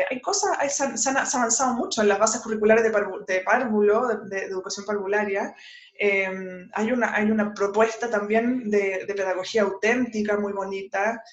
Hay 0.09 0.21
cosas, 0.21 0.57
hay, 0.59 0.69
se, 0.69 0.85
han, 0.85 1.17
avanzado 1.17 1.73
mucho 1.75 2.01
en 2.01 2.07
las 2.07 2.17
bases 2.17 2.41
curriculares 2.41 2.83
de, 2.83 2.89
de 3.27 3.41
párvulo, 3.41 4.07
de, 4.07 4.29
de, 4.29 4.45
educación 4.45 4.85
parvularia. 4.85 5.53
Hay, 5.99 6.91
una, 6.91 7.15
hay 7.15 7.31
una 7.31 7.53
propuesta 7.53 8.09
también 8.09 8.69
de, 8.69 9.05
pedagogía 9.07 9.63
auténtica 9.63 10.37
muy 10.37 10.53
bonita. 10.53 11.23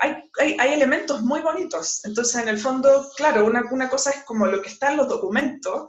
Hay, 0.00 0.30
hay, 0.38 0.56
hay, 0.58 0.72
elementos 0.74 1.22
muy 1.22 1.40
bonitos. 1.40 2.04
Entonces, 2.04 2.42
en 2.42 2.48
el 2.48 2.58
fondo, 2.58 3.10
claro, 3.16 3.46
una, 3.46 3.62
una 3.70 3.88
cosa 3.88 4.10
es 4.10 4.24
como 4.24 4.46
lo 4.46 4.60
que 4.60 4.68
está 4.68 4.90
en 4.90 4.98
los 4.98 5.08
documentos, 5.08 5.88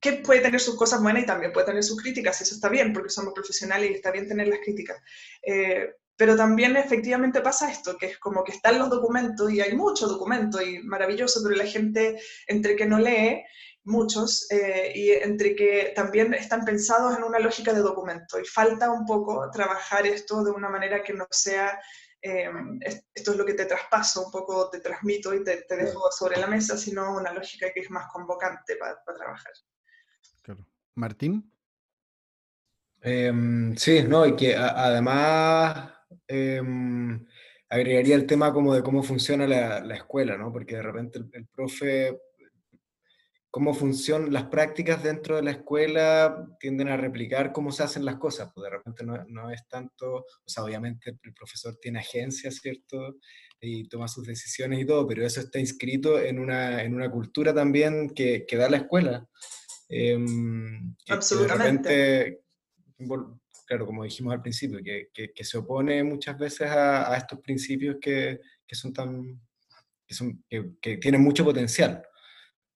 que 0.00 0.12
puede 0.14 0.40
tener 0.40 0.60
sus 0.60 0.76
cosas 0.76 1.02
buenas 1.02 1.22
y 1.22 1.26
también 1.26 1.52
puede 1.52 1.66
tener 1.66 1.84
sus 1.84 2.00
críticas, 2.00 2.40
eso 2.40 2.54
está 2.54 2.68
bien, 2.68 2.92
porque 2.92 3.10
somos 3.10 3.34
profesionales 3.34 3.90
y 3.90 3.94
está 3.94 4.10
bien 4.10 4.26
tener 4.26 4.48
las 4.48 4.60
críticas. 4.60 4.98
Eh, 5.42 5.94
pero 6.16 6.36
también 6.36 6.76
efectivamente 6.76 7.40
pasa 7.40 7.70
esto, 7.70 7.96
que 7.96 8.06
es 8.06 8.18
como 8.18 8.42
que 8.42 8.52
están 8.52 8.78
los 8.78 8.90
documentos 8.90 9.50
y 9.52 9.60
hay 9.60 9.74
muchos 9.74 10.08
documentos 10.10 10.62
y 10.62 10.78
maravilloso, 10.80 11.40
pero 11.42 11.56
la 11.56 11.66
gente 11.66 12.18
entre 12.46 12.76
que 12.76 12.86
no 12.86 12.98
lee, 12.98 13.42
muchos, 13.84 14.50
eh, 14.50 14.92
y 14.94 15.10
entre 15.10 15.56
que 15.56 15.92
también 15.94 16.34
están 16.34 16.64
pensados 16.64 17.16
en 17.16 17.24
una 17.24 17.38
lógica 17.38 17.72
de 17.72 17.80
documento 17.80 18.38
y 18.38 18.44
falta 18.44 18.90
un 18.90 19.06
poco 19.06 19.50
trabajar 19.50 20.06
esto 20.06 20.44
de 20.44 20.50
una 20.50 20.68
manera 20.68 21.02
que 21.02 21.14
no 21.14 21.26
sea 21.30 21.80
eh, 22.22 22.50
esto 23.14 23.30
es 23.30 23.36
lo 23.36 23.46
que 23.46 23.54
te 23.54 23.64
traspaso, 23.64 24.26
un 24.26 24.30
poco 24.30 24.68
te 24.68 24.80
transmito 24.80 25.34
y 25.34 25.42
te, 25.42 25.62
te 25.62 25.76
dejo 25.76 26.10
sobre 26.12 26.38
la 26.38 26.46
mesa, 26.46 26.76
sino 26.76 27.16
una 27.16 27.32
lógica 27.32 27.72
que 27.72 27.80
es 27.80 27.90
más 27.90 28.12
convocante 28.12 28.76
para 28.76 29.02
trabajar. 29.04 29.52
Martín. 30.94 31.50
Em, 33.00 33.74
sí, 33.76 34.02
no, 34.02 34.26
y 34.26 34.36
que 34.36 34.54
además 34.54 35.90
em, 36.28 37.26
agregaría 37.70 38.16
el 38.16 38.26
tema 38.26 38.52
como 38.52 38.74
de 38.74 38.82
cómo 38.82 39.02
funciona 39.02 39.46
la, 39.46 39.94
escuela, 39.94 40.36
¿no? 40.36 40.52
Porque 40.52 40.76
de 40.76 40.82
repente 40.82 41.20
el, 41.32 41.46
profe, 41.46 42.20
cómo 43.50 43.74
funcionan 43.74 44.32
las 44.32 44.44
prácticas 44.44 45.02
dentro 45.02 45.36
de 45.36 45.42
la 45.42 45.50
escuela 45.50 46.46
tienden 46.60 46.88
a 46.88 46.96
replicar 46.96 47.52
cómo 47.52 47.72
se 47.72 47.82
hacen 47.82 48.04
las 48.04 48.16
cosas, 48.16 48.50
pues 48.54 48.64
de 48.64 48.70
repente 48.70 49.04
no, 49.04 49.50
es 49.50 49.66
tanto, 49.68 50.18
o 50.18 50.48
sea, 50.48 50.64
obviamente 50.64 51.18
el 51.22 51.34
profesor 51.34 51.76
tiene 51.80 51.98
agencia, 51.98 52.50
¿cierto? 52.50 53.16
Y 53.60 53.88
toma 53.88 54.08
sus 54.08 54.26
decisiones 54.26 54.80
y 54.80 54.86
todo, 54.86 55.06
pero 55.06 55.26
eso 55.26 55.40
está 55.40 55.58
inscrito 55.58 56.20
en 56.20 56.38
una, 56.38 56.82
en 56.82 56.94
una 56.94 57.10
cultura 57.10 57.52
también 57.52 58.10
que, 58.10 58.46
que 58.46 58.56
da 58.56 58.70
la 58.70 58.78
escuela. 58.78 59.28
Em, 59.88 60.94
Absolutamente. 61.08 62.42
claro, 63.66 63.86
como 63.86 64.04
dijimos 64.04 64.32
al 64.32 64.42
principio, 64.42 64.78
que, 64.82 65.10
que, 65.12 65.44
se 65.44 65.58
opone 65.58 66.04
muchas 66.04 66.38
veces 66.38 66.70
a, 66.70 67.16
estos 67.16 67.40
principios 67.40 67.96
que, 68.00 68.38
son 68.70 68.92
tan, 68.92 69.40
que, 70.06 70.14
son, 70.14 70.44
que, 70.48 70.96
tienen 70.98 71.20
mucho 71.20 71.44
potencial. 71.44 72.02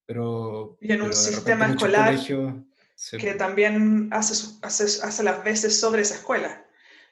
Pero, 0.07 0.77
y 0.81 0.93
en 0.93 1.03
un 1.03 1.13
sistema 1.13 1.67
escolar 1.67 2.19
que 3.19 3.35
también 3.35 4.09
hace, 4.13 4.57
hace, 4.63 4.85
hace 4.85 5.23
las 5.23 5.43
veces 5.43 5.79
sobre 5.79 6.03
esa 6.03 6.15
escuela. 6.17 6.65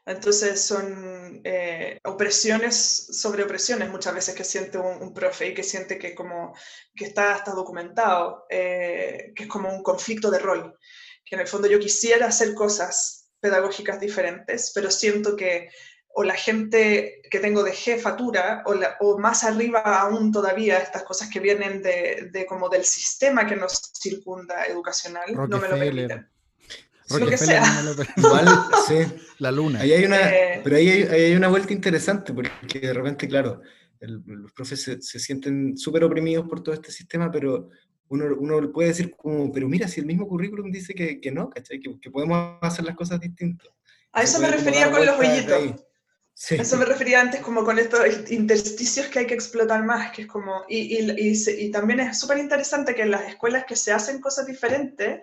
Entonces 0.04 0.60
son 0.60 1.40
eh, 1.44 2.00
opresiones 2.04 2.76
sobre 2.76 3.44
opresiones 3.44 3.88
muchas 3.88 4.14
veces 4.14 4.34
que 4.34 4.42
siente 4.44 4.78
un, 4.78 5.14
profe 5.14 5.48
y 5.48 5.54
que 5.54 5.62
siente 5.62 5.96
que, 5.96 6.14
como, 6.14 6.54
que 6.94 7.04
está, 7.04 7.34
hasta 7.34 7.52
documentado, 7.52 8.44
eh, 8.50 9.32
que 9.34 9.44
es 9.44 9.48
como 9.48 9.72
un 9.72 9.82
conflicto 9.82 10.30
de 10.30 10.40
rol, 10.40 10.76
que 11.24 11.36
en 11.36 11.42
el 11.42 11.46
fondo 11.46 11.68
yo 11.68 11.78
quisiera 11.78 12.26
hacer 12.26 12.52
cosas 12.54 13.30
pedagógicas 13.38 14.00
diferentes, 14.00 14.72
pero 14.74 14.90
siento 14.90 15.36
que 15.36 15.68
o 16.14 16.22
la 16.24 16.34
gente 16.34 17.22
que 17.30 17.38
tengo 17.38 17.62
de 17.62 17.72
jefatura, 17.72 18.62
o, 18.66 18.74
o 19.00 19.18
más 19.18 19.44
arriba 19.44 19.80
aún 19.80 20.30
todavía, 20.30 20.78
estas 20.78 21.02
cosas 21.04 21.30
que 21.30 21.40
vienen 21.40 21.82
de, 21.82 22.28
de, 22.32 22.46
como 22.46 22.68
del 22.68 22.84
sistema 22.84 23.46
que 23.46 23.56
nos 23.56 23.92
circunda 23.94 24.64
educacional, 24.64 25.32
no 25.34 25.58
me 25.58 25.68
lo 25.68 25.78
permiten 25.78 26.28
lo 27.18 27.26
que 27.26 27.38
sea. 27.38 27.64
Igual, 28.16 28.46
sí. 28.88 28.94
La 29.38 29.50
luna. 29.50 29.80
Ahí 29.80 29.92
hay 29.92 30.04
una, 30.04 30.30
eh. 30.30 30.60
Pero 30.62 30.76
ahí 30.76 30.88
hay, 30.88 31.02
hay, 31.02 31.34
una 31.34 31.48
vuelta 31.48 31.72
interesante, 31.72 32.32
porque 32.32 32.80
de 32.80 32.92
repente, 32.92 33.28
claro, 33.28 33.60
los 34.00 34.52
profes 34.52 34.82
se, 34.82 35.02
se 35.02 35.18
sienten 35.18 35.76
súper 35.76 36.04
oprimidos 36.04 36.48
por 36.48 36.62
todo 36.62 36.74
este 36.74 36.92
sistema, 36.92 37.30
pero 37.30 37.68
uno, 38.08 38.26
uno, 38.38 38.72
puede 38.72 38.88
decir 38.88 39.14
como, 39.16 39.50
pero 39.52 39.68
mira, 39.68 39.88
si 39.88 40.00
el 40.00 40.06
mismo 40.06 40.28
currículum 40.28 40.70
dice 40.70 40.94
que, 40.94 41.20
que 41.20 41.32
no, 41.32 41.48
¿cachai? 41.48 41.80
Que, 41.80 41.98
que, 42.00 42.10
podemos 42.10 42.58
hacer 42.60 42.84
las 42.84 42.94
cosas 42.94 43.20
distintas. 43.20 43.68
A 44.12 44.22
eso 44.22 44.38
me 44.38 44.50
refería 44.50 44.90
con 44.90 45.04
los 45.04 45.18
hoyitos. 45.18 45.84
Sí. 46.34 46.56
Eso 46.56 46.76
me 46.76 46.84
refería 46.84 47.20
antes 47.20 47.40
como 47.40 47.64
con 47.64 47.78
estos 47.78 48.30
intersticios 48.30 49.06
que 49.06 49.20
hay 49.20 49.26
que 49.26 49.34
explotar 49.34 49.84
más, 49.84 50.12
que 50.12 50.22
es 50.22 50.28
como, 50.28 50.64
y, 50.68 50.98
y, 50.98 51.10
y, 51.16 51.66
y 51.66 51.70
también 51.70 52.00
es 52.00 52.18
súper 52.18 52.38
interesante 52.38 52.94
que 52.94 53.02
en 53.02 53.10
las 53.10 53.28
escuelas 53.28 53.64
que 53.64 53.76
se 53.76 53.92
hacen 53.92 54.20
cosas 54.20 54.46
diferentes, 54.46 55.20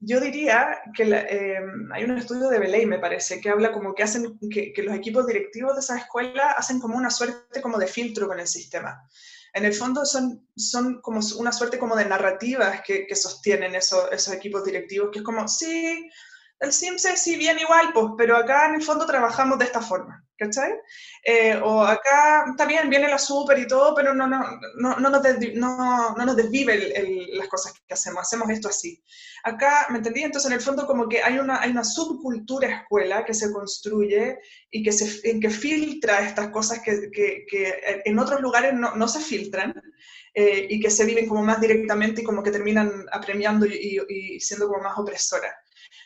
yo 0.00 0.20
diría 0.20 0.80
que 0.94 1.04
eh, 1.04 1.58
hay 1.92 2.04
un 2.04 2.18
estudio 2.18 2.48
de 2.48 2.58
Belay, 2.58 2.86
me 2.86 2.98
parece, 2.98 3.40
que 3.40 3.50
habla 3.50 3.72
como 3.72 3.94
que 3.94 4.04
hacen 4.04 4.38
que, 4.48 4.72
los 4.84 4.94
equipos 4.94 5.26
directivos 5.26 5.74
de 5.74 5.80
esa 5.80 5.98
escuela 5.98 6.52
hacen 6.52 6.78
como 6.78 6.96
una 6.96 7.10
suerte 7.10 7.60
como 7.60 7.78
de 7.78 7.88
filtro 7.88 8.28
con 8.28 8.38
el 8.38 8.46
sistema. 8.46 9.02
En 9.52 9.64
el 9.64 9.74
fondo 9.74 10.04
son, 10.04 10.46
son 10.56 11.00
como 11.00 11.20
una 11.38 11.52
suerte 11.52 11.78
como 11.78 11.96
de 11.96 12.04
narrativas 12.04 12.82
que, 12.82 13.06
que 13.06 13.16
sostienen 13.16 13.74
eso, 13.74 14.10
esos 14.12 14.34
equipos 14.34 14.64
directivos, 14.64 15.10
que 15.10 15.18
es 15.18 15.24
como, 15.24 15.48
sí, 15.48 16.08
el 16.60 16.72
SIMSE 16.72 17.16
sí 17.16 17.36
bien 17.36 17.58
igual, 17.58 17.92
pues, 17.92 18.06
pero 18.16 18.36
acá 18.36 18.68
en 18.68 18.76
el 18.76 18.82
fondo 18.82 19.06
trabajamos 19.06 19.58
de 19.58 19.64
esta 19.64 19.80
forma, 19.80 20.24
¿cachai? 20.38 20.72
Eh, 21.24 21.60
o 21.62 21.82
acá 21.82 22.44
está 22.48 22.64
bien, 22.64 22.88
viene 22.88 23.08
la 23.08 23.18
super 23.18 23.58
y 23.58 23.66
todo, 23.66 23.94
pero 23.94 24.14
no, 24.14 24.26
no, 24.26 24.40
no, 24.76 24.98
no, 24.98 25.10
nos, 25.10 25.22
no, 25.54 26.14
no 26.16 26.24
nos 26.24 26.36
desvive 26.36 27.28
las 27.34 27.48
cosas 27.48 27.74
que 27.86 27.94
hacemos, 27.94 28.22
hacemos 28.22 28.48
esto 28.50 28.68
así. 28.68 29.02
Acá, 29.42 29.88
¿me 29.90 29.98
entendí? 29.98 30.22
Entonces, 30.22 30.50
en 30.50 30.56
el 30.56 30.62
fondo, 30.62 30.86
como 30.86 31.08
que 31.08 31.22
hay 31.22 31.38
una, 31.38 31.60
hay 31.60 31.70
una 31.70 31.84
subcultura 31.84 32.68
escuela 32.68 33.24
que 33.24 33.34
se 33.34 33.52
construye 33.52 34.38
y 34.70 34.82
que, 34.82 34.92
se, 34.92 35.40
que 35.40 35.50
filtra 35.50 36.20
estas 36.20 36.48
cosas 36.50 36.80
que, 36.80 37.10
que, 37.10 37.44
que 37.48 38.02
en 38.04 38.18
otros 38.18 38.40
lugares 38.40 38.72
no, 38.74 38.94
no 38.94 39.08
se 39.08 39.20
filtran. 39.20 39.74
Eh, 40.34 40.68
y 40.70 40.78
que 40.78 40.90
se 40.90 41.04
viven 41.04 41.26
como 41.26 41.42
más 41.42 41.60
directamente 41.60 42.20
y 42.20 42.24
como 42.24 42.44
que 42.44 42.52
terminan 42.52 43.06
apremiando 43.10 43.66
y, 43.66 43.98
y 44.08 44.38
siendo 44.38 44.68
como 44.68 44.84
más 44.84 44.96
opresoras. 44.96 45.52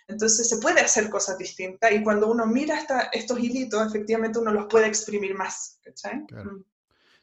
Entonces 0.08 0.48
se 0.48 0.58
puede 0.58 0.80
hacer 0.80 1.08
cosas 1.10 1.38
distintas 1.38 1.92
y 1.92 2.02
cuando 2.02 2.30
uno 2.30 2.46
mira 2.46 2.78
estos 3.12 3.38
hilitos, 3.38 3.86
efectivamente 3.86 4.38
uno 4.38 4.52
los 4.52 4.66
puede 4.66 4.86
exprimir 4.86 5.34
más. 5.34 5.78
Mm. 6.30 6.62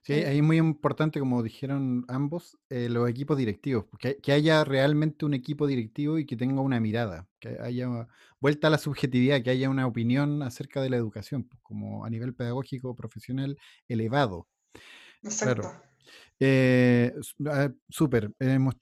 Sí, 0.01 0.13
ahí 0.13 0.38
es 0.38 0.43
muy 0.43 0.57
importante, 0.57 1.19
como 1.19 1.43
dijeron 1.43 2.05
ambos, 2.07 2.57
eh, 2.69 2.88
los 2.89 3.09
equipos 3.09 3.38
directivos, 3.38 3.86
que, 3.99 4.17
que, 4.17 4.32
haya 4.32 4.63
realmente 4.63 5.25
un 5.25 5.34
equipo 5.34 5.67
directivo 5.67 6.17
y 6.17 6.25
que 6.25 6.38
tenga 6.38 6.61
una 6.61 6.80
mirada, 6.80 7.27
que 7.39 7.57
haya 7.59 8.07
vuelta 8.39 8.67
a 8.67 8.69
la 8.71 8.77
subjetividad, 8.77 9.43
que 9.43 9.49
haya 9.49 9.69
una 9.69 9.86
opinión 9.86 10.41
acerca 10.41 10.82
de 10.82 10.89
la 10.89 10.97
educación, 10.97 11.43
pues, 11.43 11.61
como 11.61 12.05
a 12.05 12.09
nivel 12.09 12.34
pedagógico, 12.34 12.95
profesional, 12.95 13.57
elevado. 13.88 14.47
Exacto. 15.21 15.69
Eh, 16.41 17.13
ah, 17.47 17.69
súper, 17.89 18.31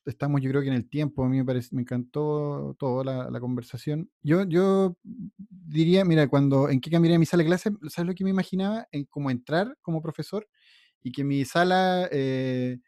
estamos 0.06 0.42
yo 0.42 0.50
creo 0.52 0.62
que 0.62 0.68
en 0.68 0.76
el 0.76 0.88
tiempo, 0.88 1.24
a 1.24 1.30
mí 1.30 1.38
me, 1.38 1.46
parece, 1.46 1.76
me 1.76 1.82
encantó 1.82 2.76
toda 2.78 3.30
la, 3.32 3.40
conversación. 3.40 4.10
Yo, 4.22 4.44
yo 4.44 4.96
diría, 5.04 6.06
mira, 6.06 6.28
cuando, 6.28 6.70
¿en 6.70 6.80
qué 6.80 6.92
cambiaría 6.92 7.18
mi 7.18 7.26
sala 7.26 7.44
de 7.44 7.48
clase? 7.50 7.72
¿Sabes 7.90 8.08
lo 8.10 8.16
que 8.16 8.24
me 8.24 8.30
imaginaba? 8.30 8.88
En 8.92 9.06
cómo 9.06 9.32
entrar 9.32 9.76
como 9.82 10.02
profesor 10.02 10.48
y 11.02 11.12
que 11.12 11.24
mi 11.24 11.46
sala 11.46 12.08
eh, 12.12 12.80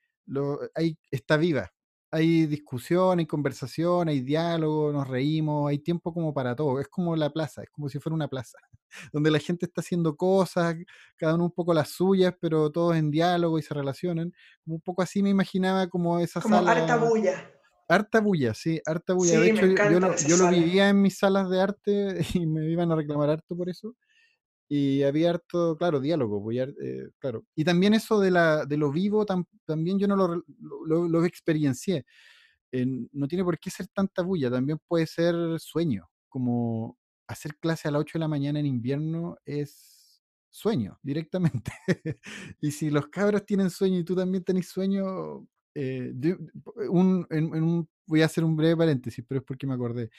está 1.11 1.37
viva, 1.37 1.71
hay 2.11 2.45
discusión, 2.47 3.19
hay 3.19 3.25
conversación, 3.25 4.07
hay 4.09 4.21
diálogo, 4.21 4.91
nos 4.91 5.07
reímos, 5.07 5.69
hay 5.69 5.79
tiempo 5.79 6.13
como 6.13 6.33
para 6.33 6.55
todo. 6.55 6.79
Es 6.79 6.87
como 6.87 7.15
la 7.15 7.31
plaza, 7.31 7.63
es 7.63 7.69
como 7.71 7.89
si 7.89 7.99
fuera 7.99 8.15
una 8.15 8.27
plaza, 8.27 8.57
donde 9.11 9.31
la 9.31 9.39
gente 9.39 9.65
está 9.65 9.81
haciendo 9.81 10.15
cosas, 10.15 10.75
cada 11.15 11.35
uno 11.35 11.45
un 11.45 11.51
poco 11.51 11.73
las 11.73 11.89
suyas, 11.89 12.33
pero 12.39 12.71
todos 12.71 12.95
en 12.95 13.11
diálogo 13.11 13.59
y 13.59 13.61
se 13.61 13.73
relacionan. 13.73 14.31
Como 14.63 14.75
un 14.75 14.81
poco 14.81 15.01
así 15.01 15.23
me 15.23 15.29
imaginaba 15.29 15.87
como 15.87 16.19
esa 16.19 16.41
como 16.41 16.55
sala. 16.55 16.71
Harta 16.71 16.97
bulla. 16.97 17.51
Harta 17.87 18.21
bulla, 18.21 18.53
sí, 18.53 18.79
harta 18.85 19.13
bulla. 19.13 19.39
de 19.39 19.49
hecho, 19.49 19.65
yo, 19.65 19.99
lo, 19.99 20.15
yo 20.15 20.37
lo, 20.37 20.49
vivía 20.49 20.89
en 20.89 21.01
mis 21.01 21.17
salas 21.17 21.49
de 21.49 21.59
arte 21.59 22.17
y 22.35 22.45
me 22.45 22.69
iban 22.69 22.91
a 22.91 22.95
reclamar 22.95 23.31
harto 23.31 23.57
por 23.57 23.69
eso 23.69 23.95
y 24.71 25.01
había 25.01 25.31
harto, 25.31 25.75
claro, 25.77 25.99
diálogo, 25.99 26.41
pues, 26.43 26.59
eh, 26.59 27.09
claro. 27.17 27.43
Y 27.55 27.63
también 27.65 27.95
eso 27.95 28.19
de, 28.19 28.29
la, 28.29 28.65
de 28.65 28.77
lo 28.77 28.91
vivo, 28.91 29.25
también 29.65 29.97
yo 29.97 30.07
no 30.07 30.15
lo, 30.15 30.43
lo, 30.85 31.07
lo 31.07 31.25
experiencié. 31.25 32.05
no 32.71 33.27
tiene 33.27 33.43
por 33.43 33.57
qué 33.57 33.71
ser 33.71 33.87
tanta 33.87 34.21
bulla, 34.21 34.51
también 34.51 34.79
puede 34.87 35.07
ser 35.07 35.59
sueño, 35.59 36.07
como 36.29 36.98
hacer 37.29 37.55
clase 37.57 37.87
a 37.87 37.91
las 37.91 38.01
8 38.01 38.17
de 38.17 38.19
la 38.19 38.27
mañana 38.27 38.59
en 38.59 38.65
invierno 38.65 39.37
es 39.45 40.21
sueño 40.49 40.99
directamente. 41.03 41.71
y 42.59 42.71
si 42.71 42.89
los 42.89 43.07
cabros 43.07 43.45
tienen 43.45 43.69
sueño 43.69 43.99
y 43.99 44.03
tú 44.03 44.15
también 44.15 44.43
tenés 44.43 44.67
sueño, 44.67 45.47
eh, 45.75 46.11
un, 46.89 47.27
en, 47.29 47.53
un 47.53 47.87
voy 48.07 48.23
a 48.23 48.25
hacer 48.25 48.43
un 48.43 48.55
breve 48.55 48.75
paréntesis, 48.75 49.23
pero 49.27 49.41
es 49.41 49.45
porque 49.45 49.67
me 49.67 49.75
acordé. 49.75 50.09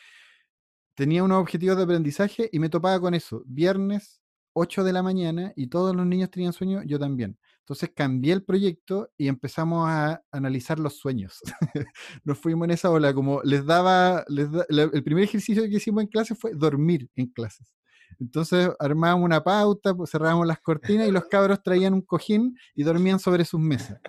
Tenía 0.95 1.25
unos 1.25 1.41
objetivos 1.41 1.77
de 1.77 1.83
aprendizaje 1.83 2.49
y 2.53 2.61
me 2.61 2.69
topaba 2.69 3.01
con 3.01 3.15
eso. 3.15 3.43
Viernes, 3.47 4.21
8 4.53 4.85
de 4.85 4.93
la 4.93 5.03
mañana, 5.03 5.53
y 5.57 5.67
todos 5.67 5.95
los 5.97 6.07
niños 6.07 6.31
tenían 6.31 6.53
sueño, 6.53 6.83
yo 6.85 6.99
también. 6.99 7.39
Entonces 7.71 7.93
cambié 7.95 8.33
el 8.33 8.43
proyecto 8.43 9.13
y 9.17 9.29
empezamos 9.29 9.89
a 9.89 10.21
analizar 10.33 10.81
los 10.81 10.97
sueños. 10.97 11.39
Nos 12.25 12.37
fuimos 12.37 12.65
en 12.65 12.73
esa 12.73 12.91
ola, 12.91 13.15
como 13.15 13.43
les 13.45 13.65
daba, 13.65 14.25
el 14.27 15.05
primer 15.05 15.23
ejercicio 15.23 15.63
que 15.63 15.77
hicimos 15.77 16.03
en 16.03 16.09
clase 16.09 16.35
fue 16.35 16.53
dormir 16.53 17.09
en 17.15 17.29
clases. 17.29 17.73
Entonces 18.19 18.71
armábamos 18.81 19.25
una 19.25 19.45
pauta, 19.45 19.95
pues, 19.95 20.11
cerrábamos 20.11 20.49
las 20.49 20.59
cortinas 20.59 21.07
y 21.07 21.13
los 21.13 21.27
cabros 21.27 21.63
traían 21.63 21.95
un 21.95 22.03
cojín 22.03 22.57
y 22.75 22.83
dormían 22.83 23.21
sobre 23.21 23.45
sus 23.45 23.61
mesas. 23.61 24.01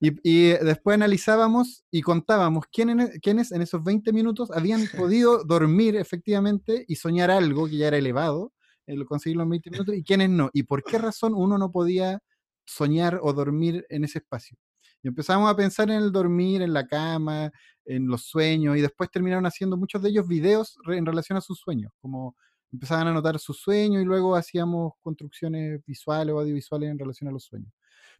Y, 0.00 0.52
después 0.64 0.94
analizábamos 0.94 1.84
y 1.90 2.00
contábamos 2.00 2.64
quiénes, 2.72 3.10
quiénes 3.20 3.52
en 3.52 3.60
esos 3.60 3.84
20 3.84 4.10
minutos 4.14 4.50
habían 4.52 4.86
podido 4.96 5.44
dormir 5.44 5.96
efectivamente 5.96 6.86
y 6.88 6.96
soñar 6.96 7.30
algo 7.30 7.68
que 7.68 7.76
ya 7.76 7.88
era 7.88 7.98
elevado, 7.98 8.54
el 8.86 9.04
conseguir 9.04 9.36
los 9.36 9.46
20 9.50 9.68
minutos, 9.70 9.94
y 9.94 10.02
quiénes 10.02 10.30
no. 10.30 10.48
Y 10.54 10.62
por 10.62 10.82
qué 10.82 10.96
razón 10.96 11.34
uno 11.34 11.58
no 11.58 11.70
podía 11.70 12.22
soñar 12.64 13.18
o 13.22 13.32
dormir 13.32 13.86
en 13.88 14.04
ese 14.04 14.18
espacio. 14.18 14.56
Y 15.02 15.08
empezamos 15.08 15.50
a 15.50 15.56
pensar 15.56 15.90
en 15.90 15.96
el 15.96 16.12
dormir, 16.12 16.62
en 16.62 16.72
la 16.72 16.86
cama, 16.86 17.50
en 17.84 18.06
los 18.06 18.22
sueños, 18.22 18.76
y 18.76 18.80
después 18.80 19.10
terminaron 19.10 19.46
haciendo 19.46 19.76
muchos 19.76 20.00
de 20.02 20.10
ellos 20.10 20.28
videos 20.28 20.78
en 20.86 21.04
relación 21.04 21.36
a 21.36 21.40
sus 21.40 21.58
sueños, 21.58 21.92
como 22.00 22.36
empezaban 22.72 23.06
a 23.06 23.10
anotar 23.10 23.38
sus 23.38 23.58
sueños 23.58 24.02
y 24.02 24.04
luego 24.04 24.34
hacíamos 24.34 24.94
construcciones 25.02 25.80
visuales 25.86 26.34
o 26.34 26.40
audiovisuales 26.40 26.90
en 26.90 26.98
relación 26.98 27.28
a 27.28 27.32
los 27.32 27.44
sueños. 27.44 27.72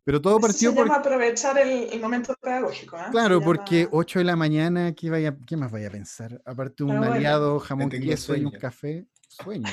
Pero 0.04 0.20
todo 0.20 0.40
partió 0.40 0.74
por... 0.74 0.90
aprovechar 0.90 1.56
el, 1.58 2.00
momento 2.00 2.34
pedagógico. 2.40 2.96
¿eh? 2.96 3.04
Claro, 3.12 3.40
porque 3.40 3.88
8 3.90 4.18
de 4.18 4.24
la 4.24 4.36
mañana, 4.36 4.92
¿qué, 4.94 5.10
vaya, 5.10 5.36
¿qué 5.46 5.56
más 5.56 5.70
vaya 5.70 5.88
a 5.88 5.90
pensar? 5.90 6.42
Aparte 6.44 6.82
un 6.82 7.04
aliado, 7.04 7.60
jamón 7.60 7.88
queso 7.88 8.34
y 8.34 8.44
un 8.44 8.50
café, 8.50 9.06
sueño. 9.28 9.70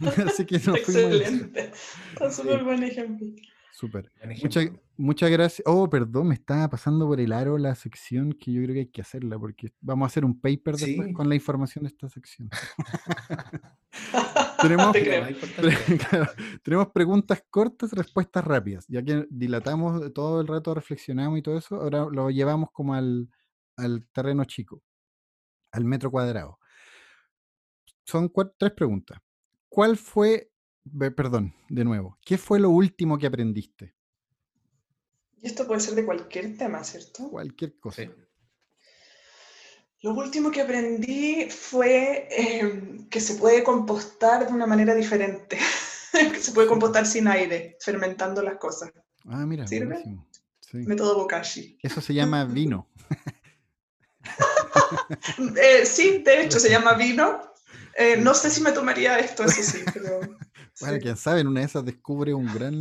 Así 0.26 0.46
que 0.46 0.60
no 0.60 0.76
Excelente. 0.76 1.72
Un 2.20 2.32
súper 2.32 2.62
buen 2.64 2.82
ejemplo. 2.82 3.26
Súper. 3.72 4.12
Muchas, 4.42 4.68
muchas 4.98 5.30
gracias. 5.30 5.62
Oh, 5.66 5.88
perdón, 5.88 6.28
me 6.28 6.34
estaba 6.34 6.68
pasando 6.68 7.06
por 7.06 7.18
el 7.18 7.32
aro 7.32 7.56
la 7.56 7.74
sección 7.74 8.34
que 8.34 8.52
yo 8.52 8.62
creo 8.62 8.74
que 8.74 8.80
hay 8.80 8.90
que 8.90 9.00
hacerla 9.00 9.38
porque 9.38 9.72
vamos 9.80 10.04
a 10.04 10.08
hacer 10.08 10.26
un 10.26 10.38
paper 10.38 10.76
después 10.76 11.14
con 11.14 11.26
la 11.26 11.34
información 11.34 11.84
de 11.84 11.88
esta 11.88 12.06
sección. 12.10 12.50
tenemos, 14.60 14.94
tenemos 16.62 16.88
preguntas 16.88 17.42
cortas, 17.48 17.92
respuestas 17.92 18.44
rápidas. 18.44 18.84
Ya 18.88 19.02
que 19.02 19.26
dilatamos 19.30 20.12
todo 20.12 20.42
el 20.42 20.48
rato, 20.48 20.74
reflexionamos 20.74 21.38
y 21.38 21.42
todo 21.42 21.56
eso, 21.56 21.76
ahora 21.76 22.06
lo 22.12 22.28
llevamos 22.28 22.68
como 22.72 22.92
al, 22.92 23.30
al 23.78 24.06
terreno 24.12 24.44
chico, 24.44 24.82
al 25.72 25.86
metro 25.86 26.10
cuadrado. 26.10 26.58
Son 28.04 28.30
tres 28.58 28.72
preguntas. 28.72 29.18
¿Cuál 29.70 29.96
fue 29.96 30.51
Perdón, 31.16 31.54
de 31.68 31.84
nuevo. 31.84 32.18
¿Qué 32.24 32.38
fue 32.38 32.58
lo 32.58 32.70
último 32.70 33.18
que 33.18 33.26
aprendiste? 33.26 33.94
Y 35.40 35.46
esto 35.46 35.66
puede 35.66 35.80
ser 35.80 35.94
de 35.94 36.04
cualquier 36.04 36.56
tema, 36.56 36.82
¿cierto? 36.84 37.28
Cualquier 37.30 37.78
cosa. 37.78 38.02
Lo 40.02 40.14
último 40.14 40.50
que 40.50 40.60
aprendí 40.60 41.48
fue 41.48 42.28
em, 42.30 43.08
que 43.08 43.20
se 43.20 43.34
puede 43.34 43.62
compostar 43.62 44.46
de 44.46 44.52
una 44.52 44.66
manera 44.66 44.94
diferente. 44.94 45.58
que 46.12 46.40
se 46.40 46.52
puede 46.52 46.68
compostar 46.68 47.06
sin 47.06 47.28
aire, 47.28 47.76
fermentando 47.80 48.42
las 48.42 48.56
cosas. 48.56 48.92
Ah, 49.26 49.46
mira, 49.46 49.66
¿Sirve? 49.66 50.02
Sí. 50.60 50.78
Método 50.78 51.16
Bokashi. 51.16 51.78
Eso 51.82 52.00
se 52.00 52.14
llama 52.14 52.44
vino. 52.44 52.88
Eh, 55.56 55.86
sí, 55.86 56.22
de 56.24 56.44
hecho 56.44 56.60
se 56.60 56.68
llama 56.70 56.92
vino. 56.94 57.40
Eh, 57.96 58.16
no 58.16 58.34
sé 58.34 58.50
si 58.50 58.60
me 58.60 58.72
tomaría 58.72 59.18
esto, 59.18 59.44
eso 59.44 59.62
sí, 59.62 59.78
pero... 59.92 60.20
Bueno, 60.82 60.98
quién 61.00 61.16
sabe, 61.16 61.40
en 61.40 61.46
una 61.46 61.60
de 61.60 61.66
esas 61.66 61.84
descubre 61.84 62.34
un 62.34 62.52
gran, 62.52 62.74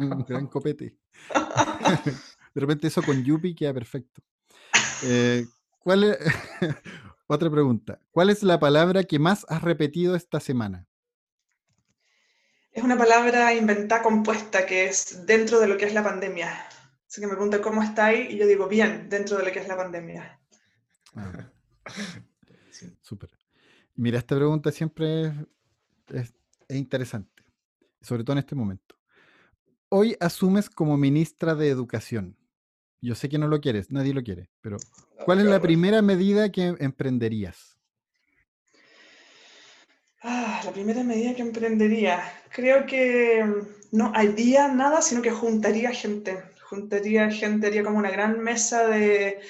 un 0.00 0.24
gran 0.28 0.46
copete. 0.48 0.96
De 2.54 2.60
repente 2.60 2.88
eso 2.88 3.02
con 3.02 3.22
Yupi 3.22 3.54
queda 3.54 3.72
perfecto. 3.72 4.22
Eh, 5.04 5.46
¿cuál 5.78 6.04
es... 6.04 6.18
Otra 7.26 7.50
pregunta. 7.50 8.00
¿Cuál 8.10 8.30
es 8.30 8.42
la 8.42 8.58
palabra 8.58 9.04
que 9.04 9.18
más 9.18 9.46
has 9.48 9.62
repetido 9.62 10.14
esta 10.14 10.40
semana? 10.40 10.86
Es 12.72 12.82
una 12.82 12.98
palabra 12.98 13.54
inventada 13.54 14.02
compuesta 14.02 14.66
que 14.66 14.86
es 14.86 15.24
dentro 15.24 15.60
de 15.60 15.68
lo 15.68 15.76
que 15.76 15.86
es 15.86 15.94
la 15.94 16.02
pandemia. 16.02 16.66
Así 17.08 17.20
que 17.20 17.26
me 17.26 17.34
pregunta 17.34 17.62
cómo 17.62 17.82
estáis 17.82 18.30
y 18.30 18.36
yo 18.36 18.46
digo 18.46 18.68
bien, 18.68 19.08
dentro 19.08 19.38
de 19.38 19.44
lo 19.44 19.52
que 19.52 19.60
es 19.60 19.68
la 19.68 19.76
pandemia. 19.76 20.40
Ah. 21.14 21.50
Súper. 23.00 23.30
Mira, 23.94 24.18
esta 24.18 24.34
pregunta 24.34 24.72
siempre 24.72 25.32
es 26.08 26.34
interesante 26.68 27.33
sobre 28.04 28.24
todo 28.24 28.34
en 28.34 28.40
este 28.40 28.54
momento. 28.54 28.96
Hoy 29.88 30.16
asumes 30.20 30.70
como 30.70 30.96
ministra 30.96 31.54
de 31.54 31.68
Educación. 31.68 32.36
Yo 33.00 33.14
sé 33.14 33.28
que 33.28 33.38
no 33.38 33.48
lo 33.48 33.60
quieres, 33.60 33.90
nadie 33.90 34.14
lo 34.14 34.22
quiere, 34.22 34.50
pero 34.60 34.78
¿cuál 35.24 35.40
es 35.40 35.46
la 35.46 35.60
primera 35.60 36.00
medida 36.00 36.50
que 36.50 36.74
emprenderías? 36.78 37.78
Ah, 40.22 40.62
la 40.64 40.72
primera 40.72 41.04
medida 41.04 41.34
que 41.34 41.42
emprendería. 41.42 42.22
Creo 42.48 42.86
que 42.86 43.44
mm, 43.44 43.96
no 43.98 44.10
haría 44.14 44.68
nada, 44.68 45.02
sino 45.02 45.20
que 45.20 45.30
juntaría 45.30 45.90
gente. 45.92 46.42
Juntaría 46.62 47.30
gente, 47.30 47.66
haría 47.66 47.84
como 47.84 47.98
una 47.98 48.10
gran 48.10 48.40
mesa 48.40 48.88
de 48.88 49.40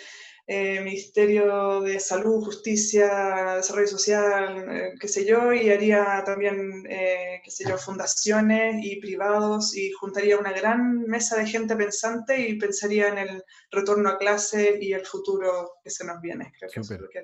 eh, 0.46 0.82
Ministerio 0.82 1.80
de 1.80 1.98
Salud, 1.98 2.44
Justicia, 2.44 3.54
Desarrollo 3.56 3.86
Social, 3.86 4.66
eh, 4.68 4.94
qué 5.00 5.08
sé 5.08 5.24
yo, 5.24 5.54
y 5.54 5.70
haría 5.70 6.22
también, 6.22 6.84
eh, 6.86 7.40
qué 7.42 7.50
sé 7.50 7.64
yo, 7.66 7.78
fundaciones 7.78 8.84
y 8.84 8.96
privados 8.96 9.74
y 9.74 9.90
juntaría 9.92 10.36
una 10.36 10.52
gran 10.52 11.00
mesa 11.04 11.38
de 11.38 11.46
gente 11.46 11.74
pensante 11.76 12.46
y 12.46 12.58
pensaría 12.58 13.08
en 13.08 13.18
el 13.18 13.42
retorno 13.70 14.10
a 14.10 14.18
clase 14.18 14.78
y 14.82 14.92
el 14.92 15.06
futuro 15.06 15.76
que 15.82 15.88
se 15.88 16.04
nos 16.04 16.20
viene. 16.20 16.52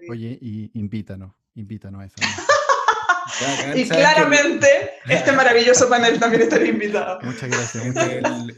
Oye, 0.08 0.38
y 0.40 0.70
invítanos, 0.72 1.34
invítanos 1.56 2.00
a 2.00 2.06
esa. 2.06 3.76
y 3.76 3.86
claramente 3.86 4.92
este 5.10 5.32
maravilloso 5.32 5.90
panel 5.90 6.18
también 6.18 6.44
estaría 6.44 6.70
invitado. 6.70 7.18
Muchas 7.20 7.50
gracias. 7.50 7.84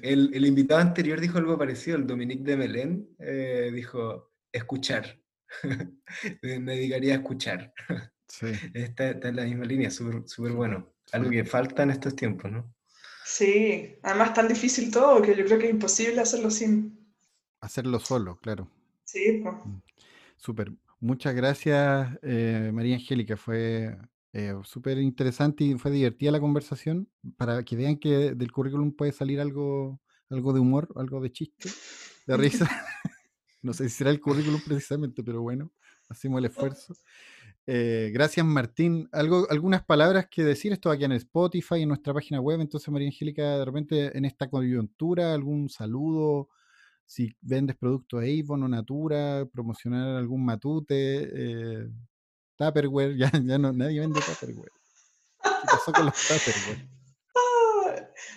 El, 0.03 0.31
el, 0.33 0.47
invitado 0.47 0.81
anterior 0.81 1.21
dijo 1.21 1.39
algo 1.39 1.59
parecido, 1.59 1.97
el 1.97 2.07
Dominique 2.07 2.45
de 2.45 2.57
Melén, 2.57 3.09
dijo, 3.75 4.32
escuchar. 4.53 5.21
Me 6.43 6.77
dedicaría 6.77 7.15
a 7.15 7.17
escuchar. 7.19 7.73
Sí. 8.33 8.47
Esta, 8.73 9.11
es 9.11 9.35
la 9.35 9.45
misma 9.45 9.67
línea, 9.67 9.91
súper 9.91 10.53
bueno. 10.53 10.95
Algo 11.13 11.29
que 11.29 11.45
falta 11.45 11.83
en 11.83 11.91
estos 11.91 12.17
tiempos, 12.17 12.51
¿no? 12.51 12.75
Sí, 13.27 13.95
además 14.03 14.33
tan 14.33 14.49
difícil 14.49 14.91
todo 14.91 15.21
que 15.21 15.37
yo 15.37 15.45
creo 15.45 15.59
que 15.59 15.67
es 15.67 15.73
imposible 15.73 16.19
hacerlo 16.19 16.51
sin... 16.51 17.13
Hacerlo 17.61 18.01
solo, 18.01 18.39
claro. 18.39 18.71
Sí, 19.05 19.43
pues. 19.43 19.55
Súper. 20.39 20.73
Muchas 20.99 21.35
gracias, 21.35 22.09
eh, 22.23 22.71
María 22.73 22.95
Angélica. 22.95 23.37
Fue 23.37 23.99
eh, 24.33 24.55
súper 24.65 24.99
interesante 24.99 25.65
y 25.65 25.75
fue 25.75 25.91
divertida 25.91 26.31
la 26.31 26.41
conversación 26.41 27.09
para 27.37 27.63
que 27.65 27.77
vean 27.77 27.97
que 27.99 28.35
del 28.35 28.51
currículum 28.51 28.93
puede 28.93 29.13
salir 29.13 29.41
algo, 29.41 30.01
algo 30.31 30.55
de 30.55 30.61
humor, 30.61 30.89
algo 30.97 31.21
de 31.21 31.31
chiste, 31.31 31.69
de 32.27 32.37
risa. 32.37 32.67
No 33.63 33.73
sé 33.73 33.89
si 33.89 33.97
será 33.97 34.11
el 34.11 34.21
currículum 34.21 34.61
precisamente, 34.67 35.23
pero 35.23 35.43
bueno, 35.43 35.71
hacemos 36.09 36.39
el 36.39 36.47
esfuerzo. 36.47 36.95
Eh, 37.67 38.11
gracias, 38.13 38.45
Martín. 38.45 39.09
¿Algo, 39.13 39.47
algunas 39.51 39.85
palabras 39.85 40.27
que 40.29 40.43
decir. 40.43 40.73
Esto 40.73 40.91
aquí 40.91 41.05
en 41.05 41.13
Spotify, 41.13 41.83
en 41.83 41.89
nuestra 41.89 42.13
página 42.13 42.41
web. 42.41 42.61
Entonces, 42.61 42.89
María 42.91 43.09
Angélica, 43.09 43.59
de 43.59 43.65
repente 43.65 44.17
en 44.17 44.25
esta 44.25 44.51
coyuntura, 44.51 45.33
algún 45.33 45.69
saludo. 45.69 46.49
Si 47.07 47.35
vendes 47.41 47.77
productos 47.77 48.23
Avon 48.23 48.63
o 48.65 48.69
Natura, 48.69 49.47
promocionar 49.53 50.17
algún 50.17 50.45
matute, 50.45 51.29
eh, 51.33 51.89
Tupperware. 52.57 53.17
Ya, 53.19 53.31
ya 53.33 53.59
no, 53.59 53.73
nadie 53.73 54.01
vende 54.01 54.21
Tupperware. 54.21 54.73
¿Qué 55.43 55.67
pasó 55.67 55.93
con 55.93 56.07
los 56.07 56.15
Tupperware? 56.29 57.02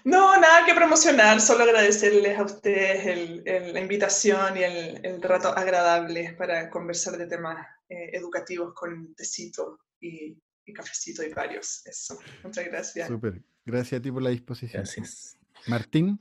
No, 0.05 0.39
nada 0.39 0.63
que 0.67 0.75
promocionar, 0.75 1.41
solo 1.41 1.63
agradecerles 1.63 2.37
a 2.37 2.43
ustedes 2.43 3.43
la 3.73 3.79
invitación 3.79 4.55
y 4.55 4.61
el, 4.61 5.19
rato 5.19 5.47
agradable 5.47 6.35
para 6.37 6.69
conversar 6.69 7.17
de 7.17 7.25
temas 7.25 7.57
eh, 7.89 8.11
educativos 8.13 8.75
con 8.75 9.15
tecito 9.15 9.79
y, 9.99 10.37
cafecito 10.75 11.23
y 11.23 11.33
varios. 11.33 11.83
Eso, 11.87 12.19
muchas 12.43 12.65
gracias. 12.65 13.07
Súper, 13.07 13.41
gracias 13.65 13.99
a 13.99 14.03
ti 14.03 14.11
por 14.11 14.21
la 14.21 14.29
disposición. 14.29 14.83
Gracias. 14.83 15.37
Martín. 15.65 16.19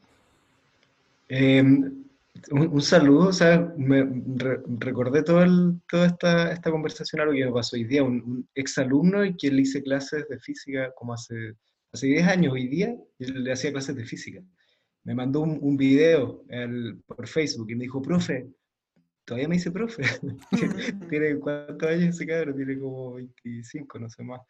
Em, 1.28 2.05
un, 2.53 2.80
saludo, 2.80 3.28
o 3.28 3.32
sea, 3.35 3.70
me 3.76 4.03
recordé 4.78 5.22
todo 5.22 5.45
toda 5.91 6.07
esta, 6.07 6.53
esta 6.53 6.70
conversación, 6.70 7.20
algo 7.20 7.35
que 7.35 7.45
me 7.45 7.53
pasó 7.53 7.76
hoy 7.76 7.85
día, 7.85 8.03
un, 8.03 8.22
un 8.22 8.49
ex 8.55 8.78
alumno 8.78 9.20
que 9.39 9.51
le 9.51 9.61
hice 9.61 9.82
clases 9.82 10.26
de 10.26 10.39
física 10.41 10.91
como 10.95 11.12
hace 11.12 11.55
hace 11.95 12.09
10 12.09 12.27
años 12.27 12.53
hoy 12.53 12.67
día, 12.67 12.97
le 13.19 13.53
hacía 13.53 13.73
clases 13.73 13.95
de 13.95 14.05
física. 14.05 14.43
Me 15.05 15.15
mandó 15.15 15.41
un, 15.41 15.59
un 15.61 15.77
video 15.77 16.45
por 17.07 17.27
Facebook 17.29 17.71
y 17.71 17.77
me 17.77 17.85
dijo, 17.85 18.03
profe, 18.03 18.49
todavía 19.25 19.49
me 19.49 19.55
dice 19.55 19.71
profe. 19.71 20.03
tiene 21.09 21.39
cuántos 21.39 21.89
años 21.89 22.17
ese 22.17 22.27
cabrón, 22.27 22.57
tiene 22.57 22.79
como 22.79 23.15
25, 23.15 23.99
no 23.99 24.11
sé 24.11 24.25
más 24.25 24.41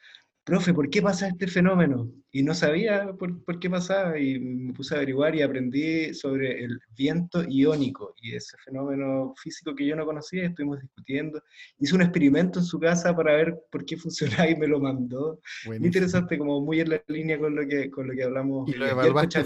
profe, 0.45 0.75
¿por 0.75 0.91
qué 0.91 1.01
pasa 1.01 1.29
este 1.29 1.47
fenómeno? 1.47 2.11
Y 2.31 2.43
no 2.43 2.55
sabía 2.55 3.13
por, 3.19 3.59
qué 3.59 3.71
pasaba 3.71 4.19
y 4.19 4.39
me 4.39 4.73
puse 4.75 4.95
a 4.95 4.99
averiguar 4.99 5.35
y 5.35 5.43
aprendí 5.43 6.13
sobre 6.13 6.63
el 6.63 6.79
viento 6.97 7.43
iónico 7.49 8.15
y 8.21 8.35
ese 8.35 8.57
fenómeno 8.65 9.35
físico 9.43 9.75
que 9.75 9.87
yo 9.87 9.97
no 9.97 10.05
conocía, 10.05 10.45
estuvimos 10.45 10.81
discutiendo. 10.81 11.43
Hice 11.79 11.95
un 11.95 12.03
experimento 12.03 12.59
en 12.59 12.65
su 12.65 12.79
casa 12.79 13.15
para 13.17 13.35
ver 13.35 13.57
por 13.71 13.85
qué 13.85 13.97
funcionaba 13.97 14.49
y 14.49 14.57
me 14.57 14.67
lo 14.67 14.81
mandó. 14.81 15.41
Muy 15.67 15.77
interesante, 15.77 16.37
como 16.37 16.61
muy 16.61 16.81
en 16.81 16.91
la 16.91 17.03
línea 17.09 17.39
con 17.39 17.55
lo 17.55 17.67
que, 17.67 17.91
con 17.91 18.07
lo 18.07 18.15
que 18.15 18.25
hablamos. 18.25 18.69
Y 18.69 18.75
lo 18.75 18.87
evaluaste, 18.87 19.43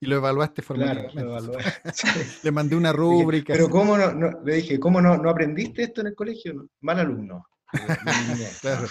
y 0.00 0.06
lo 0.06 0.16
evaluaste 0.16 0.62
formalmente. 0.62 1.12
Claro, 1.12 1.40
Le 2.42 2.50
mandé 2.50 2.76
una 2.76 2.92
rúbrica. 2.92 3.52
Pero 3.52 3.68
¿cómo 3.68 3.96
no, 3.96 4.42
le 4.44 4.56
dije, 4.56 4.78
¿cómo 4.78 5.00
no, 5.00 5.16
no 5.16 5.30
aprendiste 5.30 5.82
esto 5.82 6.00
en 6.02 6.08
el 6.08 6.14
colegio? 6.14 6.68
Mal 6.80 7.00
alumno. 7.00 7.46
claro. 8.60 8.86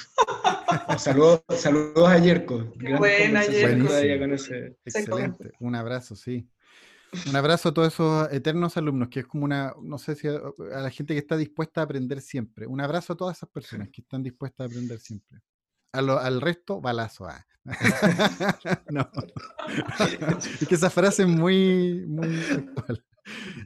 Saludos, 0.98 1.42
saludos 1.58 2.10
a 2.10 2.18
Yerko. 2.18 2.74
Buena, 2.98 3.46
Yerko. 3.46 3.94
Excelente. 4.86 5.52
Un 5.60 5.76
abrazo, 5.76 6.16
sí. 6.16 6.48
Un 7.28 7.36
abrazo 7.36 7.70
a 7.70 7.74
todos 7.74 7.94
esos 7.94 8.32
eternos 8.32 8.78
alumnos, 8.78 9.10
que 9.10 9.22
es 9.22 9.28
como 9.28 9.44
una, 9.44 9.74
no 9.82 9.98
sé 9.98 10.16
si 10.16 10.28
a, 10.28 10.40
la 10.58 10.90
gente 10.90 11.14
que 11.14 11.20
está 11.20 11.36
dispuesta 11.36 11.82
a 11.82 11.84
aprender 11.84 12.22
siempre. 12.22 12.66
Un 12.66 12.80
abrazo 12.80 13.14
a 13.14 13.18
todas 13.18 13.38
esas 13.38 13.50
personas 13.50 13.90
que 13.90 14.02
están 14.02 14.24
dispuestas 14.24 14.66
a 14.66 14.68
aprender 14.68 15.00
siempre. 15.00 15.40
al 15.92 16.42
resto, 16.42 16.80
balazo. 16.80 17.26
Ah. 17.26 17.46
no. 18.90 19.10
es 20.60 20.68
que 20.68 20.76
esa 20.76 20.90
frase 20.90 21.24
es 21.24 21.28
muy, 21.28 22.06
muy 22.08 22.40
actual. 22.50 23.04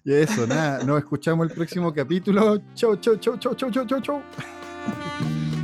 Y 0.03 0.13
eso, 0.13 0.45
nada, 0.47 0.83
nos 0.83 0.99
escuchamos 0.99 1.47
el 1.47 1.53
próximo 1.53 1.93
capítulo. 1.93 2.61
Chau, 2.73 2.95
chau, 2.97 3.15
chau, 3.17 3.37
chau, 3.37 3.55
chau, 3.55 3.71
chau, 3.71 3.85
chau, 3.85 4.01
chau. 4.01 5.54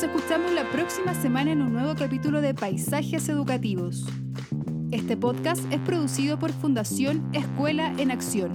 Nos 0.00 0.16
escuchamos 0.16 0.52
la 0.52 0.64
próxima 0.70 1.12
semana 1.12 1.52
en 1.52 1.60
un 1.60 1.74
nuevo 1.74 1.94
capítulo 1.94 2.40
de 2.40 2.54
Paisajes 2.54 3.28
Educativos. 3.28 4.06
Este 4.90 5.14
podcast 5.14 5.70
es 5.70 5.78
producido 5.80 6.38
por 6.38 6.52
Fundación 6.52 7.28
Escuela 7.34 7.92
en 7.98 8.10
Acción 8.10 8.54